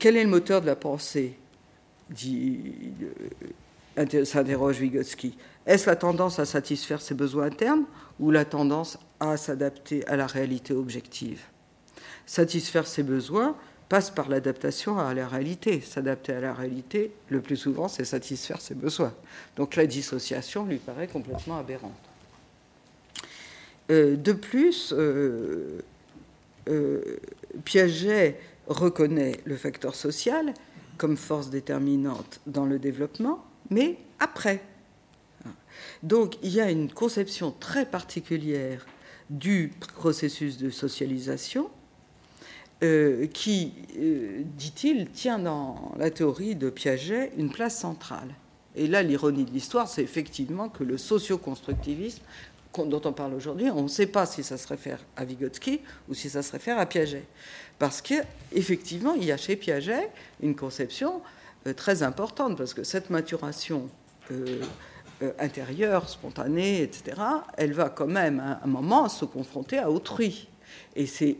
Quel 0.00 0.16
est 0.16 0.24
le 0.24 0.30
moteur 0.30 0.60
de 0.60 0.66
la 0.66 0.74
pensée? 0.74 1.34
euh, 3.98 4.24
s'interroge 4.24 4.80
Vygotsky. 4.80 5.36
Est-ce 5.66 5.88
la 5.88 5.96
tendance 5.96 6.38
à 6.38 6.44
satisfaire 6.44 7.00
ses 7.00 7.14
besoins 7.14 7.46
internes 7.46 7.84
ou 8.20 8.30
la 8.30 8.44
tendance 8.44 8.98
à 9.20 9.36
s'adapter 9.36 10.06
à 10.06 10.16
la 10.16 10.26
réalité 10.26 10.74
objective? 10.74 11.42
Satisfaire 12.26 12.86
ses 12.86 13.02
besoins 13.02 13.56
passe 13.88 14.10
par 14.10 14.28
l'adaptation 14.28 14.98
à 14.98 15.14
la 15.14 15.26
réalité. 15.26 15.80
S'adapter 15.80 16.32
à 16.32 16.40
la 16.40 16.54
réalité, 16.54 17.12
le 17.28 17.40
plus 17.40 17.56
souvent, 17.56 17.88
c'est 17.88 18.04
satisfaire 18.04 18.60
ses 18.60 18.74
besoins. 18.74 19.14
Donc 19.56 19.76
la 19.76 19.86
dissociation 19.86 20.64
lui 20.64 20.78
paraît 20.78 21.08
complètement 21.08 21.58
aberrante. 21.58 21.92
Euh, 23.90 24.16
de 24.16 24.32
plus, 24.32 24.94
euh, 24.96 25.80
Piaget 27.64 28.40
reconnaît 28.66 29.40
le 29.44 29.56
facteur 29.56 29.94
social, 29.94 30.54
comme 30.96 31.16
force 31.16 31.50
déterminante 31.50 32.40
dans 32.46 32.64
le 32.64 32.78
développement, 32.78 33.44
mais 33.70 33.98
après. 34.20 34.62
Donc 36.02 36.36
il 36.42 36.50
y 36.50 36.60
a 36.60 36.70
une 36.70 36.90
conception 36.90 37.54
très 37.58 37.86
particulière 37.86 38.86
du 39.30 39.72
processus 39.94 40.58
de 40.58 40.70
socialisation 40.70 41.70
euh, 42.82 43.26
qui, 43.28 43.72
euh, 43.98 44.42
dit-il, 44.56 45.08
tient 45.10 45.38
dans 45.38 45.92
la 45.96 46.10
théorie 46.10 46.54
de 46.54 46.70
Piaget 46.70 47.32
une 47.38 47.50
place 47.50 47.78
centrale. 47.78 48.34
Et 48.76 48.88
là, 48.88 49.02
l'ironie 49.02 49.44
de 49.44 49.50
l'histoire, 49.50 49.88
c'est 49.88 50.02
effectivement 50.02 50.68
que 50.68 50.84
le 50.84 50.98
socioconstructivisme 50.98 52.22
dont 52.76 53.00
on 53.04 53.12
parle 53.12 53.34
aujourd'hui, 53.34 53.70
on 53.70 53.84
ne 53.84 53.88
sait 53.88 54.08
pas 54.08 54.26
si 54.26 54.42
ça 54.42 54.58
se 54.58 54.66
réfère 54.66 54.98
à 55.16 55.24
Vygotsky 55.24 55.80
ou 56.08 56.14
si 56.14 56.28
ça 56.28 56.42
se 56.42 56.50
réfère 56.50 56.76
à 56.78 56.86
Piaget. 56.86 57.24
Parce 57.78 58.02
qu'effectivement, 58.02 59.14
il 59.14 59.24
y 59.24 59.32
a 59.32 59.36
chez 59.36 59.54
Piaget 59.54 60.10
une 60.42 60.56
conception 60.56 61.22
euh, 61.68 61.72
très 61.72 62.02
importante, 62.02 62.58
parce 62.58 62.74
que 62.74 62.82
cette 62.82 63.10
maturation 63.10 63.88
intérieure, 65.38 66.08
spontanée, 66.08 66.82
etc., 66.82 67.20
elle 67.56 67.72
va 67.72 67.88
quand 67.88 68.06
même 68.06 68.40
à 68.40 68.60
un 68.64 68.66
moment 68.66 69.08
se 69.08 69.24
confronter 69.24 69.78
à 69.78 69.90
autrui. 69.90 70.48
Et 70.96 71.06
c'est, 71.06 71.36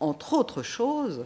entre 0.00 0.34
autres 0.34 0.62
choses, 0.62 1.24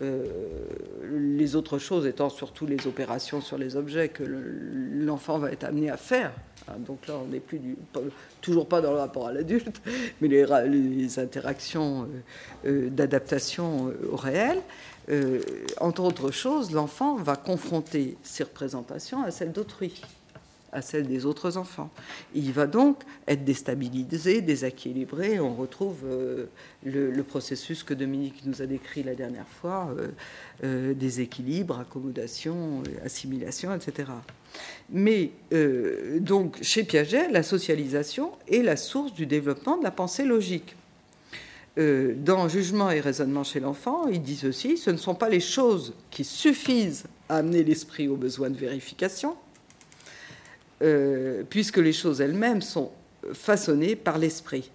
les 0.00 1.56
autres 1.56 1.78
choses 1.78 2.06
étant 2.06 2.28
surtout 2.28 2.66
les 2.66 2.86
opérations 2.86 3.40
sur 3.40 3.56
les 3.58 3.76
objets 3.76 4.08
que 4.08 4.24
l'enfant 4.24 5.38
va 5.38 5.52
être 5.52 5.64
amené 5.64 5.90
à 5.90 5.96
faire. 5.96 6.32
Hein, 6.68 6.74
donc 6.78 7.06
là, 7.06 7.14
on 7.22 7.26
n'est 7.26 7.40
plus 7.40 7.60
toujours 8.40 8.66
pas 8.66 8.80
dans 8.80 8.92
le 8.92 8.98
rapport 8.98 9.26
à 9.26 9.32
l'adulte, 9.32 9.80
mais 10.20 10.28
les, 10.28 11.18
interactions 11.18 12.08
euh, 12.64 12.68
euh, 12.68 12.90
d'adaptation 12.90 13.88
euh, 13.88 14.10
au 14.12 14.16
réel. 14.16 14.60
entre 15.80 16.02
autres 16.02 16.30
choses, 16.30 16.72
l'enfant 16.72 17.16
va 17.16 17.36
confronter 17.36 18.16
ses 18.22 18.44
représentations 18.44 19.22
à 19.22 19.30
celles 19.30 19.52
d'autrui 19.52 20.00
à 20.74 20.82
celle 20.82 21.06
des 21.06 21.24
autres 21.24 21.56
enfants. 21.56 21.88
Il 22.34 22.52
va 22.52 22.66
donc 22.66 22.98
être 23.26 23.44
déstabilisé, 23.44 24.42
déséquilibré. 24.42 25.40
On 25.40 25.54
retrouve 25.54 25.98
euh, 26.04 26.46
le, 26.84 27.22
processus 27.22 27.82
que 27.82 27.94
Dominique 27.94 28.42
nous 28.44 28.60
a 28.60 28.66
décrit 28.66 29.02
la 29.02 29.14
dernière 29.14 29.46
fois, 29.46 29.94
euh, 29.96 30.08
euh, 30.64 30.94
déséquilibre, 30.94 31.78
accommodation, 31.78 32.82
assimilation, 33.04 33.74
etc. 33.74 34.10
Mais 34.90 35.30
donc 36.20 36.58
chez 36.62 36.84
Piaget, 36.84 37.30
la 37.30 37.42
socialisation 37.42 38.32
est 38.48 38.62
la 38.62 38.76
source 38.76 39.14
du 39.14 39.26
développement 39.26 39.78
de 39.78 39.84
la 39.84 39.90
pensée 39.90 40.24
logique. 40.24 40.76
dans 41.76 42.48
Jugement 42.48 42.90
et 42.90 43.00
raisonnement 43.00 43.44
chez 43.44 43.60
l'enfant, 43.60 44.06
il 44.08 44.22
dit 44.22 44.36
ceci, 44.36 44.76
ce 44.76 44.90
ne 44.90 44.96
sont 44.96 45.14
pas 45.14 45.28
les 45.28 45.40
choses 45.40 45.94
qui 46.10 46.24
suffisent 46.24 47.04
à 47.28 47.36
amener 47.36 47.64
l'esprit 47.64 48.08
au 48.08 48.16
besoin 48.16 48.50
de 48.50 48.56
vérification, 48.56 49.36
euh, 50.82 51.42
puisque 51.48 51.78
les 51.78 51.92
choses 51.92 52.20
elles-mêmes 52.20 52.62
sont 52.62 52.90
façonnées 53.32 53.96
par 53.96 54.18
l'esprit. 54.18 54.70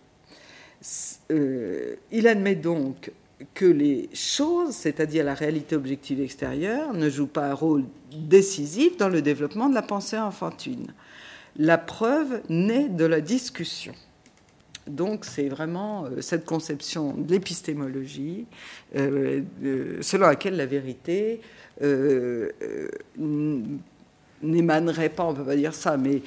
Euh, 1.31 1.95
il 2.11 2.27
admet 2.27 2.55
donc 2.55 3.11
que 3.53 3.65
les 3.65 4.09
choses, 4.13 4.73
c'est-à-dire 4.73 5.25
la 5.25 5.33
réalité 5.33 5.75
objective 5.75 6.21
extérieure, 6.21 6.93
ne 6.93 7.09
jouent 7.09 7.27
pas 7.27 7.49
un 7.49 7.53
rôle 7.53 7.83
décisif 8.11 8.97
dans 8.97 9.09
le 9.09 9.21
développement 9.21 9.69
de 9.69 9.75
la 9.75 9.81
pensée 9.81 10.17
enfantine. 10.17 10.93
La 11.57 11.77
preuve 11.77 12.41
naît 12.49 12.87
de 12.87 13.05
la 13.05 13.21
discussion. 13.21 13.93
Donc 14.87 15.25
c'est 15.25 15.49
vraiment 15.49 16.05
euh, 16.05 16.21
cette 16.21 16.45
conception 16.45 17.13
de 17.13 17.31
l'épistémologie 17.31 18.45
selon 18.95 20.27
laquelle 20.27 20.55
la 20.55 20.65
vérité 20.65 21.41
n'émanerait 24.41 25.09
pas, 25.09 25.23
on 25.23 25.31
ne 25.31 25.37
peut 25.37 25.43
pas 25.43 25.55
dire 25.55 25.73
ça, 25.73 25.97
mais 25.97 26.21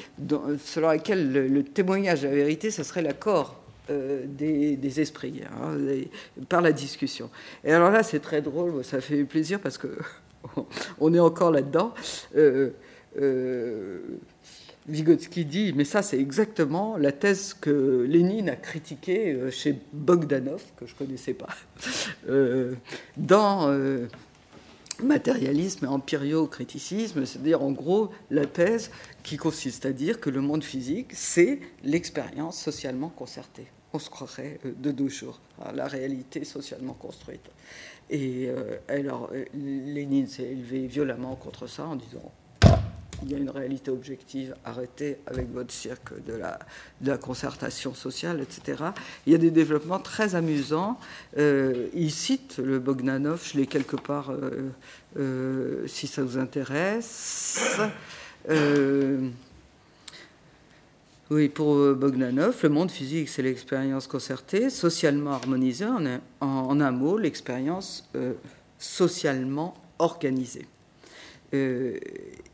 selon 0.65 0.89
laquelle 0.89 1.33
le, 1.33 1.63
témoignage 1.63 2.23
de 2.23 2.29
la 2.29 2.35
vérité, 2.35 2.71
ce 2.71 2.83
serait 2.83 3.03
l'accord 3.03 3.61
euh, 3.91 4.25
des, 4.27 5.01
esprits, 5.01 5.43
hein, 5.45 5.77
par 6.49 6.61
la 6.61 6.73
discussion. 6.73 7.31
Et 7.65 7.73
alors 7.73 7.91
là, 7.91 8.03
c'est 8.03 8.21
très 8.21 8.43
drôle, 8.43 8.85
ça 8.85 9.01
fait 9.01 9.25
plaisir 9.25 9.61
parce 9.61 9.79
que 9.79 9.89
on 11.01 11.15
est 11.15 11.21
encore 11.21 11.51
là-dedans. 11.51 11.95
Euh, 12.37 12.71
euh, 13.21 14.01
Vygotsky 14.89 15.45
dit, 15.45 15.73
mais 15.77 15.85
ça 15.85 16.03
c'est 16.03 16.19
exactement 16.19 16.97
la 16.97 17.13
thèse 17.13 17.55
que 17.55 18.05
Lénine 18.09 18.49
a 18.49 18.57
critiquée 18.57 19.39
chez 19.53 19.79
Bogdanov, 19.93 20.61
que 20.77 20.87
je 20.87 20.95
ne 20.95 20.99
connaissais 20.99 21.35
pas, 21.35 21.51
dans 23.17 23.71
matérialisme 25.01 25.85
et 25.85 25.89
empiriocriticisme, 25.89 27.25
c'est-à-dire 27.25 27.63
en 27.63 27.73
gros 27.73 28.11
la 28.31 28.47
thèse 28.47 28.91
qui 29.23 29.37
consiste 29.37 29.87
à 29.87 29.93
dire 29.93 30.21
que 30.21 30.31
le 30.31 30.41
monde 30.41 30.65
physique, 30.65 31.13
c'est 31.13 31.61
l'expérience 31.85 32.59
socialement 32.61 33.09
concertée. 33.09 33.67
On 33.93 33.99
se 33.99 34.11
croirait 34.11 34.59
euh, 34.65 34.73
de 34.77 34.91
deux 34.91 35.09
jours, 35.09 35.41
la 35.75 35.87
réalité 35.87 36.45
socialement 36.45 36.95
construite. 36.95 37.51
Et 38.11 38.47
euh, 38.49 38.79
alors, 38.89 39.31
euh, 39.33 39.45
Lénine 39.55 40.27
s'est 40.27 40.45
élevé 40.45 40.87
violemment 40.87 41.35
contre 41.37 41.67
ça 41.67 41.87
en 41.87 41.97
disant 41.97 42.33
il 43.23 43.31
y 43.31 43.35
a 43.35 43.39
une 43.39 43.51
réalité 43.51 43.91
objective, 43.91 44.55
arrêtez 44.65 45.19
avec 45.27 45.53
votre 45.53 45.73
cirque 45.73 46.13
de 46.25 46.35
la, 46.35 46.59
concertation 47.19 47.95
sociale, 47.95 48.41
etc. 48.41 48.83
Il 49.27 49.33
y 49.33 49.35
a 49.35 49.39
des 49.39 49.51
développements 49.51 49.99
très 49.99 50.35
amusants. 50.35 50.99
Euh, 51.39 51.89
il 51.95 52.11
cite 52.11 52.59
le 52.59 52.79
Bogdanov, 52.79 53.43
je 53.45 53.59
l'ai 53.59 53.67
quelque 53.67 53.97
part, 53.97 54.31
euh, 54.31 54.71
euh, 55.19 55.87
si 55.87 56.07
ça 56.07 56.23
vous 56.23 56.39
intéresse. 56.39 57.79
oui, 61.31 61.49
pour 61.49 61.95
Bogdanov, 61.95 62.57
le 62.63 62.69
monde 62.69 62.91
physique, 62.91 63.29
c'est 63.29 63.43
l'expérience 63.43 64.07
concertée, 64.07 64.71
socialement 64.71 65.33
harmonisée, 65.33 65.87
en 65.87 66.05
un, 66.07 66.21
en 66.41 66.81
un 66.81 66.91
mot, 66.91 67.19
l'expérience 67.19 68.09
socialement 68.79 69.75
organisée. 69.99 70.67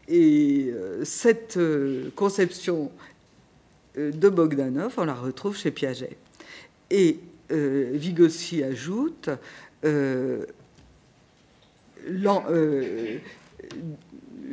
Et 0.09 0.71
euh, 0.73 1.05
cette 1.05 1.59
euh, 1.59 2.11
conception 2.17 2.91
euh, 3.99 4.11
de 4.11 4.29
Bogdanov, 4.31 4.95
on 4.97 5.05
la 5.05 5.15
retrouve 5.15 5.57
chez 5.57 5.71
Piaget. 5.71 6.17
Et 6.91 7.21
Vygotsky 7.51 8.63
ajoute 8.63 9.31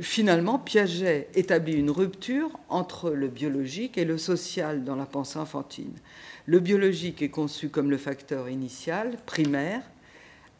finalement, 0.01 0.59
Piaget 0.59 1.27
établit 1.33 1.75
une 1.75 1.91
rupture 1.91 2.51
entre 2.69 3.11
le 3.11 3.27
biologique 3.27 3.97
et 3.97 4.05
le 4.05 4.17
social 4.17 4.83
dans 4.83 4.95
la 4.95 5.05
pensée 5.05 5.39
enfantine. 5.39 5.93
Le 6.45 6.59
biologique 6.59 7.21
est 7.21 7.29
conçu 7.29 7.69
comme 7.69 7.89
le 7.89 7.97
facteur 7.97 8.49
initial, 8.49 9.17
primaire, 9.25 9.81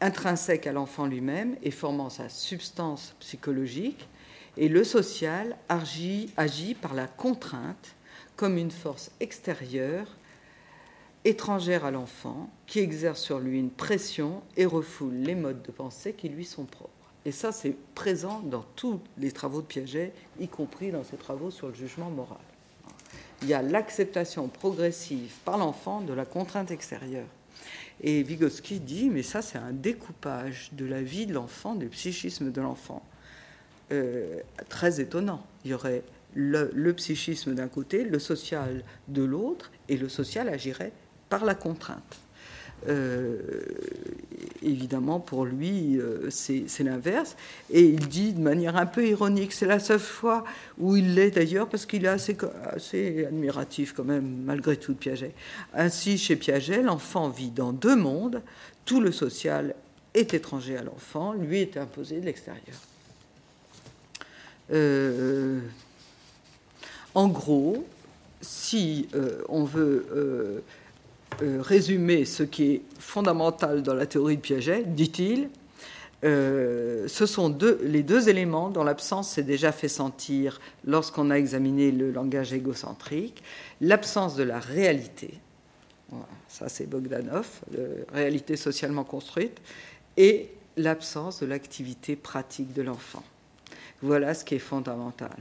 intrinsèque 0.00 0.66
à 0.66 0.72
l'enfant 0.72 1.06
lui-même 1.06 1.56
et 1.62 1.70
formant 1.70 2.10
sa 2.10 2.28
substance 2.28 3.14
psychologique, 3.20 4.08
et 4.56 4.68
le 4.68 4.84
social 4.84 5.56
agit, 5.68 6.76
par 6.80 6.94
la 6.94 7.06
contrainte 7.06 7.94
comme 8.36 8.58
une 8.58 8.70
force 8.70 9.10
extérieure 9.20 10.06
étrangère 11.24 11.84
à 11.84 11.90
l'enfant, 11.90 12.48
qui 12.66 12.78
exerce 12.78 13.20
sur 13.20 13.40
lui 13.40 13.58
une 13.58 13.70
pression 13.70 14.42
et 14.56 14.64
refoule 14.64 15.14
les 15.14 15.34
modes 15.34 15.62
de 15.62 15.72
pensée 15.72 16.12
qui 16.12 16.28
lui 16.28 16.44
sont 16.44 16.64
propres. 16.64 16.90
Et 17.24 17.32
ça, 17.32 17.50
c'est 17.50 17.74
présent 17.94 18.40
dans 18.40 18.64
tous 18.76 19.00
les 19.18 19.32
travaux 19.32 19.60
de 19.60 19.66
Piaget, 19.66 20.12
y 20.38 20.46
compris 20.46 20.92
dans 20.92 21.02
ses 21.02 21.16
travaux 21.16 21.50
sur 21.50 21.66
le 21.68 21.74
jugement 21.74 22.10
moral. 22.10 22.38
Il 23.42 23.48
y 23.48 23.54
a 23.54 23.62
l'acceptation 23.62 24.46
progressive 24.46 25.32
par 25.44 25.58
l'enfant 25.58 26.00
de 26.00 26.12
la 26.12 26.24
contrainte 26.24 26.70
extérieure. 26.70 27.26
Et 28.00 28.22
Vygotsky 28.22 28.78
dit, 28.78 29.10
mais 29.10 29.22
ça 29.22 29.42
c'est 29.42 29.58
un 29.58 29.72
découpage 29.72 30.70
de 30.72 30.84
la 30.84 31.02
vie 31.02 31.26
de 31.26 31.34
l'enfant, 31.34 31.74
du 31.74 31.88
psychisme 31.88 32.52
de 32.52 32.60
l'enfant, 32.60 33.02
euh, 33.92 34.40
très 34.68 35.00
étonnant. 35.00 35.46
Il 35.64 35.70
y 35.70 35.74
aurait 35.74 36.02
le, 36.34 36.92
psychisme 36.92 37.54
d'un 37.54 37.68
côté, 37.68 38.04
le 38.04 38.18
social 38.18 38.82
de 39.08 39.22
l'autre, 39.22 39.70
et 39.88 39.96
le 39.96 40.08
social 40.08 40.48
agirait 40.48 40.92
par 41.28 41.44
la 41.44 41.54
contrainte. 41.54 42.18
Euh, 42.88 43.38
évidemment, 44.62 45.18
pour 45.18 45.44
lui, 45.44 45.98
euh, 45.98 46.28
c'est 46.30 46.82
l'inverse. 46.82 47.36
Et 47.70 47.82
il 47.82 48.08
dit 48.08 48.32
de 48.32 48.40
manière 48.40 48.76
un 48.76 48.86
peu 48.86 49.06
ironique, 49.06 49.52
c'est 49.52 49.66
la 49.66 49.78
seule 49.78 50.00
fois 50.00 50.44
où 50.78 50.96
il 50.96 51.14
l'est 51.14 51.30
d'ailleurs, 51.30 51.68
parce 51.68 51.86
qu'il 51.86 52.04
est 52.04 52.08
assez, 52.08 53.24
admiratif 53.24 53.92
quand 53.92 54.04
même, 54.04 54.42
malgré 54.44 54.76
tout, 54.76 54.92
de 54.92 54.98
Piaget. 54.98 55.32
Ainsi, 55.74 56.18
chez 56.18 56.36
Piaget, 56.36 56.82
l'enfant 56.82 57.28
vit 57.28 57.50
dans 57.50 57.72
deux 57.72 57.96
mondes, 57.96 58.42
tout 58.84 59.00
le 59.00 59.12
social 59.12 59.74
est 60.14 60.34
étranger 60.34 60.76
à 60.76 60.82
l'enfant, 60.82 61.32
lui 61.32 61.60
est 61.60 61.76
imposé 61.76 62.20
de 62.20 62.26
l'extérieur. 62.26 62.76
Euh, 64.72 65.60
en 67.14 67.28
gros, 67.28 67.86
si 68.40 69.08
euh, 69.14 69.42
on 69.48 69.64
veut 69.64 70.06
euh, 70.14 70.60
résumer 71.60 72.24
ce 72.24 72.42
qui 72.42 72.72
est 72.72 72.82
fondamental 72.98 73.82
dans 73.82 73.94
la 73.94 74.06
théorie 74.06 74.36
de 74.36 74.42
Piaget, 74.42 74.84
dit-il, 74.84 75.48
ce 76.22 77.26
sont 77.26 77.56
les 77.84 78.02
deux 78.02 78.28
éléments 78.28 78.68
dont 78.68 78.82
l'absence 78.82 79.30
s'est 79.30 79.44
déjà 79.44 79.70
fait 79.70 79.86
sentir 79.86 80.60
lorsqu'on 80.84 81.30
a 81.30 81.34
examiné 81.34 81.92
le 81.92 82.10
langage 82.10 82.52
égocentrique, 82.52 83.44
l'absence 83.80 84.34
de 84.34 84.42
la 84.42 84.58
réalité, 84.58 85.34
ça 86.48 86.68
c'est 86.68 86.90
Bogdanov, 86.90 87.46
la 87.70 88.12
réalité 88.12 88.56
socialement 88.56 89.04
construite, 89.04 89.60
et 90.16 90.50
l'absence 90.76 91.38
de 91.38 91.46
l'activité 91.46 92.16
pratique 92.16 92.72
de 92.72 92.82
l'enfant. 92.82 93.22
Voilà 94.02 94.34
ce 94.34 94.44
qui 94.44 94.54
est 94.54 94.60
fondamental. 94.60 95.36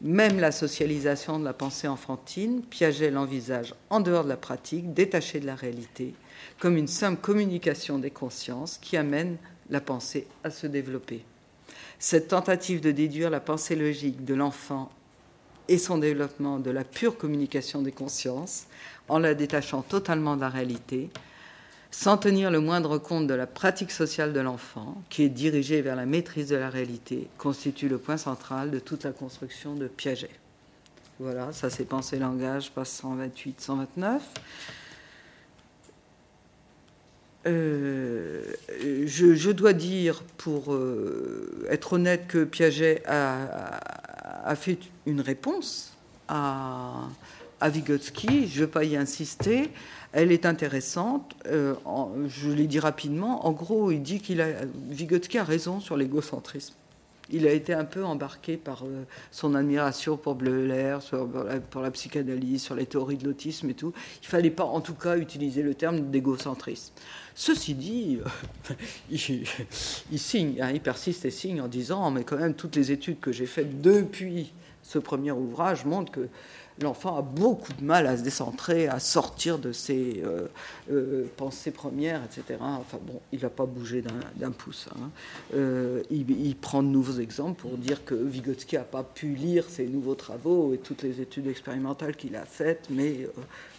Même 0.00 0.38
la 0.38 0.52
socialisation 0.52 1.38
de 1.38 1.44
la 1.44 1.52
pensée 1.52 1.88
enfantine, 1.88 2.62
Piaget 2.62 3.10
l'envisage 3.10 3.74
en 3.90 4.00
dehors 4.00 4.24
de 4.24 4.28
la 4.28 4.36
pratique, 4.36 4.92
détachée 4.92 5.40
de 5.40 5.46
la 5.46 5.54
réalité, 5.54 6.14
comme 6.58 6.76
une 6.76 6.88
simple 6.88 7.20
communication 7.20 7.98
des 7.98 8.10
consciences 8.10 8.78
qui 8.78 8.96
amène 8.96 9.36
la 9.70 9.80
pensée 9.80 10.26
à 10.42 10.50
se 10.50 10.66
développer. 10.66 11.24
Cette 11.98 12.28
tentative 12.28 12.80
de 12.80 12.90
déduire 12.90 13.30
la 13.30 13.40
pensée 13.40 13.76
logique 13.76 14.24
de 14.24 14.34
l'enfant 14.34 14.90
et 15.68 15.78
son 15.78 15.98
développement 15.98 16.58
de 16.58 16.70
la 16.70 16.84
pure 16.84 17.16
communication 17.16 17.80
des 17.80 17.92
consciences, 17.92 18.64
en 19.08 19.18
la 19.18 19.34
détachant 19.34 19.82
totalement 19.82 20.36
de 20.36 20.42
la 20.42 20.50
réalité, 20.50 21.08
sans 21.96 22.18
tenir 22.18 22.50
le 22.50 22.58
moindre 22.58 22.98
compte 22.98 23.28
de 23.28 23.34
la 23.34 23.46
pratique 23.46 23.92
sociale 23.92 24.32
de 24.32 24.40
l'enfant, 24.40 25.00
qui 25.10 25.22
est 25.22 25.28
dirigée 25.28 25.80
vers 25.80 25.94
la 25.94 26.06
maîtrise 26.06 26.48
de 26.48 26.56
la 26.56 26.68
réalité, 26.68 27.28
constitue 27.38 27.88
le 27.88 27.98
point 27.98 28.16
central 28.16 28.72
de 28.72 28.80
toute 28.80 29.04
la 29.04 29.12
construction 29.12 29.76
de 29.76 29.86
Piaget. 29.86 30.30
Voilà, 31.20 31.52
ça 31.52 31.70
c'est 31.70 31.84
Pensée 31.84 32.18
Langage, 32.18 32.72
passe 32.72 33.00
128-129. 33.00 34.18
Euh, 37.46 38.42
je, 39.06 39.50
dois 39.52 39.72
dire, 39.72 40.24
pour 40.36 40.74
euh, 40.74 41.64
être 41.70 41.92
honnête, 41.92 42.26
que 42.26 42.42
Piaget 42.42 43.04
a, 43.06 44.56
fait 44.56 44.78
une 45.06 45.20
réponse 45.20 45.92
à, 46.26 47.04
à 47.64 47.70
Vygotsky, 47.70 48.46
je 48.46 48.60
ne 48.60 48.66
vais 48.66 48.70
pas 48.70 48.84
y 48.84 48.94
insister, 48.94 49.70
elle 50.12 50.32
est 50.32 50.44
intéressante. 50.44 51.34
Euh, 51.46 51.72
je 52.28 52.50
l'ai 52.50 52.66
dit 52.66 52.78
rapidement. 52.78 53.46
En 53.46 53.52
gros, 53.52 53.90
il 53.90 54.02
dit 54.02 54.20
qu'il 54.20 54.42
a 54.42 54.48
Vygotsky 54.90 55.38
a 55.38 55.44
raison 55.44 55.80
sur 55.80 55.96
l'égocentrisme. 55.96 56.74
Il 57.30 57.46
a 57.46 57.52
été 57.52 57.72
un 57.72 57.86
peu 57.86 58.04
embarqué 58.04 58.58
par 58.58 58.84
euh, 58.84 59.04
son 59.30 59.54
admiration 59.54 60.18
pour 60.18 60.34
Bleuler, 60.34 60.98
pour 61.70 61.80
la, 61.80 61.90
psychanalyse, 61.90 62.62
sur 62.62 62.74
les 62.74 62.84
théories 62.84 63.16
de 63.16 63.24
l'autisme 63.24 63.70
et 63.70 63.74
tout. 63.74 63.94
Il 64.22 64.28
fallait 64.28 64.50
pas, 64.50 64.64
en 64.64 64.82
tout 64.82 64.92
cas, 64.92 65.16
utiliser 65.16 65.62
le 65.62 65.72
terme 65.72 66.10
d'égocentrisme. 66.10 66.92
Ceci 67.34 67.72
dit, 67.72 68.18
il, 69.10 70.18
signe, 70.18 70.60
hein, 70.60 70.70
il 70.70 70.82
persiste 70.82 71.24
et 71.24 71.30
signe 71.30 71.62
en 71.62 71.68
disant, 71.68 72.10
mais 72.10 72.24
quand 72.24 72.36
même, 72.36 72.52
toutes 72.52 72.76
les 72.76 72.92
études 72.92 73.20
que 73.20 73.32
j'ai 73.32 73.46
faites 73.46 73.80
depuis 73.80 74.52
ce 74.82 74.98
premier 74.98 75.32
ouvrage 75.32 75.86
montrent 75.86 76.12
que 76.12 76.28
l'enfant 76.80 77.16
a 77.16 77.22
beaucoup 77.22 77.72
de 77.72 77.84
mal 77.84 78.06
à 78.06 78.16
se 78.16 78.22
décentrer, 78.22 78.88
à 78.88 78.98
sortir 78.98 79.58
de 79.58 79.72
ses 79.72 80.22
euh, 80.24 80.48
euh, 80.90 81.26
pensées 81.36 81.70
premières, 81.70 82.22
etc. 82.24 82.58
Enfin 82.60 82.98
bon, 83.02 83.20
il 83.32 83.40
n'a 83.40 83.50
pas 83.50 83.66
bougé 83.66 84.02
d'un 84.36 84.50
pouce. 84.50 84.88
Hein. 84.96 85.10
Euh, 85.54 86.02
il, 86.10 86.56
prend 86.56 86.82
de 86.82 86.88
nouveaux 86.88 87.20
exemples 87.20 87.60
pour 87.60 87.76
dire 87.76 88.04
que 88.04 88.14
Vygotsky 88.14 88.76
n'a 88.76 88.82
pas 88.82 89.02
pu 89.02 89.28
lire 89.28 89.64
ses 89.68 89.86
nouveaux 89.86 90.14
travaux 90.14 90.74
et 90.74 90.78
toutes 90.78 91.02
les 91.02 91.20
études 91.20 91.46
expérimentales 91.46 92.16
qu'il 92.16 92.36
a 92.36 92.44
faites, 92.44 92.86
mais 92.90 93.28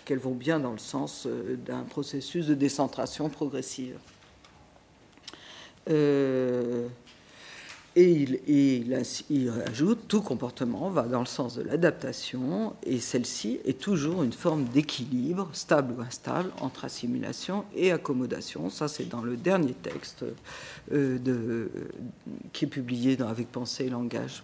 qu'elles 0.03 0.19
vont 0.19 0.35
bien 0.35 0.59
dans 0.59 0.71
le 0.71 0.77
sens 0.77 1.27
d'un 1.65 1.83
processus 1.83 2.47
de 2.47 2.53
décentration 2.53 3.29
progressive. 3.29 3.97
Et 7.97 8.27
il, 8.47 8.93
ajoute 9.65 9.99
tout 10.09 10.21
comportement 10.21 10.89
va 10.89 11.03
dans 11.03 11.21
le 11.21 11.25
sens 11.25 11.55
de 11.55 11.63
l'adaptation 11.63 12.75
et 12.83 12.99
celle-ci 12.99 13.61
est 13.63 13.79
toujours 13.79 14.21
une 14.23 14.33
forme 14.33 14.65
d'équilibre, 14.65 15.49
stable 15.53 15.95
ou 15.97 16.01
instable, 16.01 16.51
entre 16.59 16.83
assimilation 16.83 17.63
et 17.73 17.93
accommodation. 17.93 18.69
Ça, 18.69 18.89
c'est 18.89 19.07
dans 19.07 19.21
le 19.21 19.37
dernier 19.37 19.73
texte 19.73 20.25
euh, 20.91 21.67
qui 22.51 22.65
est 22.65 22.67
publié 22.67 23.15
dans, 23.15 23.29
avec 23.29 23.49
Pensée 23.49 23.85
et 23.85 23.89
Langage, 23.89 24.43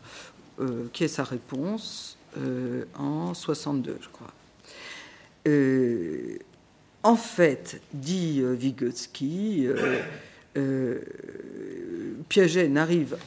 euh, 0.62 0.86
qui 0.94 1.04
est 1.04 1.10
sa 1.10 1.26
réponse 1.26 2.18
euh, 2.38 2.86
en 2.98 3.34
62, 3.34 3.98
je 4.00 4.08
crois. 4.08 4.32
en 7.04 7.16
fait, 7.18 7.82
dit 7.94 8.42
Vygotsky, 8.42 9.68
Piaget 12.30 12.68
n'arrive 12.68 13.18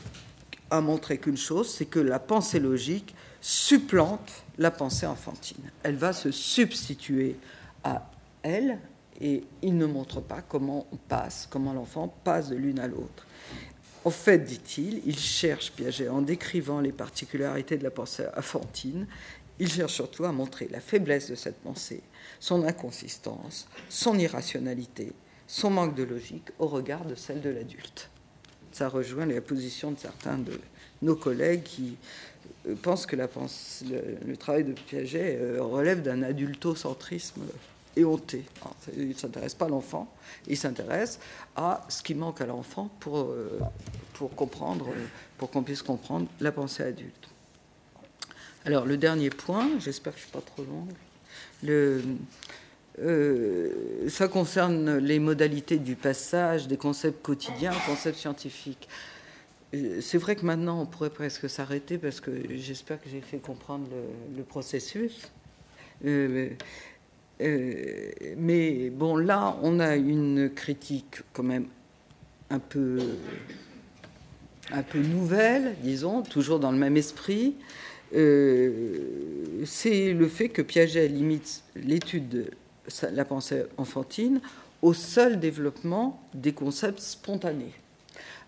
à 0.71 0.81
montrer 0.81 1.19
qu'une 1.19 1.37
chose, 1.37 1.71
c'est 1.71 1.87
que 1.87 2.01
la 2.01 2.19
pensée 2.19 2.61
logique 2.61 3.15
supplante 3.41 4.45
la 4.59 4.71
pensée 4.71 5.07
enfantine. 5.07 5.71
Elle 5.83 5.97
va 5.97 6.13
se 6.13 6.31
substituer 6.31 7.37
à 7.83 8.11
elle 8.43 8.79
et 9.21 9.45
il 9.63 9.77
ne 9.77 9.87
montre 9.87 10.21
pas 10.21 10.43
comment 10.43 10.87
on 10.93 10.97
passe, 10.97 11.47
comment 11.51 11.73
l'enfant 11.73 12.09
passe 12.25 12.49
de 12.49 12.57
l'une 12.57 12.79
à 12.79 12.87
l'autre. 12.87 13.27
En 14.05 14.11
fait, 14.11 14.39
dit-il, 14.39 15.01
il 15.07 15.19
cherche 15.19 15.73
Piaget 15.73 16.09
en 16.09 16.23
décrivant 16.23 16.81
les 16.81 16.93
particularités 16.93 17.79
de 17.79 17.85
la 17.85 17.91
pensée 17.91 18.25
enfantine, 18.37 19.07
il 19.59 19.71
cherche 19.71 19.95
surtout 19.95 20.25
à 20.25 20.33
montrer 20.33 20.69
la 20.71 20.81
faiblesse 20.81 21.31
de 21.31 21.35
cette 21.35 21.61
pensée, 21.61 22.03
son 22.41 22.65
inconsistance, 22.65 23.69
son 23.89 24.19
irrationalité, 24.19 25.13
son 25.47 25.71
manque 25.71 25.95
de 25.95 26.03
logique 26.03 26.51
au 26.59 26.67
regard 26.67 27.05
de 27.05 27.15
celle 27.15 27.41
de 27.41 27.51
l'adulte 27.51 28.11
ça 28.75 28.89
rejoint 28.89 29.25
la 29.27 29.41
position 29.41 29.93
de 29.93 29.99
certains 29.99 30.37
de 30.37 30.61
nos 31.01 31.15
collègues 31.15 31.63
qui 31.63 31.97
euh, 32.67 32.75
pensent 32.75 33.07
que 33.07 33.17
le, 33.17 34.37
travail 34.37 34.65
de 34.65 34.73
Piaget 34.73 35.39
euh, 35.41 35.63
relève 35.63 36.03
d'un 36.03 36.23
adultocentrisme 36.23 37.43
éhonté. 37.97 38.45
il 38.97 39.09
ne 39.09 39.15
s'intéresse 39.15 39.55
pas 39.55 39.67
à 39.67 39.69
l'enfant, 39.69 40.13
il 40.49 40.57
s'intéresse 40.57 41.21
à 41.55 41.87
ce 41.89 42.03
qui 42.03 42.15
manque 42.15 42.41
à 42.41 42.47
l'enfant 42.47 42.91
pour, 42.99 43.21
euh, 43.21 43.61
pour 44.15 44.35
comprendre, 44.35 44.89
pour 45.39 45.51
qu'on 45.51 45.63
puisse 45.63 45.83
comprendre 45.83 46.27
la 46.41 46.51
pensée 46.51 46.83
adulte. 46.83 47.29
Alors 48.65 48.87
le 48.87 48.97
dernier 48.97 49.31
point, 49.31 49.71
j'espère 49.79 50.15
que 50.15 50.19
je 50.19 50.25
ne 50.25 50.31
suis 50.31 50.37
pas 50.37 50.45
trop 50.45 50.65
longue, 50.65 50.91
euh, 53.01 54.09
ça 54.09 54.29
concerne 54.29 54.99
les 54.99 55.19
modalités 55.19 55.79
du 55.79 55.97
passage 55.97 56.69
des 56.69 56.77
concepts 56.77 57.23
quotidiens 57.23 57.73
concepts 57.87 58.19
scientifiques. 58.19 58.89
Euh, 59.75 60.01
c'est 60.01 60.19
vrai 60.19 60.37
que 60.37 60.47
maintenant, 60.47 60.83
on 60.83 60.87
pourrait 60.87 61.11
presque 61.11 61.51
s'arrêter 61.51 61.99
parce 61.99 62.21
que 62.21 62.31
j'espère 62.57 63.03
que 63.03 63.09
j'ai 63.11 63.21
fait 63.21 63.39
comprendre 63.39 63.89
le, 64.37 64.43
processus. 64.45 65.33
Euh, 66.05 66.51
mais 68.37 68.91
bon, 68.91 69.17
là, 69.17 69.59
on 69.63 69.81
a 69.81 69.97
une 69.97 70.51
critique 70.55 71.23
quand 71.33 71.43
même 71.43 71.67
un 72.51 72.61
peu, 72.61 73.01
un 74.71 74.85
peu 74.85 75.01
nouvelle, 75.01 75.75
disons, 75.83 76.23
toujours 76.23 76.61
dans 76.61 76.71
le 76.71 76.79
même 76.79 76.97
esprit. 76.97 77.57
c'est 78.13 80.13
le 80.13 80.29
fait 80.29 80.49
que 80.49 80.63
Piaget 80.63 81.09
limite 81.09 81.65
l'étude 81.75 82.53
la 83.13 83.25
pensée 83.25 83.65
enfantine 83.77 84.41
au 84.83 84.93
seul 84.93 85.41
développement 85.41 86.21
des 86.35 86.53
concepts 86.53 87.01
spontanés. 87.01 87.73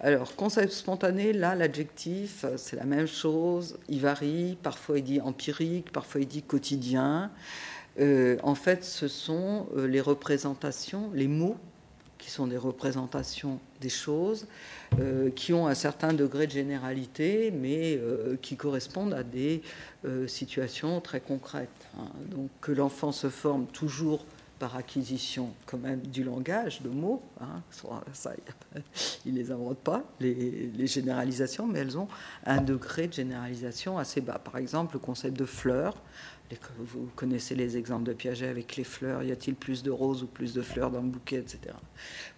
Alors, 0.00 0.36
concept 0.36 0.72
spontané, 0.72 1.32
là, 1.32 1.54
l'adjectif, 1.54 2.44
c'est 2.58 2.76
la 2.76 2.84
même 2.84 3.06
chose. 3.06 3.78
Il 3.88 4.00
varie. 4.00 4.58
Parfois, 4.62 4.98
il 4.98 5.04
dit 5.04 5.20
empirique, 5.22 5.90
parfois, 5.90 6.20
il 6.20 6.28
dit 6.28 6.42
quotidien. 6.42 7.30
Euh, 7.98 8.36
en 8.42 8.54
fait, 8.54 8.84
ce 8.84 9.08
sont 9.08 9.68
euh, 9.74 9.86
les 9.86 10.02
représentations, 10.02 11.10
les 11.14 11.28
mots, 11.28 11.56
qui 12.18 12.30
sont 12.30 12.46
des 12.46 12.56
représentations 12.56 13.58
des 13.80 13.88
choses, 13.88 14.46
euh, 15.00 15.30
qui 15.30 15.52
ont 15.52 15.66
un 15.66 15.74
certain 15.74 16.12
degré 16.12 16.46
de 16.46 16.52
généralité, 16.52 17.50
mais 17.50 18.00
qui 18.42 18.56
correspondent 18.56 19.14
à 19.14 19.22
des 19.22 19.62
situations 20.26 21.00
très 21.00 21.20
concrètes. 21.20 21.85
Hein. 21.98 22.08
Donc, 22.30 22.50
que 22.60 22.72
l'enfant 22.72 23.12
se 23.12 23.28
forme 23.28 23.66
toujours 23.66 24.24
par 24.58 24.76
acquisition 24.76 25.52
quand 25.66 25.78
même 25.78 26.00
du 26.00 26.24
langage, 26.24 26.80
de 26.82 26.88
mots. 26.88 27.22
Hein, 27.40 27.62
ça, 28.12 28.32
ils 29.24 29.34
ne 29.34 29.38
les 29.38 29.50
inventent 29.50 29.78
pas, 29.78 30.02
les, 30.20 30.70
les, 30.74 30.86
généralisations, 30.86 31.66
mais 31.66 31.80
elles 31.80 31.98
ont 31.98 32.08
un 32.44 32.60
degré 32.60 33.06
de 33.06 33.12
généralisation 33.12 33.98
assez 33.98 34.20
bas. 34.20 34.38
Par 34.42 34.56
exemple, 34.56 34.94
le 34.94 35.00
concept 35.00 35.38
de 35.38 35.44
fleur, 35.44 35.94
vous 36.78 37.08
connaissez 37.16 37.54
les 37.54 37.76
exemples 37.76 38.04
de 38.04 38.12
Piaget 38.12 38.48
avec 38.48 38.76
les 38.76 38.84
fleurs. 38.84 39.22
Y 39.22 39.32
a-t-il 39.32 39.54
plus 39.54 39.82
de 39.82 39.90
roses 39.90 40.22
ou 40.22 40.26
plus 40.26 40.52
de 40.52 40.62
fleurs 40.62 40.90
dans 40.90 41.02
le 41.02 41.08
bouquet, 41.08 41.36
etc. 41.36 41.74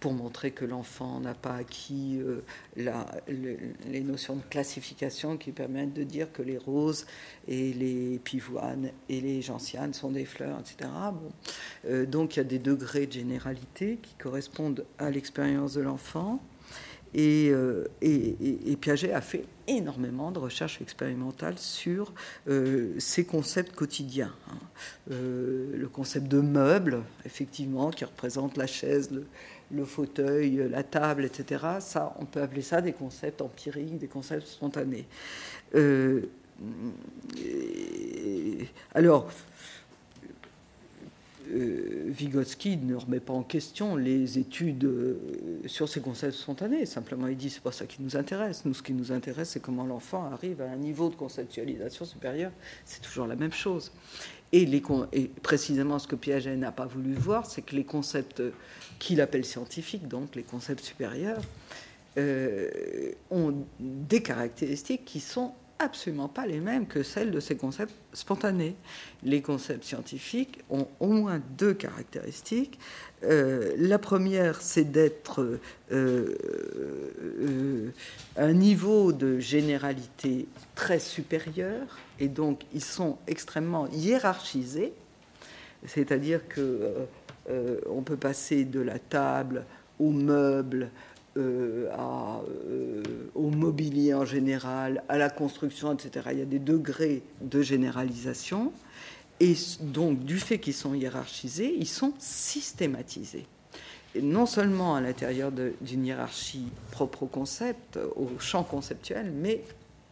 Pour 0.01 0.13
montrer 0.13 0.51
que 0.51 0.65
l'enfant 0.65 1.21
n'a 1.21 1.35
pas 1.35 1.55
acquis 1.55 2.19
euh, 2.21 2.43
les 2.77 4.01
notions 4.01 4.37
de 4.37 4.43
classification 4.43 5.37
qui 5.37 5.53
permettent 5.53 5.95
de 5.95 6.05
dire 6.05 6.33
que 6.33 6.43
les 6.43 6.59
roses 6.59 7.07
et 7.47 7.73
les 7.73 8.19
pivoines 8.19 8.91
et 9.09 9.21
les 9.21 9.43
gentianes 9.43 9.95
sont 9.95 10.11
des 10.11 10.25
fleurs, 10.25 10.59
etc. 10.61 10.91
Euh, 11.87 12.07
donc 12.07 12.37
il 12.37 12.39
y 12.39 12.41
a 12.41 12.45
des 12.45 12.59
degrés 12.59 13.07
de 13.07 13.13
généralité 13.13 13.99
qui 14.03 14.15
correspondent 14.15 14.85
à 14.99 15.11
l'expérience 15.11 15.75
de 15.75 15.83
l'enfant. 15.83 16.41
Euh, 17.17 17.85
et, 18.01 18.77
Piaget 18.81 19.13
a 19.13 19.21
fait 19.21 19.45
énormément 19.67 20.31
de 20.31 20.39
recherches 20.39 20.81
expérimentales 20.81 21.59
sur 21.59 22.13
euh, 22.49 22.95
ces 22.99 23.25
concepts 23.25 23.75
quotidiens. 23.75 24.35
Hein. 24.51 24.59
Euh, 25.11 25.77
le 25.77 25.89
concept 25.89 26.29
de 26.29 26.41
meuble, 26.41 27.03
effectivement, 27.25 27.91
qui 27.91 28.05
représente 28.05 28.57
la 28.57 28.67
chaise, 28.67 29.11
le, 29.71 29.85
fauteuil, 29.85 30.69
la 30.71 30.83
table, 30.83 31.25
etc. 31.25 31.65
Ça, 31.81 32.15
on 32.19 32.25
peut 32.25 32.41
appeler 32.41 32.63
ça 32.63 32.81
des 32.81 32.93
concepts 32.93 33.43
empiriques, 33.43 33.99
des 33.99 34.09
concepts 34.09 34.47
spontanés. 34.47 35.07
alors, 38.95 39.31
Vygotsky 41.51 42.77
ne 42.77 42.95
remet 42.95 43.21
pas 43.21 43.33
en 43.33 43.43
question 43.43 43.97
les 43.97 44.39
études 44.39 44.85
euh, 44.85 45.17
sur 45.67 45.89
ces 45.89 46.01
concepts 46.01 46.35
spontanés. 46.35 46.87
Simplement, 46.87 47.27
il 47.27 47.37
dit 47.37 47.51
c'est 47.51 47.63
pas 47.63 47.73
ça 47.73 47.87
qui 47.87 48.03
nous 48.03 48.17
intéresse. 48.17 48.65
Nous, 48.65 48.75
ce 48.75 48.83
qui 48.83 48.93
nous 48.93 49.13
intéresse, 49.13 49.51
c'est 49.51 49.61
comment 49.61 49.87
l'enfant 49.87 50.31
arrive 50.33 50.61
à 50.61 50.71
un 50.71 50.77
niveau 50.77 51.09
de 51.09 51.15
conceptualisation 51.15 52.05
supérieur. 52.05 52.53
C'est 52.85 53.01
toujours 53.01 53.27
la 53.27 53.37
même 53.37 53.53
chose. 53.53 53.93
Et, 54.53 54.67
les, 54.67 54.83
et 55.13 55.29
précisément, 55.43 55.99
ce 55.99 56.09
que 56.09 56.17
Piaget 56.17 56.57
n'a 56.57 56.73
pas 56.73 56.87
voulu 56.87 57.15
voir, 57.15 57.47
c'est 57.47 57.63
que 57.63 57.77
les 57.77 57.85
concepts 57.85 58.43
qu'il 58.99 59.21
appelle 59.21 59.45
scientifiques, 59.45 60.09
donc 60.09 60.35
les 60.35 60.43
concepts 60.43 60.85
supérieurs, 60.85 61.43
euh, 62.17 63.13
ont 63.31 63.55
des 63.79 64.23
caractéristiques 64.23 65.05
qui 65.05 65.21
sont 65.21 65.53
absolument 65.79 66.29
pas 66.29 66.47
les 66.47 66.61
mêmes 66.61 66.87
que 66.87 67.03
celles 67.03 67.31
de 67.31 67.41
ces 67.41 67.57
concepts 67.57 67.95
spontanés. 68.13 68.77
Les 69.23 69.43
concepts 69.43 69.85
scientifiques 69.85 70.61
ont 70.71 70.89
au 71.01 71.09
moins 71.09 71.41
deux 71.57 71.75
caractéristiques. 71.75 72.79
Euh, 73.25 73.75
la 73.79 73.99
première, 73.99 74.61
c'est 74.61 74.85
d'être 74.85 75.43
euh, 75.93 76.35
euh, 77.41 77.93
un 78.37 78.53
niveau 78.53 79.13
de 79.13 79.39
généralité 79.39 80.47
très 80.75 80.99
supérieur, 80.99 81.99
et 82.19 82.29
donc 82.29 82.63
ils 82.73 82.85
sont 82.85 83.19
extrêmement 83.27 83.89
hiérarchisés, 83.89 84.93
c'est-à-dire 85.87 86.47
que 86.49 86.95
on 87.89 88.03
peut 88.03 88.17
passer 88.17 88.67
de 88.67 88.81
la 88.81 88.99
table 88.99 89.65
au 89.99 90.11
meuble, 90.11 90.91
euh, 91.37 91.89
euh, 91.91 93.03
au 93.35 93.51
mobilier 93.51 94.15
en 94.15 94.25
général, 94.25 95.03
à 95.09 95.19
la 95.19 95.31
construction, 95.31 95.93
etc. 95.93 96.29
Il 96.33 96.39
y 96.39 96.43
a 96.43 96.47
des 96.47 96.59
degrés 96.59 97.23
de 97.41 97.63
généralisation. 97.63 98.73
Et 99.41 99.55
donc, 99.81 100.25
du 100.25 100.39
fait 100.39 100.59
qu'ils 100.59 100.75
sont 100.75 100.95
hiérarchisés, 100.95 101.75
ils 101.79 101.89
sont 101.89 102.13
systématisés. 102.19 103.47
Et 104.15 104.23
non 104.23 104.47
seulement 104.47 104.97
à 104.97 105.01
l'intérieur 105.01 105.53
d'une 105.53 106.07
hiérarchie 106.07 106.67
propre 106.91 107.25
au 107.25 107.27
concept, 107.27 107.99
au 108.17 108.27
champ 108.41 108.65
conceptuel, 108.65 109.31
mais 109.31 109.63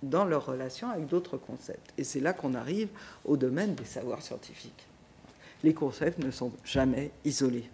dans 0.03 0.25
leur 0.25 0.47
relation 0.47 0.91
avec 0.91 1.07
d'autres 1.07 1.39
concepts. 1.39 1.93
Et 1.99 2.05
c'est 2.05 2.21
là 2.21 2.33
qu'on 2.33 2.55
arrive 2.55 2.89
au 3.25 3.37
domaine 3.37 3.75
des 3.75 3.85
savoirs 3.85 4.23
scientifiques. 4.23 4.87
Les 5.65 5.75
concepts 5.75 6.19
ne 6.19 6.31
sont 6.31 6.53
jamais 6.65 7.11
isolés. 7.25 7.69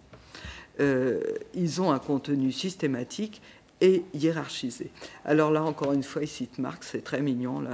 Euh, 0.79 1.21
ils 1.53 1.81
ont 1.81 1.91
un 1.91 1.99
contenu 1.99 2.51
systématique 2.51 3.41
et 3.81 4.03
hiérarchisé. 4.13 4.91
Alors 5.25 5.51
là, 5.51 5.61
encore 5.61 5.93
une 5.93 6.03
fois, 6.03 6.21
il 6.23 6.27
cite 6.27 6.57
Marx, 6.57 6.89
c'est 6.91 7.03
très 7.03 7.21
mignon. 7.21 7.59
Là. 7.59 7.71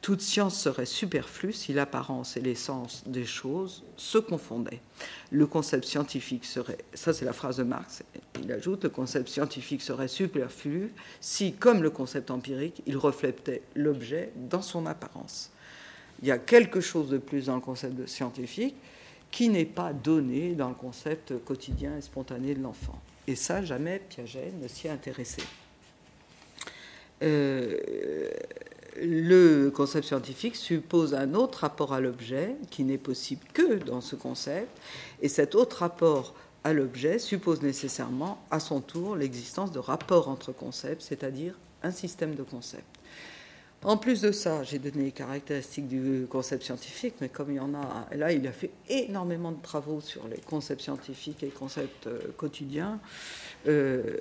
Toute 0.00 0.20
science 0.20 0.58
serait 0.58 0.86
superflue 0.86 1.52
si 1.52 1.72
l'apparence 1.72 2.36
et 2.36 2.40
l'essence 2.40 3.04
des 3.06 3.24
choses 3.24 3.84
se 3.96 4.18
confondaient. 4.18 4.80
Le 5.30 5.46
concept 5.46 5.84
scientifique 5.84 6.44
serait, 6.44 6.78
ça 6.94 7.12
c'est 7.12 7.24
la 7.24 7.32
phrase 7.32 7.58
de 7.58 7.62
Marx, 7.62 8.02
il 8.42 8.50
ajoute, 8.52 8.84
le 8.84 8.90
concept 8.90 9.28
scientifique 9.28 9.82
serait 9.82 10.08
superflu 10.08 10.92
si, 11.20 11.52
comme 11.52 11.82
le 11.82 11.90
concept 11.90 12.30
empirique, 12.30 12.82
il 12.86 12.96
reflétait 12.96 13.62
l'objet 13.74 14.32
dans 14.36 14.62
son 14.62 14.86
apparence. 14.86 15.50
Il 16.22 16.28
y 16.28 16.32
a 16.32 16.38
quelque 16.38 16.80
chose 16.80 17.08
de 17.08 17.18
plus 17.18 17.46
dans 17.46 17.56
le 17.56 17.60
concept 17.60 18.06
scientifique, 18.08 18.76
qui 19.34 19.48
n'est 19.48 19.64
pas 19.64 19.92
donné 19.92 20.54
dans 20.54 20.68
le 20.68 20.76
concept 20.76 21.44
quotidien 21.44 21.96
et 21.98 22.00
spontané 22.00 22.54
de 22.54 22.62
l'enfant. 22.62 23.00
Et 23.26 23.34
ça, 23.34 23.64
jamais 23.64 24.00
Piaget 24.08 24.52
ne 24.62 24.68
s'y 24.68 24.86
est 24.86 24.90
intéressé. 24.90 25.42
Euh, 27.24 28.30
le 29.02 29.70
concept 29.70 30.06
scientifique 30.06 30.54
suppose 30.54 31.14
un 31.14 31.34
autre 31.34 31.58
rapport 31.62 31.92
à 31.92 32.00
l'objet 32.00 32.54
qui 32.70 32.84
n'est 32.84 32.96
possible 32.96 33.42
que 33.52 33.74
dans 33.82 34.00
ce 34.00 34.14
concept, 34.14 34.68
et 35.20 35.28
cet 35.28 35.56
autre 35.56 35.78
rapport 35.78 36.36
à 36.62 36.72
l'objet 36.72 37.18
suppose 37.18 37.60
nécessairement 37.60 38.38
à 38.52 38.60
son 38.60 38.80
tour 38.80 39.16
l'existence 39.16 39.72
de 39.72 39.80
rapports 39.80 40.28
entre 40.28 40.52
concepts, 40.52 41.02
c'est-à-dire 41.02 41.58
un 41.82 41.90
système 41.90 42.36
de 42.36 42.44
concepts. 42.44 42.84
En 43.84 43.98
plus 43.98 44.22
de 44.22 44.32
ça, 44.32 44.62
j'ai 44.62 44.78
donné 44.78 45.04
les 45.04 45.12
caractéristiques 45.12 45.88
du 45.88 46.26
concept 46.30 46.62
scientifique, 46.62 47.16
mais 47.20 47.28
comme 47.28 47.50
il 47.50 47.56
y 47.56 47.60
en 47.60 47.74
a, 47.74 48.06
là, 48.16 48.32
il 48.32 48.46
a 48.48 48.52
fait 48.52 48.70
énormément 48.88 49.52
de 49.52 49.60
travaux 49.60 50.00
sur 50.00 50.26
les 50.26 50.38
concepts 50.38 50.80
scientifiques 50.80 51.42
et 51.42 51.46
les 51.46 51.52
concepts 51.52 52.06
euh, 52.06 52.18
quotidiens. 52.38 52.98
Euh, 53.68 54.16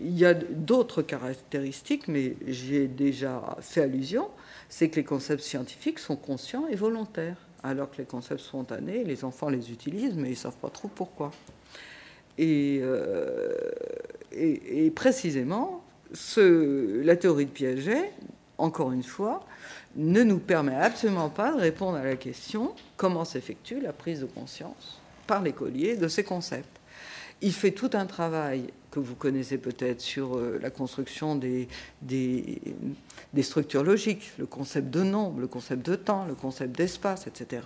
il 0.00 0.18
y 0.18 0.24
a 0.24 0.32
d'autres 0.32 1.02
caractéristiques, 1.02 2.08
mais 2.08 2.36
j'ai 2.46 2.88
déjà 2.88 3.58
fait 3.60 3.82
allusion, 3.82 4.30
c'est 4.70 4.88
que 4.88 4.96
les 4.96 5.04
concepts 5.04 5.42
scientifiques 5.42 5.98
sont 5.98 6.16
conscients 6.16 6.66
et 6.68 6.74
volontaires, 6.74 7.36
alors 7.62 7.90
que 7.90 7.98
les 7.98 8.06
concepts 8.06 8.40
spontanés, 8.40 9.04
les 9.04 9.24
enfants 9.24 9.50
les 9.50 9.70
utilisent, 9.70 10.16
mais 10.16 10.28
ils 10.28 10.30
ne 10.30 10.36
savent 10.36 10.56
pas 10.56 10.70
trop 10.70 10.88
pourquoi. 10.88 11.32
Et, 12.38 12.80
euh, 12.80 13.52
précisément, 14.94 15.84
la 16.38 17.16
théorie 17.16 17.44
de 17.44 17.50
Piaget 17.50 18.10
encore 18.58 18.92
une 18.92 19.02
fois, 19.02 19.44
ne 19.96 20.22
nous 20.22 20.38
permet 20.38 20.74
absolument 20.74 21.30
pas 21.30 21.52
de 21.52 21.60
répondre 21.60 21.98
à 21.98 22.04
la 22.04 22.16
question 22.16 22.74
comment 22.96 23.24
s'effectue 23.24 23.80
la 23.80 23.92
prise 23.92 24.20
de 24.20 24.26
conscience 24.26 25.00
par 25.26 25.42
l'écolier 25.42 25.96
de 25.96 26.08
ces 26.08 26.24
concepts. 26.24 26.80
Il 27.40 27.52
fait 27.52 27.72
tout 27.72 27.90
un 27.94 28.06
travail 28.06 28.68
que 28.92 29.00
vous 29.00 29.16
connaissez 29.16 29.58
peut-être 29.58 30.00
sur 30.00 30.36
euh, 30.36 30.60
la 30.62 30.70
construction 30.70 31.34
des, 31.34 31.68
structures 33.40 33.82
logiques, 33.82 34.32
le 34.38 34.46
concept 34.46 34.90
de 34.90 35.02
nombre, 35.02 35.40
le 35.40 35.48
concept 35.48 35.84
de 35.84 35.96
temps, 35.96 36.24
le 36.26 36.34
concept 36.34 36.76
d'espace, 36.76 37.26
etc. 37.26 37.62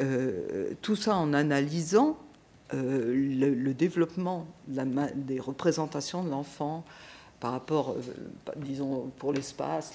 Euh, 0.00 0.70
tout 0.82 0.94
ça 0.94 1.16
en 1.16 1.32
analysant 1.32 2.18
euh, 2.74 3.54
le, 3.54 3.74
développement 3.74 4.46
des 4.68 5.40
représentations 5.40 6.22
de 6.22 6.30
l'enfant, 6.30 6.84
par 7.42 7.50
rapport, 7.50 7.90
euh, 7.90 8.52
disons, 8.58 9.10
pour 9.18 9.32
l'espace, 9.32 9.94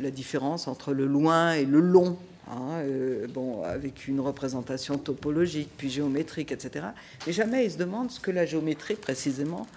la 0.00 0.10
différence 0.10 0.66
entre 0.66 0.92
le 0.92 1.06
loin 1.06 1.52
et 1.52 1.64
le 1.64 1.78
long, 1.78 2.16
hein, 2.50 2.80
euh, 2.80 3.28
bon, 3.28 3.62
avec 3.62 4.08
une 4.08 4.18
représentation 4.18 4.98
topologique, 4.98 5.68
puis 5.76 5.90
géométrique, 5.90 6.50
etc. 6.50 6.86
Mais 7.24 7.32
jamais 7.32 7.66
il 7.66 7.70
se 7.70 7.78
demande 7.78 8.10
ce 8.10 8.18
que 8.18 8.32
la 8.32 8.46
géométrie, 8.46 8.96
précisément, 8.96 9.68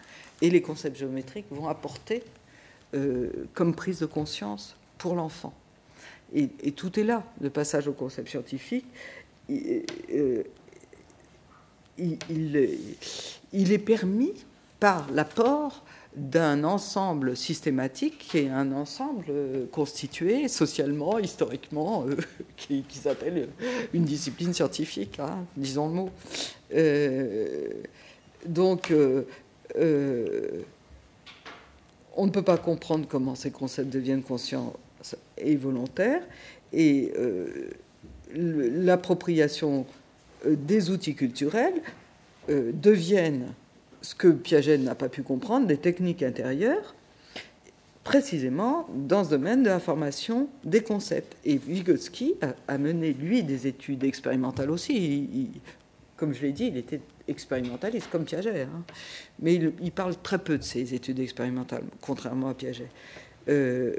et 0.41 0.49
les 0.49 0.63
concepts 0.63 0.97
géométriques 0.97 1.45
vont 1.51 1.67
apporter 1.67 2.24
euh, 2.95 3.30
comme 3.53 3.76
prise 3.76 3.99
de 3.99 4.07
conscience 4.07 4.76
pour 4.97 5.13
l'enfant. 5.13 5.53
Et, 6.34 6.47
tout 6.72 6.99
est 6.99 7.03
là, 7.03 7.24
le 7.39 7.51
passage 7.51 7.88
au 7.88 7.93
concept 7.93 8.30
scientifique 8.30 8.86
il, 9.47 10.45
est 13.53 13.78
permis 13.78 14.34
par 14.80 15.11
l'apport 15.11 15.84
d'un 16.16 16.66
ensemble 16.66 17.38
systématique 17.38 18.18
qui 18.18 18.39
est 18.39 18.49
un 18.49 18.72
ensemble 18.74 19.32
constitué 19.72 20.47
socialement, 20.49 21.20
historiquement, 21.20 22.05
euh, 22.05 22.18
qui, 22.57 22.84
s'appelle 22.91 23.47
une 23.93 24.03
discipline 24.03 24.53
scientifique, 24.53 25.20
hein, 25.20 25.45
disons 25.55 25.88
le 25.88 25.93
mot. 25.93 26.09
Euh, 26.74 27.70
donc, 28.45 28.91
euh, 28.91 29.24
on 32.18 32.26
ne 32.26 32.32
peut 32.32 32.41
pas 32.41 32.57
comprendre 32.57 33.07
comment 33.07 33.36
ces 33.36 33.51
concepts 33.51 33.89
deviennent 33.89 34.24
conscients 34.24 34.74
et 35.38 35.55
volontaires, 35.55 36.24
et 36.74 37.14
l'appropriation 38.34 39.86
des 40.45 40.89
outils 40.89 41.16
culturels 41.16 41.82
deviennent 42.49 43.53
ce 44.01 44.15
que 44.15 44.27
Piaget 44.27 44.77
n'a 44.77 44.95
pas 44.95 45.09
pu 45.09 45.23
comprendre, 45.23 45.67
des 45.67 45.77
techniques 45.77 46.23
intérieures, 46.23 46.95
précisément 48.03 48.87
dans 48.93 49.23
ce 49.23 49.29
domaine 49.29 49.63
de 49.63 49.69
la 49.69 49.79
formation 49.79 50.49
des 50.63 50.81
concepts. 50.81 51.35
Et 51.45 51.57
Vygotsky 51.57 52.35
a, 52.67 52.77
mené, 52.77 53.13
lui, 53.13 53.43
des 53.43 53.67
études 53.67 54.03
expérimentales 54.03 54.71
aussi. 54.71 55.49
comme 56.17 56.33
je 56.33 56.41
l'ai 56.41 56.51
dit, 56.51 56.67
il 56.67 56.77
était 56.77 57.01
expérimentaliste, 57.27 58.09
comme 58.11 58.25
Piaget. 58.25 58.61
Hein. 58.61 58.83
Mais 59.39 59.55
il, 59.55 59.91
parle 59.91 60.15
très 60.21 60.39
peu 60.39 60.57
de 60.57 60.63
ses 60.63 60.93
études 60.93 61.19
expérimentales, 61.19 61.83
contrairement 62.01 62.49
à 62.49 62.53
Piaget. 62.53 62.89
Euh, 63.49 63.93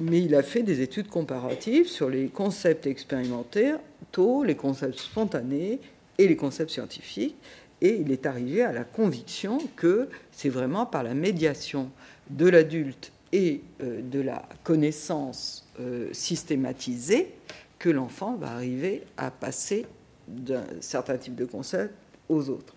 mais 0.00 0.20
il 0.20 0.34
a 0.34 0.42
fait 0.42 0.62
des 0.62 0.80
études 0.80 1.08
comparatives 1.08 1.86
sur 1.86 2.08
les 2.08 2.28
concepts 2.28 2.86
expérimentaux, 2.86 4.44
les 4.44 4.56
concepts 4.56 4.98
spontanés 4.98 5.78
et 6.18 6.28
les 6.28 6.36
concepts 6.36 6.70
scientifiques. 6.70 7.36
Et 7.82 7.96
il 7.96 8.12
est 8.12 8.26
arrivé 8.26 8.62
à 8.62 8.72
la 8.72 8.84
conviction 8.84 9.58
que 9.76 10.08
c'est 10.32 10.48
vraiment 10.48 10.86
par 10.86 11.02
la 11.02 11.14
médiation 11.14 11.90
de 12.28 12.48
l'adulte 12.48 13.12
et 13.32 13.62
euh, 13.82 14.02
de 14.02 14.20
la 14.20 14.48
connaissance 14.64 15.66
euh, 15.80 16.08
systématisée 16.12 17.32
que 17.78 17.88
l'enfant 17.88 18.36
va 18.36 18.52
arriver 18.52 19.04
à 19.16 19.30
passer 19.30 19.86
d'un 20.28 20.64
certain 20.80 21.16
type 21.16 21.34
de 21.34 21.44
concept 21.44 21.94
aux 22.28 22.50
autres. 22.50 22.74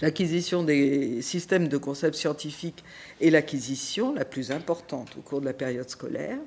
L'acquisition 0.00 0.62
des 0.62 1.22
systèmes 1.22 1.68
de 1.68 1.76
concepts 1.76 2.16
scientifiques 2.16 2.84
est 3.20 3.30
l'acquisition 3.30 4.12
la 4.14 4.24
plus 4.24 4.50
importante 4.50 5.16
au 5.18 5.20
cours 5.20 5.40
de 5.40 5.46
la 5.46 5.52
période 5.52 5.88
scolaire. 5.88 6.38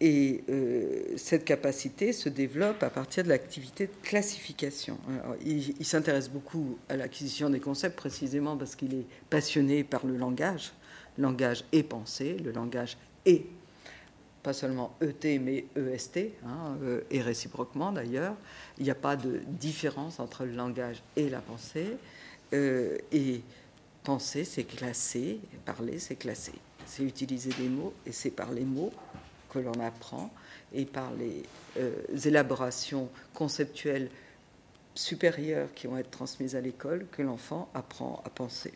Et 0.00 0.44
euh, 0.48 1.14
cette 1.16 1.44
capacité 1.44 2.14
se 2.14 2.30
développe 2.30 2.82
à 2.82 2.88
partir 2.88 3.22
de 3.22 3.28
l'activité 3.28 3.86
de 3.86 3.92
classification. 4.02 4.96
il, 5.44 5.84
s'intéresse 5.84 6.30
beaucoup 6.30 6.78
à 6.88 6.96
l'acquisition 6.96 7.50
des 7.50 7.60
concepts 7.60 7.96
précisément 7.96 8.56
parce 8.56 8.76
qu'il 8.76 8.94
est 8.94 9.06
passionné 9.28 9.84
par 9.84 10.06
le 10.06 10.16
langage. 10.16 10.72
Langage 11.18 11.64
et 11.72 11.82
pensée, 11.82 12.38
le 12.38 12.50
langage 12.50 12.96
est 13.26 13.44
pas 14.42 14.52
seulement 14.54 14.96
ET 15.02 15.38
mais 15.38 15.66
EST, 15.76 16.32
hein, 16.46 16.78
euh, 16.82 17.02
et 17.10 17.20
réciproquement 17.20 17.92
d'ailleurs. 17.92 18.36
Il 18.78 18.84
n'y 18.84 18.90
a 18.90 18.94
pas 18.94 19.16
de 19.16 19.40
différence 19.46 20.18
entre 20.18 20.44
le 20.44 20.52
langage 20.52 21.02
et 21.16 21.28
la 21.28 21.40
pensée. 21.40 21.96
Euh, 22.52 22.96
et 23.12 23.42
penser, 24.02 24.44
c'est 24.44 24.64
classer, 24.64 25.40
parler, 25.64 25.98
c'est 25.98 26.16
classer. 26.16 26.54
C'est 26.86 27.04
utiliser 27.04 27.50
des 27.50 27.68
mots 27.68 27.92
et 28.06 28.12
c'est 28.12 28.30
par 28.30 28.50
les 28.50 28.64
mots 28.64 28.92
que 29.52 29.58
l'on 29.58 29.78
apprend 29.80 30.30
et 30.72 30.84
par 30.84 31.12
les 31.14 31.42
euh, 31.78 31.92
élaborations 32.24 33.08
conceptuelles 33.34 34.08
supérieures 34.94 35.68
qui 35.74 35.86
vont 35.86 35.98
être 35.98 36.10
transmises 36.10 36.56
à 36.56 36.60
l'école 36.60 37.06
que 37.12 37.22
l'enfant 37.22 37.68
apprend 37.74 38.22
à 38.24 38.30
penser. 38.30 38.72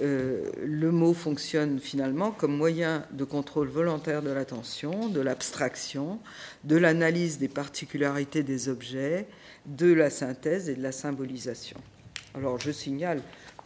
Euh, 0.00 0.50
le 0.64 0.90
mot 0.90 1.12
fonctionne 1.12 1.80
finalement 1.80 2.30
comme 2.30 2.56
moyen 2.56 3.04
de 3.12 3.24
contrôle 3.24 3.68
volontaire 3.68 4.22
de 4.22 4.30
l'attention, 4.30 5.08
de 5.08 5.20
l'abstraction, 5.20 6.18
de 6.64 6.76
l'analyse 6.76 7.38
des 7.38 7.48
particularités 7.48 8.42
des 8.42 8.68
objets, 8.68 9.26
de 9.66 9.92
la 9.92 10.08
synthèse 10.08 10.68
et 10.68 10.74
de 10.74 10.82
la 10.82 10.92
symbolisation. 10.92 11.76
Alors 12.34 12.58
je 12.58 12.70
signale 12.70 13.22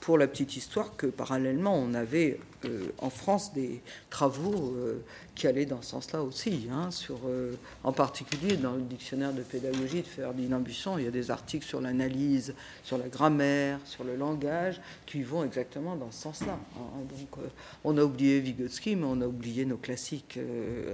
pour 0.07 0.17
la 0.19 0.29
petite 0.29 0.57
histoire 0.57 0.97
que 0.97 1.09
parallèlement, 1.09 1.75
on 1.75 1.93
avait 1.93 2.39
euh, 2.65 2.93
en 2.99 3.11
France 3.11 3.53
des 3.53 3.83
travaux 4.09 4.73
euh, 4.77 5.03
qui 5.35 5.49
allaient 5.49 5.67
dans 5.67 5.83
ce 5.83 5.91
sens-là 5.91 6.23
aussi. 6.23 6.69
Hein, 6.71 6.93
sur, 6.93 7.19
euh, 7.27 7.57
en 7.83 7.91
particulier, 7.91 8.57
dans 8.57 8.75
le 8.75 8.83
dictionnaire 8.83 9.33
de 9.33 9.43
pédagogie 9.43 10.03
de 10.03 10.07
Ferdinand 10.07 10.61
Buisson, 10.61 10.97
il 10.97 11.07
y 11.07 11.09
a 11.09 11.11
des 11.11 11.33
articles 11.33 11.67
sur 11.67 11.81
l'analyse, 11.81 12.55
sur 12.85 12.99
la 12.99 13.09
grammaire, 13.09 13.81
sur 13.85 14.05
le 14.05 14.15
langage, 14.15 14.81
qui 15.07 15.25
vont 15.25 15.43
exactement 15.43 15.97
dans 15.97 16.13
ce 16.13 16.23
sens-là. 16.23 16.57
Hein. 16.77 17.03
Donc, 17.11 17.45
on 17.83 17.99
a 17.99 18.05
oublié 18.05 18.39
Vygotsky, 18.39 18.95
mais 18.95 19.07
on 19.07 19.21
a 19.21 19.27
oublié 19.27 19.65
nos 19.65 19.77
classiques 19.77 20.39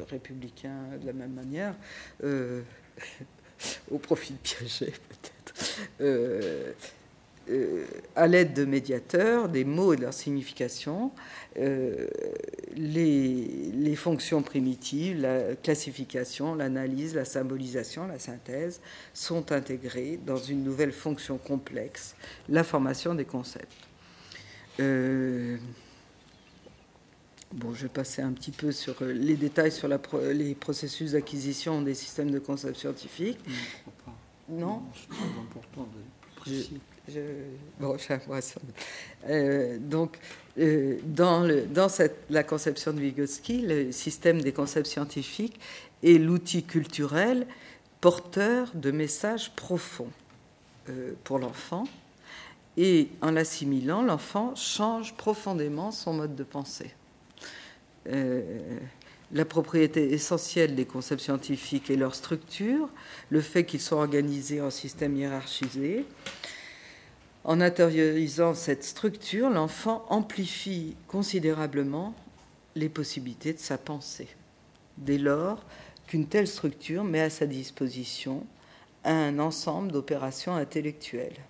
républicains 0.09 0.97
de 0.99 1.07
la 1.07 1.13
même 1.13 1.35
manière, 1.35 1.75
au 3.91 3.99
profit 3.99 4.33
de 4.33 4.39
Piaget 4.39 4.95
peut-être. 5.11 5.53
Euh, 7.51 7.87
à 8.15 8.29
l'aide 8.29 8.55
de 8.55 8.65
médiateurs, 8.65 9.49
des 9.49 9.65
mots 9.65 9.93
et 9.93 9.97
de 9.97 10.03
leur 10.03 10.15
signification, 10.15 11.11
euh, 11.59 12.07
les, 12.77 13.97
fonctions 13.97 14.43
primitives, 14.43 15.21
la 15.21 15.57
classification, 15.57 16.55
l'analyse, 16.55 17.15
la 17.15 17.25
symbolisation, 17.25 18.07
la 18.07 18.21
synthèse 18.21 18.81
sont 19.13 19.51
intégrées 19.51 20.21
dans 20.25 20.37
une 20.37 20.63
nouvelle 20.63 20.93
fonction 20.93 21.37
complexe, 21.37 22.15
la 22.49 22.63
formation 22.63 23.15
des 23.15 23.25
concepts. 23.25 23.73
Euh, 24.79 25.57
bon, 27.53 27.75
je 27.75 27.83
vais 27.83 27.89
passer 27.89 28.23
un 28.23 28.33
petit 28.33 28.53
peu 28.53 28.71
sur 28.71 29.03
les 29.03 29.35
détails 29.35 29.73
sur 29.73 29.89
les 29.89 30.55
processus 30.55 31.13
d'acquisition 31.13 31.83
des 31.83 31.95
systèmes 31.95 32.31
de 32.31 32.39
concepts 32.39 32.79
scientifiques. 32.79 33.41
Non, 34.49 34.83
non 35.77 35.89
bon, 37.81 37.97
euh, 39.29 39.79
donc, 39.79 40.19
euh, 40.59 40.99
dans, 41.05 41.49
dans 41.67 41.89
la 42.31 42.43
conception 42.43 42.93
de 42.93 43.01
Vygotsky, 43.01 43.63
le 43.63 43.93
système 43.93 44.41
des 44.41 44.53
concepts 44.53 44.87
scientifiques 44.87 45.59
est 46.03 46.19
l'outil 46.19 46.65
culturel 46.65 47.47
porteur 48.01 48.71
de 48.75 48.91
messages 48.91 49.51
profonds 49.55 50.11
euh, 50.89 51.13
pour 51.25 51.39
l'enfant. 51.39 51.85
Et 52.77 53.09
en 53.21 53.33
l'assimilant, 53.33 54.03
l'enfant 54.03 54.55
change 54.55 55.15
profondément 55.15 55.91
son 55.91 56.15
mode 56.15 56.35
de 56.35 56.45
pensée. 56.45 56.95
la 58.07 59.45
propriété 59.45 60.13
essentielle 60.13 60.75
des 60.75 60.87
concepts 60.87 61.23
scientifiques 61.23 61.91
est 61.91 61.97
leur 61.97 62.15
structure, 62.15 62.89
le 63.31 63.41
fait 63.41 63.65
qu'ils 63.65 63.81
sont 63.81 63.97
organisés 63.97 64.61
en 64.61 64.71
systèmes 64.71 65.17
hiérarchisés, 65.17 66.07
en 67.45 67.61
intériorisant 67.61 68.55
cette 68.55 68.85
structure, 68.85 69.51
l'enfant 69.51 70.05
amplifie 70.09 70.97
considérablement 71.09 72.15
les 72.77 72.89
possibilités 72.89 73.53
de 73.53 73.59
sa 73.59 73.79
pensée. 73.79 74.29
Dès 74.97 75.19
lors 75.19 75.65
qu'une 76.07 76.27
telle 76.27 76.47
structure 76.47 77.05
met 77.05 77.21
à 77.21 77.31
sa 77.31 77.47
disposition 77.47 78.47
un 79.05 79.39
ensemble 79.39 79.91
d'opérations 79.91 80.55
intellectuelles, 80.55 81.41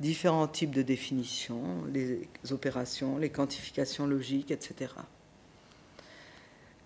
différents 0.00 0.48
types 0.48 0.74
de 0.74 0.82
définitions, 0.82 1.84
les 1.92 2.28
opérations, 2.50 3.18
les 3.18 3.30
quantifications 3.30 4.06
logiques, 4.06 4.50
etc. 4.50 4.90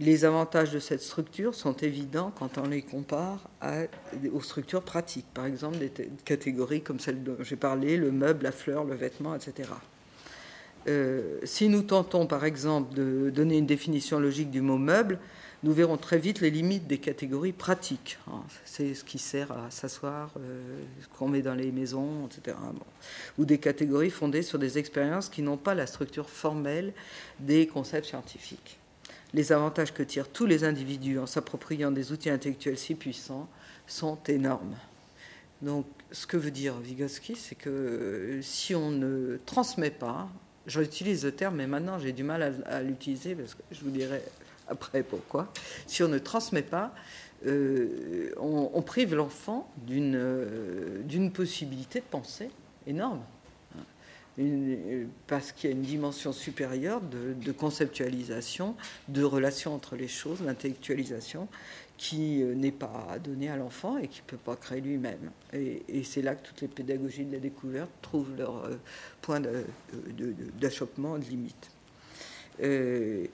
Les 0.00 0.24
avantages 0.24 0.72
de 0.72 0.78
cette 0.78 1.02
structure 1.02 1.54
sont 1.54 1.74
évidents 1.74 2.32
quand 2.38 2.56
on 2.56 2.66
les 2.66 2.80
compare 2.80 3.50
aux 4.32 4.40
structures 4.40 4.80
pratiques, 4.80 5.26
par 5.34 5.44
exemple 5.44 5.76
des 5.76 5.90
catégories 6.24 6.80
comme 6.80 6.98
celle 6.98 7.22
dont 7.22 7.36
j'ai 7.40 7.56
parlé, 7.56 7.98
le 7.98 8.10
meuble, 8.10 8.44
la 8.44 8.52
fleur, 8.52 8.84
le 8.84 8.94
vêtement, 8.94 9.34
etc. 9.34 9.68
Euh, 10.88 11.38
si 11.44 11.68
nous 11.68 11.82
tentons 11.82 12.26
par 12.26 12.46
exemple 12.46 12.94
de 12.94 13.28
donner 13.28 13.58
une 13.58 13.66
définition 13.66 14.18
logique 14.18 14.50
du 14.50 14.62
mot 14.62 14.78
meuble, 14.78 15.18
nous 15.64 15.74
verrons 15.74 15.98
très 15.98 16.16
vite 16.16 16.40
les 16.40 16.50
limites 16.50 16.86
des 16.86 16.96
catégories 16.96 17.52
pratiques. 17.52 18.16
Hein, 18.26 18.42
c'est 18.64 18.94
ce 18.94 19.04
qui 19.04 19.18
sert 19.18 19.52
à 19.52 19.70
s'asseoir, 19.70 20.30
euh, 20.38 20.80
ce 21.02 21.08
qu'on 21.18 21.28
met 21.28 21.42
dans 21.42 21.54
les 21.54 21.72
maisons, 21.72 22.26
etc. 22.26 22.56
Ou 23.36 23.44
des 23.44 23.58
catégories 23.58 24.08
fondées 24.08 24.40
sur 24.40 24.58
des 24.58 24.78
expériences 24.78 25.28
qui 25.28 25.42
n'ont 25.42 25.58
pas 25.58 25.74
la 25.74 25.86
structure 25.86 26.30
formelle 26.30 26.94
des 27.38 27.66
concepts 27.66 28.06
scientifiques 28.06 28.79
les 29.32 29.52
avantages 29.52 29.92
que 29.92 30.02
tirent 30.02 30.28
tous 30.28 30.46
les 30.46 30.64
individus 30.64 31.18
en 31.18 31.26
s'appropriant 31.26 31.90
des 31.90 32.12
outils 32.12 32.30
intellectuels 32.30 32.78
si 32.78 32.94
puissants 32.94 33.48
sont 33.86 34.18
énormes. 34.28 34.74
Donc, 35.62 35.86
ce 36.12 36.26
que 36.26 36.36
veut 36.36 36.50
dire 36.50 36.78
Vygotsky, 36.78 37.36
c'est 37.36 37.54
que 37.54 37.70
euh, 37.70 38.42
si 38.42 38.74
on 38.74 38.90
ne 38.90 39.38
transmet 39.46 39.90
pas, 39.90 40.28
j'utilise 40.66 41.24
le 41.24 41.32
terme, 41.32 41.56
mais 41.56 41.66
maintenant 41.66 41.98
j'ai 41.98 42.12
du 42.12 42.22
mal 42.22 42.62
à, 42.66 42.82
l'utiliser 42.82 43.34
parce 43.34 43.54
que 43.54 43.62
je 43.70 43.80
vous 43.80 43.90
dirai 43.90 44.22
après 44.68 45.02
pourquoi. 45.02 45.52
Si 45.86 46.02
on 46.02 46.08
ne 46.08 46.18
transmet 46.18 46.62
pas, 46.62 46.94
on, 47.46 48.82
prive 48.82 49.14
l'enfant 49.14 49.70
d'une 49.86 51.32
possibilité 51.32 52.00
de 52.00 52.04
pensée 52.04 52.50
énorme 52.86 53.22
parce 55.26 55.52
qu'il 55.52 55.70
y 55.70 55.72
a 55.72 55.76
une 55.76 55.82
dimension 55.82 56.32
supérieure 56.32 57.00
de, 57.00 57.52
conceptualisation, 57.52 58.74
de 59.08 59.22
relation 59.22 59.74
entre 59.74 59.96
les 59.96 60.08
choses, 60.08 60.40
d'intellectualisation, 60.42 61.48
qui 61.98 62.42
euh, 62.42 62.54
n'est 62.54 62.70
pas 62.72 63.18
donnée 63.22 63.50
à 63.50 63.56
l'enfant 63.56 63.98
et 63.98 64.08
qui 64.08 64.22
ne 64.22 64.26
peut 64.26 64.38
pas 64.38 64.56
créer 64.56 64.80
lui-même. 64.80 65.30
Et, 65.52 66.02
c'est 66.02 66.22
là 66.22 66.34
que 66.34 66.46
toutes 66.46 66.62
les 66.62 66.68
pédagogies 66.68 67.26
de 67.26 67.32
la 67.32 67.40
découverte 67.40 67.90
trouvent 68.00 68.34
leur 68.38 68.64
euh, 68.64 68.76
point 69.20 69.40
d'achoppement, 70.58 71.18
de, 71.18 71.24
limite. 71.24 71.70
Euh, 72.62 73.26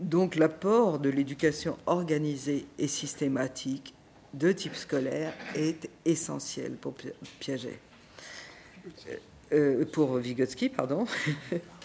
donc 0.00 0.36
l'apport 0.36 0.98
de 0.98 1.10
l'éducation 1.10 1.76
organisée 1.86 2.66
et 2.78 2.88
systématique 2.88 3.95
de 4.34 4.52
type 4.52 4.74
scolaire 4.74 5.32
est 5.54 5.88
essentiel 6.04 6.72
pour 6.72 6.94
Piaget. 7.40 7.78
Euh, 9.52 9.84
pour 9.84 10.16
Vygotsky, 10.16 10.68
pardon. 10.68 11.06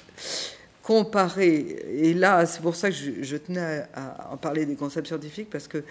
Comparer, 0.83 1.57
et 1.89 2.13
là, 2.13 2.45
c'est 2.45 2.61
pour 2.61 2.75
ça 2.75 2.89
que 2.89 2.95
je, 2.95 3.37
tenais 3.37 3.83
à 3.93 4.31
en 4.31 4.37
parler 4.37 4.65
des 4.65 4.75
concepts 4.75 5.07
scientifiques, 5.07 5.49
parce 5.49 5.67
qu'il 5.67 5.83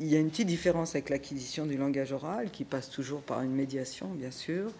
y 0.00 0.14
a 0.14 0.20
une 0.20 0.30
petite 0.30 0.46
différence 0.46 0.94
avec 0.94 1.10
l'acquisition 1.10 1.66
du 1.66 1.76
langage 1.76 2.12
oral, 2.12 2.50
qui 2.50 2.64
passe 2.64 2.88
toujours 2.88 3.22
par 3.22 3.42
une 3.42 3.52
médiation, 3.52 4.06
bien 4.08 4.30
sûr, 4.30 4.70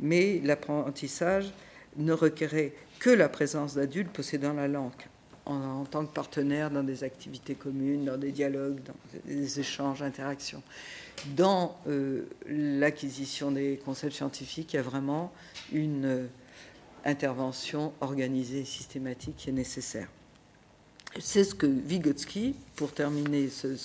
mais 0.00 0.40
l'apprentissage 0.42 1.52
ne 1.96 2.12
requérait 2.12 2.72
que 2.98 3.10
la 3.10 3.28
présence 3.28 3.74
d'adultes 3.74 4.10
possédant 4.10 4.54
la 4.54 4.66
langue 4.66 4.90
en, 5.46 5.84
tant 5.84 6.06
que 6.06 6.12
partenaire 6.12 6.70
dans 6.70 6.82
des 6.82 7.04
activités 7.04 7.54
communes, 7.54 8.04
dans 8.04 8.16
des 8.16 8.32
dialogues, 8.32 8.80
dans 8.84 8.94
des 9.24 9.60
échanges, 9.60 10.02
interactions. 10.02 10.62
Dans 11.36 11.76
euh, 11.88 12.26
l'acquisition 12.46 13.50
des 13.50 13.80
concepts 13.84 14.14
scientifiques, 14.14 14.72
il 14.72 14.76
y 14.76 14.78
a 14.78 14.82
vraiment 14.82 15.32
une 15.72 16.04
euh, 16.04 16.26
intervention 17.04 17.92
organisée 18.00 18.60
et 18.60 18.64
systématique 18.64 19.36
qui 19.36 19.50
est 19.50 19.54
nécessaire. 19.54 20.08
C'est 21.18 21.44
ce 21.44 21.54
que 21.54 21.66
Vygotsky, 21.66 22.54
pour 22.76 22.92
terminer 22.92 23.48
euh, 23.64 23.76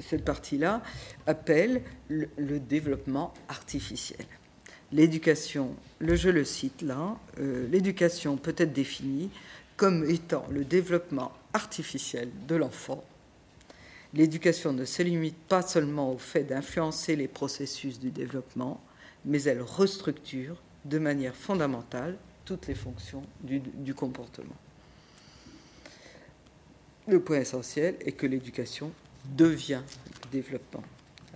cette 0.00 0.24
partie-là, 0.24 0.82
appelle 1.26 1.82
le 2.08 2.58
développement 2.58 3.32
artificiel. 3.48 4.26
L'éducation, 4.92 5.74
le, 6.00 6.16
je 6.16 6.28
le 6.28 6.44
cite 6.44 6.82
là, 6.82 7.16
euh, 7.38 7.66
l'éducation 7.68 8.36
peut 8.36 8.54
être 8.58 8.72
définie 8.72 9.30
comme 9.76 10.08
étant 10.08 10.44
le 10.50 10.64
développement 10.64 11.32
artificiel 11.54 12.28
de 12.46 12.56
l'enfant. 12.56 13.02
L'éducation 14.12 14.74
ne 14.74 14.84
se 14.84 15.02
limite 15.02 15.38
pas 15.48 15.62
seulement 15.62 16.12
au 16.12 16.18
fait 16.18 16.44
d'influencer 16.44 17.16
les 17.16 17.28
processus 17.28 17.98
du 17.98 18.10
développement, 18.10 18.82
mais 19.24 19.42
elle 19.44 19.62
restructure 19.62 20.56
de 20.84 20.98
manière 20.98 21.34
fondamentale 21.34 22.18
toutes 22.44 22.66
les 22.66 22.74
fonctions 22.74 23.22
du, 23.40 23.60
du 23.60 23.94
comportement. 23.94 24.56
Le 27.08 27.20
point 27.20 27.38
essentiel 27.40 27.96
est 28.00 28.12
que 28.12 28.26
l'éducation 28.26 28.92
devient 29.36 29.80
développement 30.30 30.82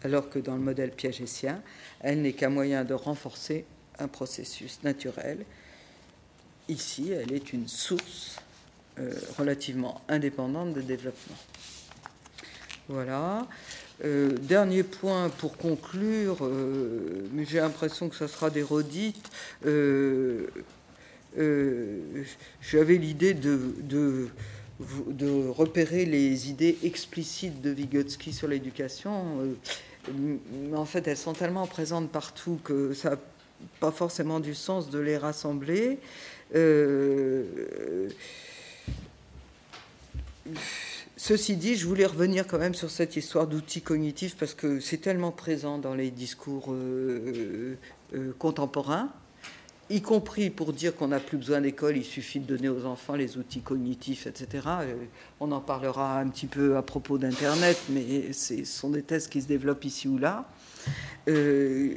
alors 0.02 0.28
que 0.28 0.38
dans 0.38 0.54
le 0.54 0.60
modèle 0.60 0.90
piagétien, 0.90 1.62
elle 2.00 2.22
n'est 2.22 2.32
qu'un 2.32 2.50
moyen 2.50 2.84
de 2.84 2.94
renforcer 2.94 3.64
un 3.98 4.08
processus 4.08 4.82
naturel. 4.82 5.44
Ici, 6.68 7.12
elle 7.12 7.32
est 7.32 7.52
une 7.52 7.68
source 7.68 8.36
euh, 8.98 9.12
relativement 9.38 10.00
indépendante 10.08 10.74
de 10.74 10.80
développement. 10.80 11.36
Voilà. 12.88 13.46
Euh, 14.04 14.30
dernier 14.30 14.82
point 14.82 15.30
pour 15.30 15.56
conclure, 15.56 16.38
euh, 16.42 17.26
mais 17.32 17.46
j'ai 17.46 17.58
l'impression 17.60 18.08
que 18.08 18.16
ça 18.16 18.28
sera 18.28 18.50
des. 18.50 18.64
J'avais 22.60 22.96
l'idée 22.96 23.34
de 23.34 24.28
repérer 24.80 26.04
les 26.04 26.50
idées 26.50 26.78
explicites 26.82 27.60
de 27.62 27.70
Vygotsky 27.70 28.32
sur 28.32 28.48
l'éducation. 28.48 29.40
Euh, 29.40 29.54
mais 30.70 30.76
en 30.76 30.84
fait, 30.84 31.06
elles 31.08 31.16
sont 31.16 31.32
tellement 31.32 31.66
présentes 31.66 32.10
partout 32.10 32.60
que 32.62 32.92
ça 32.92 33.10
n'a 33.10 33.16
pas 33.80 33.90
forcément 33.90 34.40
du 34.40 34.54
sens 34.54 34.90
de 34.90 34.98
les 34.98 35.16
rassembler. 35.16 35.98
Euh, 36.54 38.08
ceci 41.16 41.56
dit, 41.56 41.74
je 41.76 41.86
voulais 41.86 42.06
revenir 42.06 42.46
quand 42.46 42.58
même 42.58 42.74
sur 42.74 42.90
cette 42.90 43.16
histoire 43.16 43.46
d'outils 43.46 43.82
cognitifs 43.82 44.36
parce 44.36 44.54
que 44.54 44.78
c'est 44.78 44.98
tellement 44.98 45.32
présent 45.32 45.78
dans 45.78 45.94
les 45.94 46.10
discours 46.10 46.66
euh, 46.70 47.76
contemporains 48.38 49.10
y 49.88 50.02
compris 50.02 50.50
pour 50.50 50.72
dire 50.72 50.96
qu'on 50.96 51.08
n'a 51.08 51.20
plus 51.20 51.36
besoin 51.36 51.60
d'école, 51.60 51.96
il 51.96 52.04
suffit 52.04 52.40
de 52.40 52.46
donner 52.46 52.68
aux 52.68 52.86
enfants 52.86 53.14
les 53.14 53.38
outils 53.38 53.60
cognitifs, 53.60 54.26
etc. 54.26 54.66
Euh, 54.80 54.94
on 55.40 55.52
en 55.52 55.60
parlera 55.60 56.18
un 56.18 56.28
petit 56.28 56.46
peu 56.46 56.76
à 56.76 56.82
propos 56.82 57.18
d'Internet, 57.18 57.78
mais 57.90 58.32
ce 58.32 58.64
sont 58.64 58.90
des 58.90 59.02
thèses 59.02 59.28
qui 59.28 59.40
se 59.42 59.46
développent 59.46 59.84
ici 59.84 60.08
ou 60.08 60.18
là. 60.18 60.48
Euh, 61.28 61.90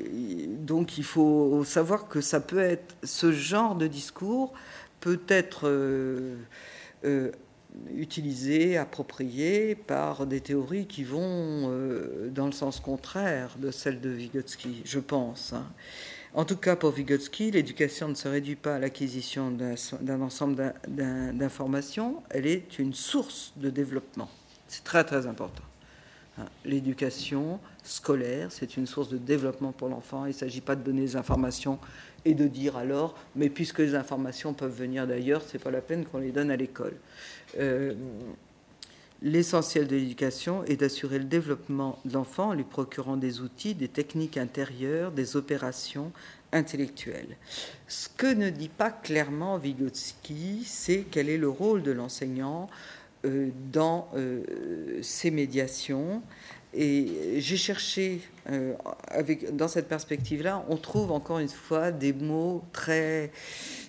donc 0.59 0.97
il 0.97 1.03
faut 1.03 1.63
savoir 1.63 2.07
que 2.07 2.21
ça 2.21 2.39
peut 2.39 2.59
être, 2.59 2.95
ce 3.03 3.31
genre 3.31 3.75
de 3.75 3.87
discours 3.87 4.53
peut 4.99 5.21
être 5.27 5.61
euh, 5.65 6.35
utilisé, 7.95 8.77
approprié 8.77 9.75
par 9.75 10.25
des 10.25 10.41
théories 10.41 10.87
qui 10.87 11.03
vont 11.03 11.69
dans 12.31 12.47
le 12.47 12.51
sens 12.51 12.79
contraire 12.79 13.55
de 13.59 13.71
celle 13.71 14.01
de 14.01 14.09
Vygotsky, 14.09 14.81
je 14.85 14.99
pense. 14.99 15.53
Hein. 15.53 15.65
En 16.36 16.45
tout 16.45 16.57
cas, 16.57 16.75
pour 16.75 16.91
Vygotsky, 16.91 17.49
l'éducation 17.51 18.07
ne 18.07 18.13
se 18.13 18.27
réduit 18.27 18.55
pas 18.55 18.75
à 18.75 18.80
l'acquisition 18.80 19.51
d'un 19.51 20.21
ensemble 20.21 20.75
d'informations, 20.88 22.21
elle 22.30 22.45
est 22.45 22.77
une 22.77 22.93
source 22.93 23.53
de 23.57 23.69
développement. 23.71 24.30
C'est 24.67 24.84
très 24.84 25.03
très 25.03 25.25
important. 25.25 25.63
Hein, 26.38 26.45
l'éducation 26.65 27.59
scolaire, 27.84 28.51
c'est 28.51 28.77
une 28.77 28.86
source 28.86 29.09
de 29.09 29.17
développement 29.17 29.71
pour 29.71 29.89
l'enfant. 29.89 30.25
Il 30.25 30.30
ne 30.30 30.34
s'agit 30.34 30.61
pas 30.61 30.75
de 30.75 30.84
donner 30.84 31.01
des 31.01 31.15
informations 31.15 31.80
et 32.25 32.36
de 32.36 32.47
dire 32.47 32.77
alors, 32.77 33.15
mais 33.36 33.49
puisque 33.49 33.80
les 33.80 33.95
informations 33.95 34.53
peuvent 34.53 34.75
venir 34.75 35.07
d'ailleurs, 35.07 35.41
ce 35.41 35.57
n'est 35.57 35.63
pas 35.63 35.71
la 35.71 35.82
peine 35.82 36.05
qu'on 36.05 36.19
les 36.19 36.32
donne 36.32 36.51
à 36.51 36.55
l'école. 36.55 36.95
Euh, 37.59 37.95
L'essentiel 39.22 39.88
de 39.88 39.97
l'éducation 39.97 40.63
est 40.63 40.78
d'assurer 40.78 41.20
le 41.20 41.26
développement 41.26 41.99
de 42.05 42.13
l'enfant 42.13 42.49
en 42.49 42.53
lui 42.53 42.63
procurant 42.63 43.17
des 43.17 43.41
outils, 43.41 43.76
des 43.76 43.89
techniques 43.89 44.38
intérieures, 44.38 45.11
des 45.11 45.36
opérations 45.36 46.13
intellectuelles. 46.53 47.38
Ce 47.88 48.07
que 48.09 48.34
ne 48.34 48.49
dit 48.49 48.70
pas 48.70 48.91
clairement 48.91 49.57
Vygotsky, 49.57 50.63
c'est 50.65 51.05
quel 51.11 51.30
est 51.30 51.38
le 51.38 51.49
rôle 51.49 51.84
de 51.84 51.91
l'enseignant 51.91 52.70
euh, 53.26 53.49
dans 53.74 54.09
euh, 54.15 54.99
ces 55.01 55.32
médiations. 55.32 56.22
Et 56.74 57.41
j'ai 57.41 57.57
cherché, 57.57 58.22
euh, 58.49 58.74
dans 59.51 59.67
cette 59.67 59.89
perspective-là, 59.89 60.63
on 60.70 60.78
trouve 60.78 61.11
encore 61.11 61.39
une 61.39 61.49
fois 61.49 61.91
des 61.91 62.14
mots 62.14 62.64
très, 62.72 63.31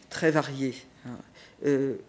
très 0.09 0.33
variés. 0.33 0.75
Hein. 1.07 1.17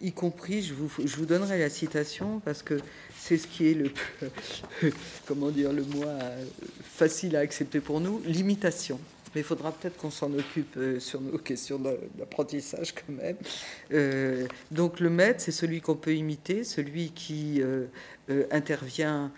y 0.02 0.12
compris, 0.12 0.62
je 0.62 0.74
vous, 0.74 0.90
je 1.02 1.16
vous 1.16 1.24
donnerai 1.24 1.58
la 1.58 1.70
citation 1.70 2.40
parce 2.44 2.62
que 2.62 2.78
c'est 3.24 3.38
ce 3.38 3.46
qui 3.46 3.70
est 3.70 3.74
le, 3.74 3.90
comment 5.26 5.50
dire, 5.50 5.72
le 5.72 5.84
moins 5.84 6.18
facile 6.82 7.36
à 7.36 7.40
accepter 7.40 7.78
pour 7.78 8.00
nous, 8.00 8.20
l'imitation. 8.24 8.98
Mais 9.34 9.42
il 9.42 9.44
faudra 9.44 9.70
peut-être 9.70 9.96
qu'on 9.96 10.10
s'en 10.10 10.32
occupe 10.34 10.76
euh, 10.76 10.98
sur 10.98 11.20
nos 11.20 11.38
questions 11.38 11.78
d'apprentissage 11.78 12.92
quand 12.92 13.12
même. 13.12 13.36
Euh, 13.92 14.46
donc 14.72 14.98
le 14.98 15.08
maître, 15.08 15.40
c'est 15.40 15.52
celui 15.52 15.80
qu'on 15.80 15.94
peut 15.94 16.16
imiter, 16.16 16.64
celui 16.64 17.10
qui 17.10 17.62
euh, 17.62 17.86
intervient 18.50 19.30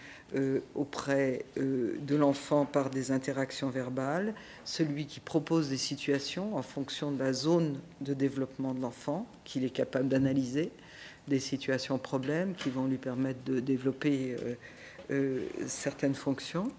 auprès 0.74 1.44
de 1.56 2.16
l'enfant 2.16 2.64
par 2.64 2.90
des 2.90 3.12
interactions 3.12 3.70
verbales, 3.70 4.34
celui 4.64 5.06
qui 5.06 5.20
propose 5.20 5.68
des 5.68 5.76
situations 5.76 6.56
en 6.56 6.62
fonction 6.62 7.12
de 7.12 7.20
la 7.20 7.32
zone 7.32 7.78
de 8.00 8.14
développement 8.14 8.74
de 8.74 8.80
l'enfant 8.80 9.28
qu'il 9.44 9.62
est 9.62 9.70
capable 9.70 10.08
d'analyser, 10.08 10.72
des 11.28 11.40
situations 11.40 11.98
problèmes 11.98 12.54
qui 12.54 12.70
vont 12.70 12.86
lui 12.86 12.98
permettre 12.98 13.42
de 13.44 13.60
développer 13.60 14.36
euh, 14.40 14.54
euh, 15.10 15.40
certaines 15.66 16.14
fonctions. 16.14 16.70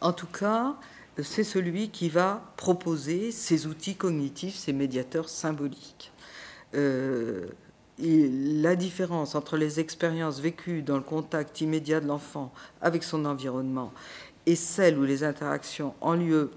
En 0.00 0.12
tout 0.12 0.26
cas, 0.26 0.76
c'est 1.22 1.44
celui 1.44 1.90
qui 1.90 2.08
va 2.08 2.52
proposer 2.56 3.30
ces 3.30 3.66
outils 3.66 3.94
cognitifs, 3.94 4.56
ces 4.56 4.72
médiateurs 4.72 5.28
symboliques. 5.28 6.12
Euh, 6.74 7.46
la 7.98 8.74
différence 8.74 9.34
entre 9.34 9.56
les 9.56 9.78
expériences 9.78 10.40
vécues 10.40 10.82
dans 10.82 10.96
le 10.96 11.02
contact 11.02 11.60
immédiat 11.60 12.00
de 12.00 12.06
l'enfant 12.06 12.52
avec 12.80 13.04
son 13.04 13.26
environnement 13.26 13.92
et 14.46 14.56
celles 14.56 14.98
où 14.98 15.04
les 15.04 15.22
interactions 15.22 15.94
ont 16.00 16.14
lieu 16.14 16.50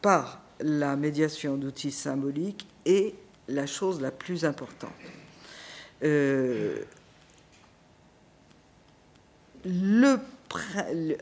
par 0.00 0.40
la 0.60 0.96
médiation 0.96 1.56
d'outils 1.56 1.90
symboliques 1.90 2.66
est 2.86 3.14
la 3.48 3.66
chose 3.66 4.00
la 4.00 4.10
plus 4.10 4.44
importante. 4.44 4.90
Le, 6.02 6.86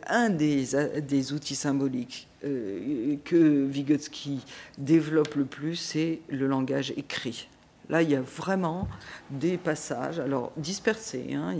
un 0.07 0.31
des, 0.31 1.33
outils 1.33 1.55
symboliques 1.57 2.29
que 2.43 3.65
Vygotsky 3.65 4.41
développe 4.79 5.35
le 5.35 5.45
plus, 5.45 5.77
c'est 5.77 6.21
le 6.29 6.47
langage 6.47 6.93
écrit. 6.97 7.49
Là, 7.91 8.03
il 8.03 8.11
y 8.11 8.17
a 8.17 8.23
vraiment 8.23 8.89
des 9.31 9.57
passages, 9.59 10.19
alors 10.19 10.53
dispersés, 10.57 11.35
hein, 11.35 11.53
il 11.53 11.59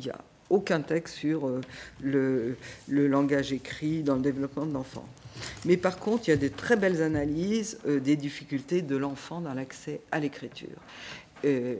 n'y 0.00 0.10
a, 0.10 0.18
aucun 0.50 0.82
texte 0.82 1.16
sur 1.16 1.48
euh, 1.48 1.60
le, 2.00 2.56
langage 2.88 3.52
écrit 3.52 4.02
dans 4.02 4.14
le 4.14 4.20
développement 4.20 4.66
de 4.66 4.72
l'enfant. 4.72 5.06
Mais 5.64 5.76
par 5.76 5.98
contre, 5.98 6.28
il 6.28 6.30
y 6.30 6.34
a 6.34 6.36
des 6.36 6.50
très 6.50 6.76
belles 6.76 7.02
analyses 7.02 7.78
euh, 7.86 7.98
des 7.98 8.14
difficultés 8.14 8.82
de 8.82 8.96
l'enfant 8.96 9.40
dans 9.40 9.54
l'accès 9.54 10.00
à 10.12 10.20
l'écriture. 10.20 10.78
Euh, 11.44 11.74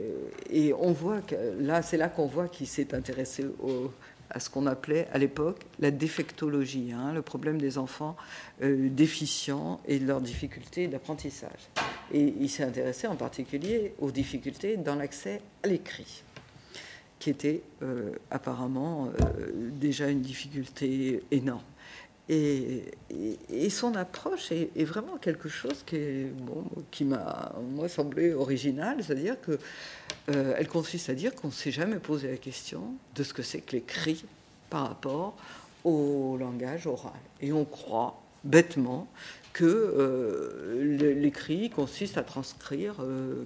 et 0.50 0.72
on 0.74 0.92
voit 0.92 1.20
que 1.20 1.34
là, 1.58 1.82
c'est 1.82 1.96
là 1.96 2.08
qu'on 2.08 2.26
voit 2.26 2.48
qu'il 2.48 2.66
s'est 2.66 2.94
intéressé 2.94 3.44
à 4.30 4.40
ce 4.40 4.50
qu'on 4.50 4.66
appelait 4.66 5.06
à 5.12 5.18
l'époque 5.18 5.64
la 5.78 5.90
défectologie, 5.90 6.92
hein, 6.92 7.12
le 7.12 7.22
problème 7.22 7.58
des 7.60 7.78
enfants 7.78 8.16
déficients 8.60 9.80
et 9.86 9.98
de 9.98 10.06
leurs 10.06 10.20
difficultés 10.20 10.88
d'apprentissage. 10.88 11.70
Et 12.12 12.34
il 12.38 12.48
s'est 12.50 12.64
intéressé 12.64 13.06
en 13.06 13.16
particulier 13.16 13.94
aux 14.00 14.10
difficultés 14.10 14.76
dans 14.76 14.96
l'accès 14.96 15.40
à 15.62 15.68
l'écrit 15.68 16.24
qui 17.24 17.30
était 17.30 17.62
euh, 17.82 18.12
apparemment 18.30 19.08
euh, 19.08 19.70
déjà 19.72 20.10
une 20.10 20.20
difficulté 20.20 21.22
énorme. 21.30 21.62
Et, 22.28 22.84
son 23.70 23.94
approche 23.96 24.52
est, 24.52 24.84
vraiment 24.84 25.16
quelque 25.18 25.48
chose 25.48 25.84
qui, 25.84 27.05
m'a 27.05 27.52
moi 27.70 27.88
semblé 27.88 28.32
original, 28.32 28.96
c'est-à-dire 29.02 29.40
que 29.40 29.59
euh, 30.30 30.55
elle 30.56 30.68
consiste 30.68 31.10
à 31.10 31.14
dire 31.14 31.34
qu'on 31.34 31.48
ne 31.48 31.52
s'est 31.52 31.70
jamais 31.70 31.98
posé 31.98 32.30
la 32.30 32.36
question 32.36 32.94
de 33.14 33.22
ce 33.22 33.34
que 33.34 33.42
c'est 33.42 33.60
que 33.60 33.72
l'écrit 33.72 34.24
par 34.70 34.88
rapport 34.88 35.36
au 35.84 36.36
langage 36.38 36.86
oral. 36.86 37.12
Et 37.40 37.52
on 37.52 37.64
croit 37.64 38.22
bêtement 38.42 39.06
que 39.52 40.78
l'écrit 40.80 41.70
consiste 41.70 42.16
à 42.16 42.22
transcrire 42.22 42.96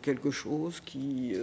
quelque 0.03 0.31
chose 0.31 0.81
qui 0.85 1.35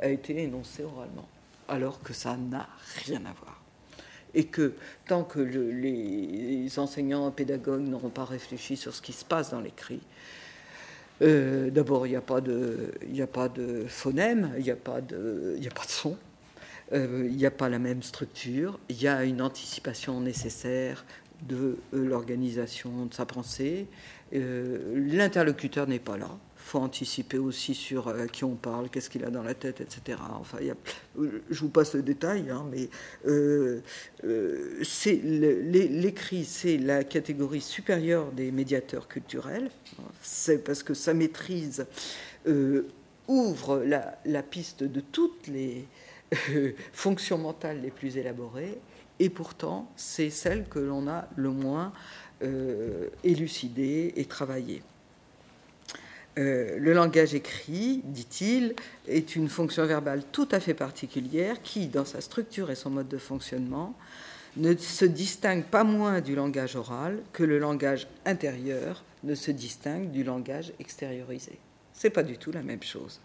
a 0.00 0.08
été 0.08 0.42
énoncé 0.42 0.82
oralement 0.82 1.28
alors 1.68 2.00
que 2.02 2.12
ça 2.12 2.36
n'a 2.36 2.68
rien 3.06 3.24
à 3.24 3.32
voir. 3.32 3.61
Et 4.34 4.44
que 4.44 4.72
tant 5.06 5.24
que 5.24 5.40
les 5.40 6.78
enseignants 6.78 7.30
pédagogues 7.30 7.86
n'auront 7.86 8.10
pas 8.10 8.24
réfléchi 8.24 8.76
sur 8.76 8.94
ce 8.94 9.02
qui 9.02 9.12
se 9.12 9.24
passe 9.24 9.50
dans 9.50 9.60
l'écrit, 9.60 10.00
euh, 11.22 11.70
d'abord, 11.70 12.06
il 12.06 12.10
n'y 12.10 12.16
a, 12.16 12.20
pas 12.20 12.40
de, 12.40 12.90
a 13.20 13.26
pas 13.26 13.48
de 13.48 13.84
phonème, 13.86 14.52
il 14.58 14.64
n'y 14.64 14.70
a, 14.70 14.76
pas 14.76 15.00
de, 15.00 15.56
a 15.64 15.70
pas 15.70 15.84
de 15.84 15.90
son, 15.90 16.16
euh, 16.92 17.28
il 17.30 17.36
n'y 17.36 17.46
a 17.46 17.50
pas 17.50 17.68
la 17.68 17.78
même 17.78 18.02
structure, 18.02 18.80
il 18.88 19.00
y 19.00 19.06
a 19.06 19.22
une 19.24 19.40
anticipation 19.40 20.20
nécessaire 20.20 21.04
de 21.46 21.78
euh, 21.94 22.06
l'organisation 22.06 23.06
de 23.06 23.14
sa 23.14 23.26
pensée, 23.26 23.86
l'interlocuteur 24.32 25.86
n'est 25.86 25.98
pas 25.98 26.16
là, 26.16 26.30
faut 26.62 26.78
anticiper 26.78 27.38
aussi 27.38 27.74
sur 27.74 28.08
euh, 28.08 28.26
qui 28.26 28.44
on 28.44 28.54
parle, 28.54 28.88
qu'est-ce 28.88 29.10
qu'il 29.10 29.24
a 29.24 29.30
dans 29.30 29.42
la 29.42 29.54
tête, 29.54 29.80
etc. 29.80 30.18
Enfin, 30.40 30.58
je 31.16 31.60
vous 31.60 31.68
passe 31.68 31.94
le 31.94 32.02
détail, 32.02 32.50
hein, 32.50 32.64
mais 32.70 32.88
euh, 33.26 33.80
euh, 34.24 34.80
c'est 34.82 35.20
l'écrit, 35.22 36.44
c'est 36.44 36.78
la 36.78 37.04
catégorie 37.04 37.60
supérieure 37.60 38.30
des 38.32 38.50
médiateurs 38.50 39.08
culturels. 39.08 39.70
C'est 40.22 40.64
parce 40.64 40.82
que 40.82 40.94
sa 40.94 41.14
maîtrise 41.14 41.86
ouvre 43.28 43.82
la, 43.84 44.18
la, 44.24 44.42
piste 44.42 44.82
de 44.82 45.00
toutes 45.00 45.46
les 45.46 45.86
fonctions 46.92 47.38
mentales 47.38 47.80
les 47.80 47.90
plus 47.90 48.16
élaborées, 48.16 48.78
et 49.18 49.30
pourtant 49.30 49.90
c'est 49.96 50.30
celle 50.30 50.64
que 50.68 50.78
l'on 50.78 51.08
a 51.08 51.28
le 51.36 51.50
moins 51.50 51.92
élucidée 53.22 54.12
et 54.16 54.24
travaillée. 54.24 54.82
Euh, 56.38 56.78
le 56.78 56.94
langage 56.94 57.34
écrit, 57.34 58.00
dit-il, 58.04 58.74
est 59.06 59.36
une 59.36 59.48
fonction 59.48 59.84
verbale 59.84 60.22
tout 60.32 60.48
à 60.50 60.60
fait 60.60 60.74
particulière 60.74 61.60
qui, 61.62 61.88
dans 61.88 62.06
sa 62.06 62.20
structure 62.20 62.70
et 62.70 62.74
son 62.74 62.90
mode 62.90 63.08
de 63.08 63.18
fonctionnement, 63.18 63.94
ne 64.56 64.74
se 64.76 65.04
distingue 65.04 65.64
pas 65.64 65.84
moins 65.84 66.20
du 66.20 66.34
langage 66.34 66.76
oral 66.76 67.18
que 67.32 67.42
le 67.42 67.58
langage 67.58 68.06
intérieur 68.24 69.02
ne 69.24 69.34
se 69.34 69.50
distingue 69.50 70.10
du 70.10 70.24
langage 70.24 70.72
extériorisé. 70.78 71.58
C'est 71.92 72.10
pas 72.10 72.22
du 72.22 72.38
tout 72.38 72.52
la 72.52 72.62
même 72.62 72.82
chose. 72.82 73.20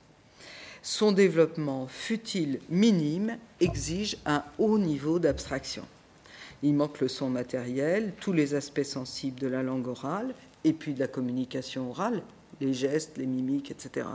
Son 0.81 1.11
développement, 1.11 1.87
fut-il 1.87 2.59
minime, 2.69 3.37
exige 3.59 4.17
un 4.25 4.43
haut 4.57 4.77
niveau 4.77 5.19
d'abstraction. 5.19 5.83
Il 6.63 6.73
manque 6.73 7.01
le 7.01 7.07
son 7.07 7.29
matériel, 7.29 8.13
tous 8.19 8.33
les 8.33 8.53
aspects 8.53 8.83
sensibles 8.83 9.39
de 9.39 9.47
la 9.47 9.63
langue 9.63 9.87
orale 9.87 10.33
et 10.63 10.73
puis 10.73 10.93
de 10.93 10.99
la 10.99 11.07
communication 11.07 11.89
orale, 11.89 12.21
les 12.61 12.73
gestes, 12.73 13.17
les 13.17 13.25
mimiques, 13.25 13.71
etc. 13.71 14.07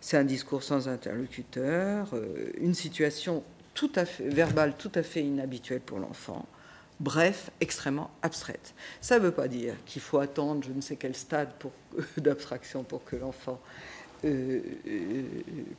C'est 0.00 0.16
un 0.16 0.24
discours 0.24 0.62
sans 0.62 0.88
interlocuteur, 0.88 2.08
euh, 2.14 2.50
une 2.60 2.74
situation 2.74 3.42
tout 3.74 3.90
à 3.94 4.04
fait 4.04 4.28
verbale 4.28 4.74
tout 4.78 4.92
à 4.94 5.02
fait 5.02 5.22
inhabituelle 5.22 5.80
pour 5.80 5.98
l'enfant. 5.98 6.46
Bref, 6.98 7.50
extrêmement 7.60 8.10
abstraite. 8.22 8.74
Ça 9.02 9.18
ne 9.18 9.24
veut 9.24 9.32
pas 9.32 9.48
dire 9.48 9.74
qu'il 9.84 10.00
faut 10.00 10.18
attendre 10.18 10.64
je 10.66 10.72
ne 10.72 10.80
sais 10.80 10.96
quel 10.96 11.14
stade 11.14 11.50
d'abstraction 12.16 12.84
pour 12.84 13.04
que 13.04 13.16
l'enfant 13.16 13.60
euh, 14.24 14.60
euh, 14.86 15.22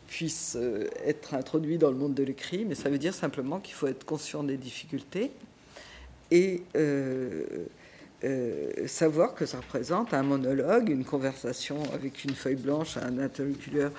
puisse 0.06 0.56
être 1.04 1.34
introduit 1.34 1.80
dans 1.80 1.90
le 1.90 1.98
monde 1.98 2.14
de 2.14 2.24
l'écrit, 2.24 2.66
mais 2.66 2.76
ça 2.76 2.90
veut 2.90 3.00
dire 3.00 3.16
simplement 3.16 3.60
qu'il 3.60 3.74
faut 3.74 3.88
être 3.88 4.06
conscient 4.06 4.44
des 4.44 4.58
difficultés 4.58 5.32
et 6.30 6.62
savoir 8.88 9.36
que 9.36 9.46
ça 9.46 9.58
représente 9.58 10.14
un 10.14 10.24
monologue, 10.24 10.90
une 10.90 11.06
conversation 11.06 11.78
avec 11.94 12.24
une 12.24 12.34
feuille 12.34 12.56
blanche, 12.56 12.98
un 12.98 13.20
interlocuteur 13.20 13.92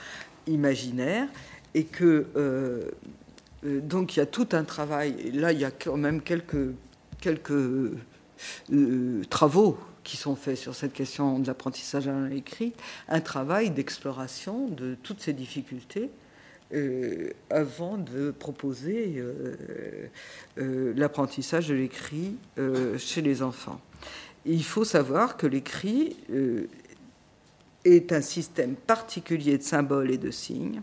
imaginaire, 0.47 1.29
et 1.75 1.85
que 1.85 2.27
euh, 2.37 2.91
euh, 3.65 3.81
donc 3.81 4.17
il 4.17 4.21
y 4.21 4.23
a 4.23 4.27
tout 4.27 4.49
un 4.53 4.65
travail. 4.65 5.31
Là, 5.33 5.53
il 5.53 5.61
y 5.61 5.65
a 5.65 5.71
quand 5.71 5.97
même 5.97 6.21
quelques 6.21 6.73
quelques 7.21 7.93
travaux 9.29 9.77
qui 10.05 10.17
sont 10.17 10.37
faits 10.37 10.57
sur 10.57 10.75
cette 10.75 10.93
question 10.93 11.41
de 11.41 11.47
l'apprentissage 11.47 12.07
à 12.07 12.13
l'écrit, 12.29 12.73
un 13.09 13.21
travail 13.21 13.71
d'exploration 13.71 14.69
de 14.69 14.97
toutes 15.03 15.21
ces 15.21 15.33
difficultés. 15.33 16.11
Avant 17.51 17.97
de 17.97 18.31
proposer 18.31 19.23
l'apprentissage 20.57 21.69
de 21.69 21.75
l'écrit 21.75 22.37
chez 22.99 23.23
les 23.23 23.43
enfants 23.43 23.81
il 24.49 24.65
faut 24.65 24.85
savoir 24.85 25.37
que 25.37 25.47
l'écrit 25.47 26.17
euh, 26.31 26.69
est 27.85 28.13
un 28.13 28.23
système 28.23 28.75
particulier 28.75 29.59
de 29.59 29.63
symboles 29.63 30.11
et 30.11 30.19
de 30.19 30.31
signes 30.31 30.81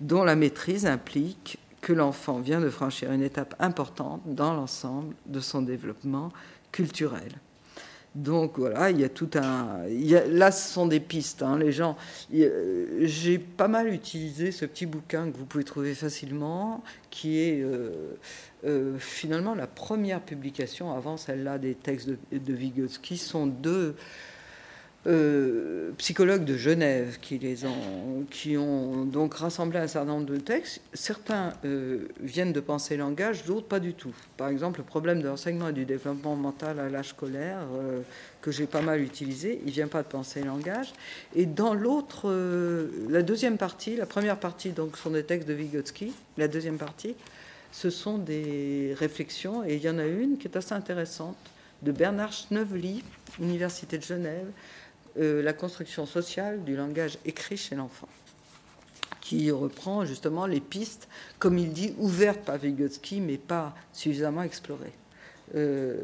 dont 0.00 0.24
la 0.24 0.36
maîtrise 0.36 0.86
implique 0.86 1.58
que 1.80 1.92
l'enfant 1.92 2.40
vient 2.40 2.60
de 2.60 2.68
franchir 2.68 3.12
une 3.12 3.22
étape 3.22 3.54
importante 3.58 4.22
dans 4.26 4.52
l'ensemble 4.52 5.14
de 5.26 5.40
son 5.40 5.62
développement 5.62 6.32
culturel. 6.72 7.32
Donc 8.14 8.58
voilà, 8.60 8.90
il 8.90 9.00
y 9.00 9.04
a 9.04 9.08
tout 9.08 9.30
un. 9.34 9.86
là, 10.28 10.52
ce 10.52 10.72
sont 10.72 10.86
des 10.86 11.00
pistes. 11.00 11.42
Hein, 11.42 11.58
les 11.58 11.72
gens. 11.72 11.96
J'ai 12.30 13.38
pas 13.38 13.66
mal 13.66 13.92
utilisé 13.92 14.52
ce 14.52 14.64
petit 14.66 14.86
bouquin 14.86 15.30
que 15.30 15.36
vous 15.36 15.46
pouvez 15.46 15.64
trouver 15.64 15.94
facilement, 15.94 16.84
qui 17.10 17.40
est 17.40 17.60
euh, 17.62 18.16
euh, 18.64 18.98
finalement 18.98 19.54
la 19.54 19.66
première 19.66 20.20
publication 20.20 20.94
avant 20.94 21.16
celle-là 21.16 21.58
des 21.58 21.74
textes 21.74 22.08
de, 22.08 22.18
de 22.32 22.52
Vygotsky. 22.52 23.18
sont 23.18 23.46
deux 23.46 23.96
euh, 25.06 25.90
psychologues 25.98 26.44
de 26.44 26.56
Genève 26.56 27.18
qui, 27.20 27.38
les 27.38 27.66
ont, 27.66 28.24
qui 28.30 28.56
ont 28.56 29.04
donc 29.04 29.34
rassemblé 29.34 29.78
un 29.78 29.86
certain 29.86 30.12
nombre 30.12 30.26
de 30.26 30.38
textes. 30.38 30.80
Certains 30.94 31.52
euh, 31.64 32.08
viennent 32.20 32.54
de 32.54 32.60
penser 32.60 32.96
langage, 32.96 33.44
d'autres 33.44 33.66
pas 33.66 33.80
du 33.80 33.92
tout. 33.92 34.14
Par 34.36 34.48
exemple, 34.48 34.80
le 34.80 34.84
problème 34.84 35.20
de 35.20 35.28
l'enseignement 35.28 35.68
et 35.68 35.72
du 35.72 35.84
développement 35.84 36.36
mental 36.36 36.80
à 36.80 36.88
l'âge 36.88 37.10
scolaire, 37.10 37.58
euh, 37.74 38.00
que 38.40 38.50
j'ai 38.50 38.66
pas 38.66 38.80
mal 38.80 39.02
utilisé, 39.02 39.60
il 39.66 39.72
vient 39.72 39.88
pas 39.88 40.02
de 40.02 40.08
penser 40.08 40.42
langage. 40.42 40.92
Et 41.34 41.44
dans 41.44 41.74
l'autre, 41.74 42.30
la 43.08 43.22
deuxième 43.22 43.58
partie, 43.58 43.96
la 43.96 44.06
première 44.06 44.38
partie 44.38 44.70
donc 44.70 44.96
sont 44.96 45.10
des 45.10 45.24
textes 45.24 45.48
de 45.48 45.54
Vygotsky, 45.54 46.12
la 46.38 46.48
deuxième 46.48 46.76
partie, 46.78 47.14
ce 47.72 47.90
sont 47.90 48.18
des 48.18 48.94
réflexions, 48.98 49.64
et 49.64 49.74
il 49.74 49.82
y 49.82 49.88
en 49.90 49.98
a 49.98 50.06
une 50.06 50.38
qui 50.38 50.46
est 50.46 50.56
assez 50.56 50.74
intéressante, 50.74 51.36
de 51.82 51.92
Bernard 51.92 52.32
Schneuvely, 52.32 53.02
Université 53.40 53.98
de 53.98 54.02
Genève, 54.02 54.46
euh, 55.18 55.42
la 55.42 55.52
construction 55.52 56.06
sociale 56.06 56.64
du 56.64 56.74
langage 56.74 57.18
écrit 57.24 57.56
chez 57.56 57.76
l'enfant, 57.76 58.08
qui 59.20 59.50
reprend 59.50 60.04
justement 60.04 60.46
les 60.46 60.60
pistes, 60.60 61.08
comme 61.38 61.56
il 61.56 61.72
dit, 61.72 61.94
ouvertes 61.98 62.40
par 62.40 62.58
Vygotsky, 62.58 63.20
mais 63.20 63.38
pas 63.38 63.74
suffisamment 63.92 64.42
explorées. 64.42 64.92
Euh, 65.54 65.96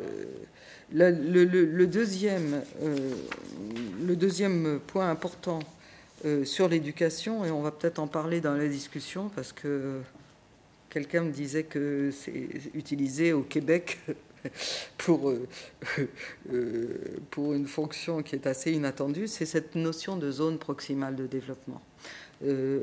le, 0.93 1.85
deuxième, 1.87 2.63
euh, 2.83 2.97
le 4.07 4.15
deuxième 4.15 4.81
point 4.87 5.11
important 5.11 5.61
sur 6.45 6.69
l'éducation, 6.69 7.47
et 7.47 7.51
on 7.51 7.63
va 7.63 7.71
peut-être 7.71 7.99
en 7.99 8.07
parler 8.07 8.43
dans 8.43 8.55
la 8.55 8.69
discussion, 8.69 9.31
parce 9.35 9.55
que 9.55 10.03
quelqu'un 10.91 11.23
me 11.23 11.33
disait 11.33 11.63
que 11.63 12.11
c'est 12.13 12.49
utilisé 12.75 13.33
au 13.33 13.41
Québec 13.41 13.99
pour, 14.99 15.31
euh, 16.53 16.89
pour 17.31 17.53
une 17.53 17.67
fonction 17.67 18.23
qui 18.23 18.37
est 18.37 18.47
assez 18.47 18.73
inattendue, 18.73 19.27
c'est 19.27 19.47
cette 19.47 19.75
notion 19.75 20.17
de 20.17 20.31
zone 20.31 20.59
proximale 20.59 21.17
de 21.17 21.27
développement. 21.27 21.81
Euh, 22.43 22.81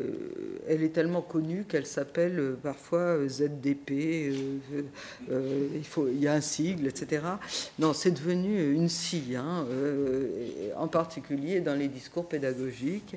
elle 0.68 0.84
est 0.84 0.94
tellement 0.94 1.24
connue 1.24 1.64
qu'elle 1.64 1.88
s'appelle 1.88 2.38
euh, 2.38 2.60
parfois 2.62 3.00
euh, 3.00 3.28
ZDP, 3.28 3.90
il 5.30 6.20
y 6.20 6.28
a 6.28 6.34
un 6.34 6.42
sigle, 6.42 6.86
etc. 6.86 7.24
Non, 7.80 7.94
c'est 7.94 8.12
devenu 8.12 8.74
une 8.74 8.88
scie, 8.88 9.36
hein, 9.36 9.66
en 10.76 10.88
particulier 10.88 11.60
dans 11.62 11.74
les 11.74 11.88
discours 11.88 12.28
pédagogiques 12.28 13.16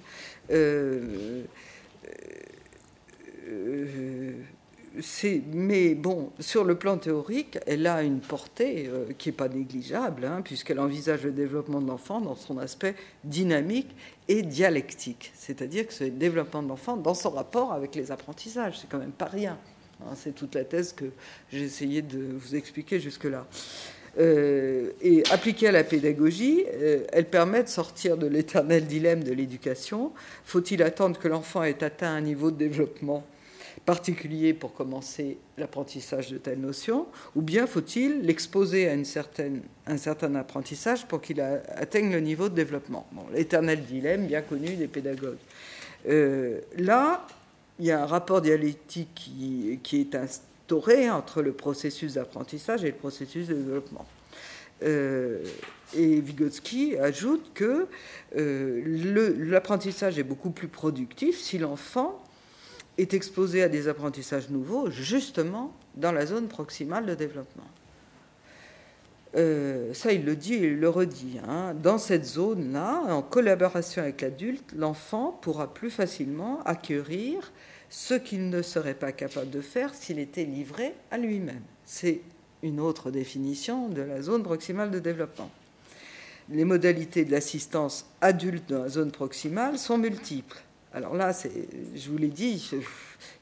mais 5.52 5.94
bon, 5.94 6.30
sur 6.40 6.64
le 6.64 6.74
plan 6.74 6.98
théorique, 6.98 7.58
elle 7.66 7.86
a 7.86 8.02
une 8.02 8.20
portée 8.20 8.88
euh, 8.88 9.06
qui 9.16 9.28
n'est 9.28 9.34
pas 9.34 9.48
négligeable, 9.48 10.24
hein, 10.24 10.42
puisqu'elle 10.42 10.80
envisage 10.80 11.22
le 11.24 11.30
développement 11.30 11.80
de 11.80 11.86
l'enfant 11.86 12.20
dans 12.20 12.34
son 12.34 12.58
aspect 12.58 12.94
dynamique 13.22 13.90
et 14.28 14.42
dialectique. 14.42 15.32
C'est-à-dire 15.34 15.86
que 15.86 15.92
ce 15.92 16.04
développement 16.04 16.62
de 16.62 16.68
l'enfant 16.68 16.96
dans 16.96 17.14
son 17.14 17.30
rapport 17.30 17.72
avec 17.72 17.94
les 17.94 18.10
apprentissages, 18.10 18.80
c'est 18.80 18.88
quand 18.88 18.98
même 18.98 19.12
pas 19.12 19.26
rien. 19.26 19.58
Hein. 20.02 20.14
c'est 20.16 20.34
toute 20.34 20.54
la 20.54 20.64
thèse 20.64 20.92
que 20.92 21.06
j'ai 21.52 21.62
essayé 21.62 22.02
de 22.02 22.18
vous 22.32 22.56
expliquer 22.56 22.98
jusque-là. 22.98 23.46
Euh, 24.18 24.90
et 25.00 25.22
appliquée 25.30 25.68
à 25.68 25.72
la 25.72 25.84
pédagogie, 25.84 26.64
euh, 26.74 27.04
elle 27.12 27.26
permet 27.26 27.62
de 27.62 27.68
sortir 27.68 28.16
de 28.16 28.26
l'éternel 28.26 28.86
dilemme 28.86 29.22
de 29.22 29.32
l'éducation. 29.32 30.12
Faut-il 30.44 30.82
attendre 30.82 31.18
que 31.18 31.28
l'enfant 31.28 31.62
ait 31.62 31.84
atteint 31.84 32.12
un 32.12 32.20
niveau 32.20 32.50
de 32.50 32.56
développement 32.56 33.24
particulier 33.90 34.54
pour 34.54 34.72
commencer 34.72 35.36
l'apprentissage 35.58 36.30
de 36.30 36.38
telles 36.38 36.60
notions, 36.60 37.08
ou 37.34 37.42
bien 37.42 37.66
faut-il 37.66 38.20
l'exposer 38.22 38.88
à 38.88 38.94
une 38.94 39.04
certaine, 39.04 39.62
un 39.84 39.96
certain 39.96 40.32
apprentissage 40.36 41.08
pour 41.08 41.20
qu'il 41.20 41.40
atteigne 41.40 42.12
le 42.12 42.20
niveau 42.20 42.48
de 42.48 42.54
développement? 42.54 43.08
Bon, 43.10 43.24
L'éternel 43.34 43.82
dilemme 43.82 44.28
bien 44.28 44.42
connu 44.42 44.76
des 44.76 44.86
pédagogues. 44.86 45.42
Euh, 46.08 46.60
là, 46.78 47.26
il 47.80 47.86
y 47.86 47.90
a 47.90 48.00
un 48.00 48.06
rapport 48.06 48.40
dialectique 48.40 49.10
qui, 49.16 49.80
qui, 49.82 50.02
est 50.02 50.14
instauré 50.14 51.10
entre 51.10 51.42
le 51.42 51.50
processus 51.50 52.14
d'apprentissage 52.14 52.84
et 52.84 52.92
le 52.92 52.96
processus 52.96 53.48
de 53.48 53.54
développement. 53.54 54.06
Euh, 54.84 55.42
et 55.96 56.20
Vygotsky 56.20 56.96
ajoute 56.96 57.50
que 57.54 57.88
euh, 58.36 59.34
l'apprentissage 59.50 60.16
est 60.16 60.22
beaucoup 60.22 60.50
plus 60.50 60.68
productif 60.68 61.40
si 61.40 61.58
l'enfant 61.58 62.22
est 62.98 63.14
exposé 63.14 63.62
à 63.62 63.68
des 63.68 63.88
apprentissages 63.88 64.50
nouveaux, 64.50 64.90
justement 64.90 65.74
dans 65.94 66.12
la 66.12 66.26
zone 66.26 66.48
proximale 66.48 67.06
de 67.06 67.14
développement. 67.14 67.68
Euh, 69.36 69.94
ça, 69.94 70.12
il 70.12 70.24
le 70.24 70.34
dit 70.34 70.54
et 70.54 70.68
il 70.68 70.80
le 70.80 70.88
redit. 70.88 71.38
Hein. 71.46 71.74
Dans 71.74 71.98
cette 71.98 72.24
zone-là, 72.24 73.02
en 73.08 73.22
collaboration 73.22 74.02
avec 74.02 74.20
l'adulte, 74.22 74.72
l'enfant 74.76 75.38
pourra 75.40 75.72
plus 75.72 75.90
facilement 75.90 76.60
acquérir 76.64 77.52
ce 77.90 78.14
qu'il 78.14 78.50
ne 78.50 78.62
serait 78.62 78.94
pas 78.94 79.12
capable 79.12 79.50
de 79.50 79.60
faire 79.60 79.94
s'il 79.94 80.18
était 80.18 80.44
livré 80.44 80.94
à 81.10 81.18
lui-même. 81.18 81.62
C'est 81.84 82.20
une 82.62 82.80
autre 82.80 83.10
définition 83.10 83.88
de 83.88 84.02
la 84.02 84.22
zone 84.22 84.42
proximale 84.42 84.90
de 84.90 84.98
développement. 84.98 85.50
Les 86.48 86.64
modalités 86.64 87.24
de 87.24 87.30
l'assistance 87.30 88.06
adulte 88.20 88.68
dans 88.68 88.82
la 88.82 88.88
zone 88.88 89.12
proximale 89.12 89.78
sont 89.78 89.98
multiples. 89.98 90.60
Alors 90.92 91.14
là, 91.14 91.32
je 91.32 92.10
vous 92.10 92.18
l'ai 92.18 92.28
dit, 92.28 92.70
il 92.72 92.82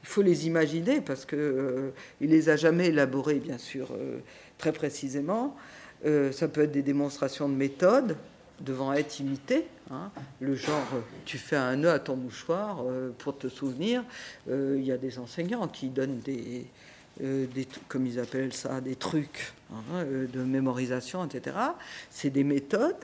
faut 0.03 0.21
les 0.21 0.47
imaginer 0.47 1.01
parce 1.01 1.25
qu'il 1.25 1.39
euh, 1.39 1.91
ne 2.21 2.27
les 2.27 2.51
a 2.51 2.57
jamais 2.57 2.89
élaborés, 2.89 3.39
bien 3.39 3.57
sûr, 3.57 3.89
euh, 3.93 4.19
très 4.59 4.73
précisément. 4.73 5.57
Euh, 6.05 6.31
ça 6.31 6.49
peut 6.49 6.63
être 6.63 6.73
des 6.73 6.83
démonstrations 6.83 7.49
de 7.49 7.55
méthode 7.55 8.17
devant 8.61 8.93
être 8.93 9.21
imitées. 9.21 9.67
Hein. 9.91 10.11
Le 10.41 10.57
genre, 10.57 10.87
tu 11.25 11.39
fais 11.39 11.57
un 11.57 11.77
nœud 11.77 11.91
à 11.91 11.99
ton 11.99 12.17
mouchoir 12.17 12.85
pour 13.17 13.39
te 13.39 13.49
souvenir. 13.49 14.05
Il 14.49 14.83
y 14.83 14.91
a 14.91 14.99
des 14.99 15.19
enseignants 15.21 15.69
qui 15.69 15.89
donnent 15.89 16.19
des, 16.19 16.67
des, 17.21 17.69
comme 17.87 18.05
ils 18.05 18.19
appellent 18.19 18.53
ça, 18.53 18.81
des 18.81 18.97
trucs 18.97 19.55
hein, 19.73 20.05
de 20.05 20.43
mémorisation, 20.43 21.25
etc. 21.25 21.57
C'est 22.11 22.31
des 22.31 22.43
méthodes 22.43 22.97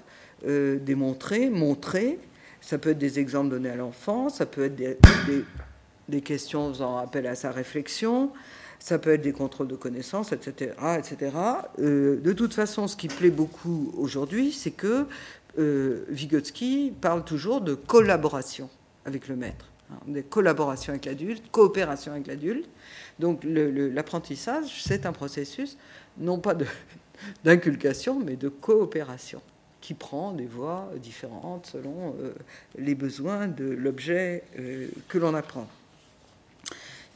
démontrées, 0.44 1.50
montrées, 1.50 2.18
ça 2.64 2.78
peut 2.78 2.90
être 2.90 2.98
des 2.98 3.18
exemples 3.18 3.50
donnés 3.50 3.68
à 3.68 3.76
l'enfant, 3.76 4.30
ça 4.30 4.46
peut 4.46 4.64
être 4.64 4.74
des, 6.08 6.20
questions 6.22 6.70
faisant 6.72 6.96
appel 6.96 7.26
à 7.26 7.34
sa 7.34 7.50
réflexion, 7.50 8.32
ça 8.78 8.98
peut 8.98 9.12
être 9.12 9.20
des 9.20 9.32
contrôles 9.32 9.68
de 9.68 9.76
connaissances, 9.76 10.32
etc. 10.32 10.72
etc. 10.98 11.36
Euh, 11.78 12.18
de 12.20 12.32
toute 12.32 12.54
façon, 12.54 12.88
ce 12.88 12.96
qui 12.96 13.08
plaît 13.08 13.30
beaucoup 13.30 13.92
aujourd'hui, 13.98 14.50
c'est 14.50 14.70
que 14.70 15.06
euh, 15.58 16.04
Vygotsky 16.08 16.94
parle 17.00 17.22
toujours 17.24 17.60
de 17.60 17.74
collaboration 17.74 18.70
avec 19.04 19.28
le 19.28 19.36
maître, 19.36 19.70
hein, 19.90 19.98
des 20.06 20.22
collaborations 20.22 20.94
avec 20.94 21.04
l'adulte, 21.04 21.44
coopération 21.50 22.12
avec 22.12 22.26
l'adulte. 22.26 22.66
Donc 23.18 23.42
l'apprentissage, 23.44 24.82
c'est 24.82 25.04
un 25.04 25.12
processus 25.12 25.76
non 26.16 26.38
pas 26.38 26.56
d'inculcation, 27.44 28.18
mais 28.18 28.36
de 28.36 28.48
coopération 28.48 29.42
qui 29.84 29.92
prend 29.92 30.32
des 30.32 30.46
voies 30.46 30.90
différentes 30.96 31.66
selon 31.66 32.16
euh, 32.18 32.32
les 32.78 32.94
besoins 32.94 33.48
de 33.48 33.66
l'objet 33.66 34.42
euh, 34.58 34.88
que 35.08 35.18
l'on 35.18 35.34
apprend. 35.34 35.68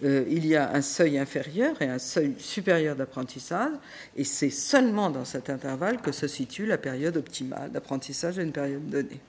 Euh, 0.05 0.27
il 0.29 0.47
y 0.47 0.55
a 0.55 0.71
un 0.75 0.83
seuil 0.83 1.17
inférieur 1.17 1.81
et 1.81 1.87
un 1.87 1.99
seuil 1.99 2.35
supérieur 2.37 2.95
d'apprentissage, 2.95 3.73
et 4.19 4.25
c'est 4.25 4.51
seulement 4.51 5.09
dans 5.09 5.25
cet 5.25 5.49
intervalle 5.49 6.03
que 6.03 6.13
se 6.13 6.29
situe 6.29 6.67
la 6.67 6.77
période 6.77 7.17
optimale 7.17 7.73
d'apprentissage 7.73 8.39
à 8.39 8.43
une 8.43 8.53
période 8.53 8.87
donnée. 8.87 9.21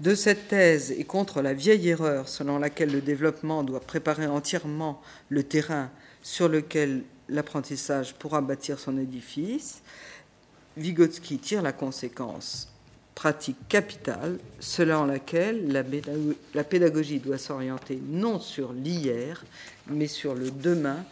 De 0.00 0.16
cette 0.16 0.48
thèse 0.48 0.90
et 0.90 1.04
contre 1.04 1.42
la 1.42 1.54
vieille 1.54 1.88
erreur 1.88 2.28
selon 2.28 2.58
laquelle 2.58 2.90
le 2.90 3.00
développement 3.00 3.62
doit 3.62 3.78
préparer 3.78 4.26
entièrement 4.26 5.00
le 5.28 5.44
terrain 5.44 5.88
sur 6.20 6.48
lequel 6.48 7.04
l'apprentissage 7.28 8.14
pourra 8.14 8.40
bâtir 8.40 8.80
son 8.80 8.98
édifice, 8.98 9.82
Vygotsky 10.76 11.38
tire 11.38 11.62
la 11.62 11.72
conséquence 11.72 12.68
pratique 13.14 13.56
capitale 13.68 14.38
selon 14.60 15.06
laquelle 15.06 15.72
la 16.54 16.64
pédagogie 16.64 17.18
doit 17.18 17.38
s'orienter 17.38 17.98
non 18.08 18.38
sur 18.38 18.72
l'hier, 18.74 19.42
mais 19.86 20.06
sur 20.06 20.34
le 20.34 20.50
demain 20.50 21.02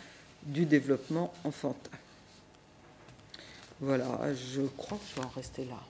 du 0.42 0.66
développement 0.66 1.32
enfantin. 1.44 1.96
Voilà, 3.80 4.32
je 4.34 4.62
crois 4.76 4.98
que 4.98 5.04
je 5.10 5.20
vais 5.20 5.26
en 5.26 5.30
rester 5.30 5.64
là. 5.64 5.80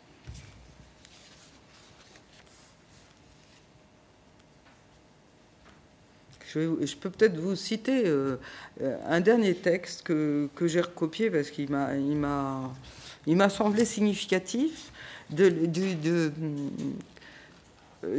Je, 6.55 6.95
peux 6.95 7.11
peut-être 7.11 7.37
vous 7.37 7.57
citer 7.57 8.05
euh, 8.07 8.37
un 9.09 9.21
dernier 9.21 9.57
texte 9.57 10.03
que, 10.03 10.49
que 10.55 10.69
j'ai 10.69 10.83
recopié 10.83 11.29
parce 11.29 11.51
qu'il 11.51 11.69
m'a, 11.69 12.73
il 13.27 13.37
m'a 13.37 13.49
semblé 13.49 13.85
significatif 13.85 14.93
de, 15.31 15.49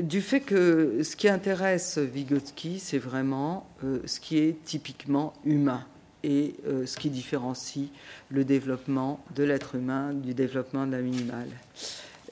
du, 0.02 0.22
fait 0.22 0.40
que 0.40 1.03
ce 1.03 1.15
qui 1.15 1.30
intéresse 1.30 1.98
Vygotsky, 1.98 2.80
c'est 2.80 2.98
vraiment 2.98 3.68
euh, 3.84 3.99
ce 4.06 4.19
qui 4.19 4.40
est 4.40 4.64
typiquement 4.64 5.34
humain 5.45 5.86
et 6.23 6.56
euh, 6.65 6.86
ce 6.88 6.98
qui 6.98 7.10
différencie 7.10 7.90
le 8.30 8.44
développement 8.44 9.23
de 9.36 9.44
l'être 9.44 9.76
humain 9.76 10.14
du 10.14 10.34
développement 10.34 10.88
d'un 10.88 10.98
animal. 10.98 11.48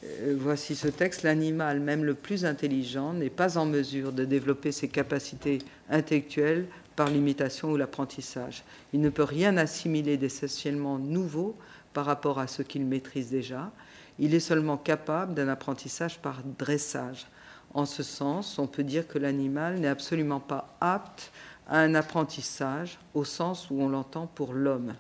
Euh, 0.03 0.35
voici 0.37 0.75
ce 0.75 0.87
texte. 0.87 1.23
L'animal, 1.23 1.79
même 1.79 2.03
le 2.03 2.15
plus 2.15 2.45
intelligent, 2.45 3.13
n'est 3.13 3.29
pas 3.29 3.57
en 3.57 3.65
mesure 3.65 4.11
de 4.11 4.25
développer 4.25 4.71
ses 4.71 4.87
capacités 4.87 5.59
intellectuelles 5.89 6.65
par 6.95 7.09
l'imitation 7.09 7.71
ou 7.71 7.77
l'apprentissage. 7.77 8.63
Il 8.93 9.01
ne 9.01 9.09
peut 9.09 9.23
rien 9.23 9.57
assimiler 9.57 10.17
d'essentiellement 10.17 10.99
nouveau 10.99 11.55
par 11.93 12.05
rapport 12.05 12.39
à 12.39 12.47
ce 12.47 12.61
qu'il 12.61 12.85
maîtrise 12.85 13.29
déjà. 13.29 13.71
Il 14.19 14.33
est 14.33 14.39
seulement 14.39 14.77
capable 14.77 15.33
d'un 15.33 15.47
apprentissage 15.47 16.19
par 16.19 16.41
dressage. 16.57 17.27
En 17.73 17.85
ce 17.85 18.03
sens, 18.03 18.59
on 18.59 18.67
peut 18.67 18.83
dire 18.83 19.07
que 19.07 19.17
l'animal 19.17 19.79
n'est 19.79 19.87
absolument 19.87 20.39
pas 20.39 20.75
apte 20.79 21.31
à 21.67 21.79
un 21.79 21.95
apprentissage 21.95 22.99
au 23.13 23.23
sens 23.23 23.69
où 23.69 23.81
on 23.81 23.89
l'entend 23.89 24.27
pour 24.27 24.53
l'homme. 24.53 24.93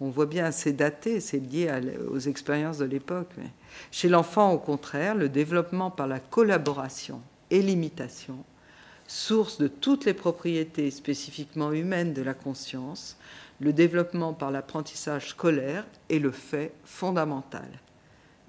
On 0.00 0.08
voit 0.08 0.26
bien, 0.26 0.50
c'est 0.50 0.72
daté, 0.72 1.20
c'est 1.20 1.38
lié 1.38 1.70
aux 2.10 2.18
expériences 2.18 2.78
de 2.78 2.86
l'époque. 2.86 3.30
Chez 3.90 4.08
l'enfant, 4.08 4.52
au 4.52 4.58
contraire, 4.58 5.14
le 5.14 5.28
développement 5.28 5.90
par 5.90 6.06
la 6.06 6.18
collaboration 6.18 7.20
et 7.50 7.62
l'imitation, 7.62 8.38
source 9.12 9.58
de 9.58 9.68
toutes 9.68 10.06
les 10.06 10.14
propriétés 10.14 10.90
spécifiquement 10.90 11.70
humaines 11.70 12.14
de 12.14 12.22
la 12.22 12.32
conscience, 12.32 13.18
le 13.60 13.74
développement 13.74 14.32
par 14.32 14.50
l'apprentissage 14.50 15.28
scolaire 15.28 15.84
est 16.08 16.18
le 16.18 16.30
fait 16.30 16.72
fondamental. 16.84 17.68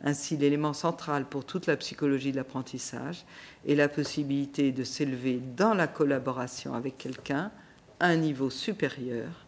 Ainsi, 0.06 0.38
l'élément 0.38 0.72
central 0.72 1.26
pour 1.26 1.44
toute 1.44 1.66
la 1.66 1.76
psychologie 1.76 2.32
de 2.32 2.38
l'apprentissage 2.38 3.26
est 3.68 3.76
la 3.76 3.90
possibilité 3.90 4.72
de 4.72 4.86
s'élever 4.86 5.42
dans 5.58 5.74
la 5.74 5.88
collaboration 5.88 6.74
avec 6.74 6.98
quelqu'un 6.98 7.52
à 8.00 8.08
un 8.08 8.16
niveau 8.16 8.50
supérieur, 8.50 9.46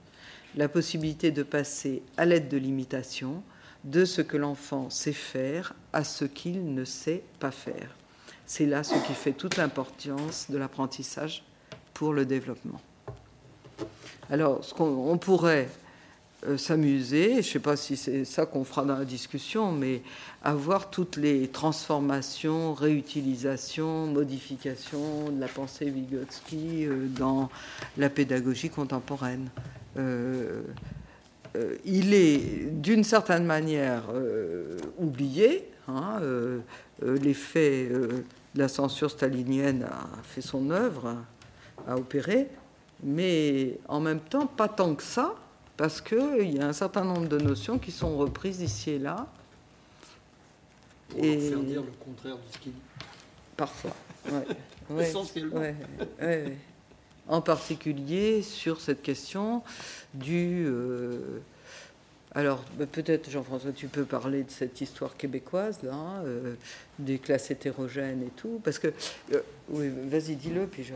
la 0.58 0.68
possibilité 0.68 1.32
de 1.32 1.44
passer 1.44 2.04
à 2.18 2.26
l'aide 2.26 2.50
de 2.50 2.58
l'imitation 2.58 3.42
de 3.86 4.04
ce 4.04 4.22
que 4.22 4.36
l'enfant 4.36 4.90
sait 4.90 5.14
faire 5.14 5.76
à 5.94 6.04
ce 6.04 6.26
qu'il 6.26 6.74
ne 6.74 6.84
sait 6.84 7.24
pas 7.40 7.52
faire. 7.52 7.96
C'est 8.46 8.66
là 8.66 8.84
ce 8.84 8.96
qui 9.06 9.14
fait 9.14 9.34
toute 9.34 9.58
l'importance 9.58 10.50
de 10.50 10.58
l'apprentissage 10.58 11.44
pour 11.94 12.14
le 12.14 12.26
développement. 12.26 12.80
Alors, 14.30 14.62
qu'on 14.76 15.18
pourrait 15.18 15.68
euh, 16.48 16.58
s'amuser, 16.58 17.32
je 17.34 17.38
ne 17.38 17.42
sais 17.42 17.60
pas 17.60 17.76
si 17.76 17.98
c'est 17.98 18.26
ça 18.26 18.46
qu'on 18.46 18.64
fera 18.64 18.84
dans 18.84 18.98
la 18.98 19.06
discussion, 19.06 19.72
mais 19.72 20.02
avoir 20.44 20.90
toutes 20.90 21.18
les 21.18 21.48
transformations, 21.48 22.74
réutilisations, 22.74 24.08
modifications 24.08 25.30
de 25.32 25.40
la 25.40 25.48
pensée 25.48 25.90
Vygotsky 25.90 26.86
euh, 26.86 27.08
dans 27.08 27.50
la 27.98 28.10
pédagogie 28.10 28.70
contemporaine. 28.70 29.50
Euh, 29.98 30.62
il 31.86 32.14
est 32.14 32.70
d'une 32.70 33.06
certaine 33.06 33.46
manière 33.46 34.04
oublié. 34.98 35.64
Hein, 35.88 36.20
L'effet 37.02 37.90
la 38.56 38.68
censure 38.68 39.12
stalinienne 39.12 39.84
a 39.84 40.24
fait 40.24 40.42
son 40.42 40.70
œuvre, 40.70 41.18
a 41.88 41.98
opéré, 41.98 42.48
mais 43.04 43.78
en 43.88 44.00
même 44.00 44.20
temps, 44.20 44.48
pas 44.48 44.68
tant 44.68 44.96
que 44.96 45.04
ça, 45.04 45.36
parce 45.78 46.02
qu'il 46.02 46.52
y 46.52 46.60
a 46.60 46.68
un 46.68 46.74
certain 46.74 47.04
nombre 47.04 47.28
de 47.28 47.38
notions 47.38 47.78
qui 47.78 47.92
sont 47.92 48.18
reprises 48.18 48.62
ici 48.62 48.92
et 48.92 49.00
là. 49.00 49.28
Pour 51.10 51.24
et 51.24 51.40
faire 51.40 51.60
dire 51.60 51.82
le 51.82 51.92
contraire 52.04 52.36
de 52.36 52.54
ce 52.54 52.58
qu'il 52.58 52.72
dit. 52.72 52.82
Parfois, 53.58 53.96
ouais. 54.90 55.04
Essentiellement. 55.04 55.62
En 57.28 57.42
particulier 57.42 58.42
sur 58.42 58.80
cette 58.80 59.02
question 59.02 59.64
du. 60.14 60.66
Euh, 60.68 61.42
alors, 62.36 62.62
bah, 62.78 62.86
peut-être, 62.86 63.32
Jean-François, 63.32 63.72
tu 63.72 63.88
peux 63.88 64.04
parler 64.04 64.44
de 64.44 64.52
cette 64.52 64.82
histoire 64.82 65.16
québécoise, 65.16 65.80
là, 65.84 66.22
euh, 66.26 66.56
des 67.00 67.18
classes 67.18 67.50
hétérogènes 67.50 68.24
et 68.24 68.32
tout, 68.36 68.60
parce 68.62 68.78
que. 68.78 68.90
Euh, 69.34 69.40
oui, 69.70 69.90
vas-y, 70.10 70.36
dis-le, 70.36 70.68
puis 70.68 70.84
je. 70.84 70.94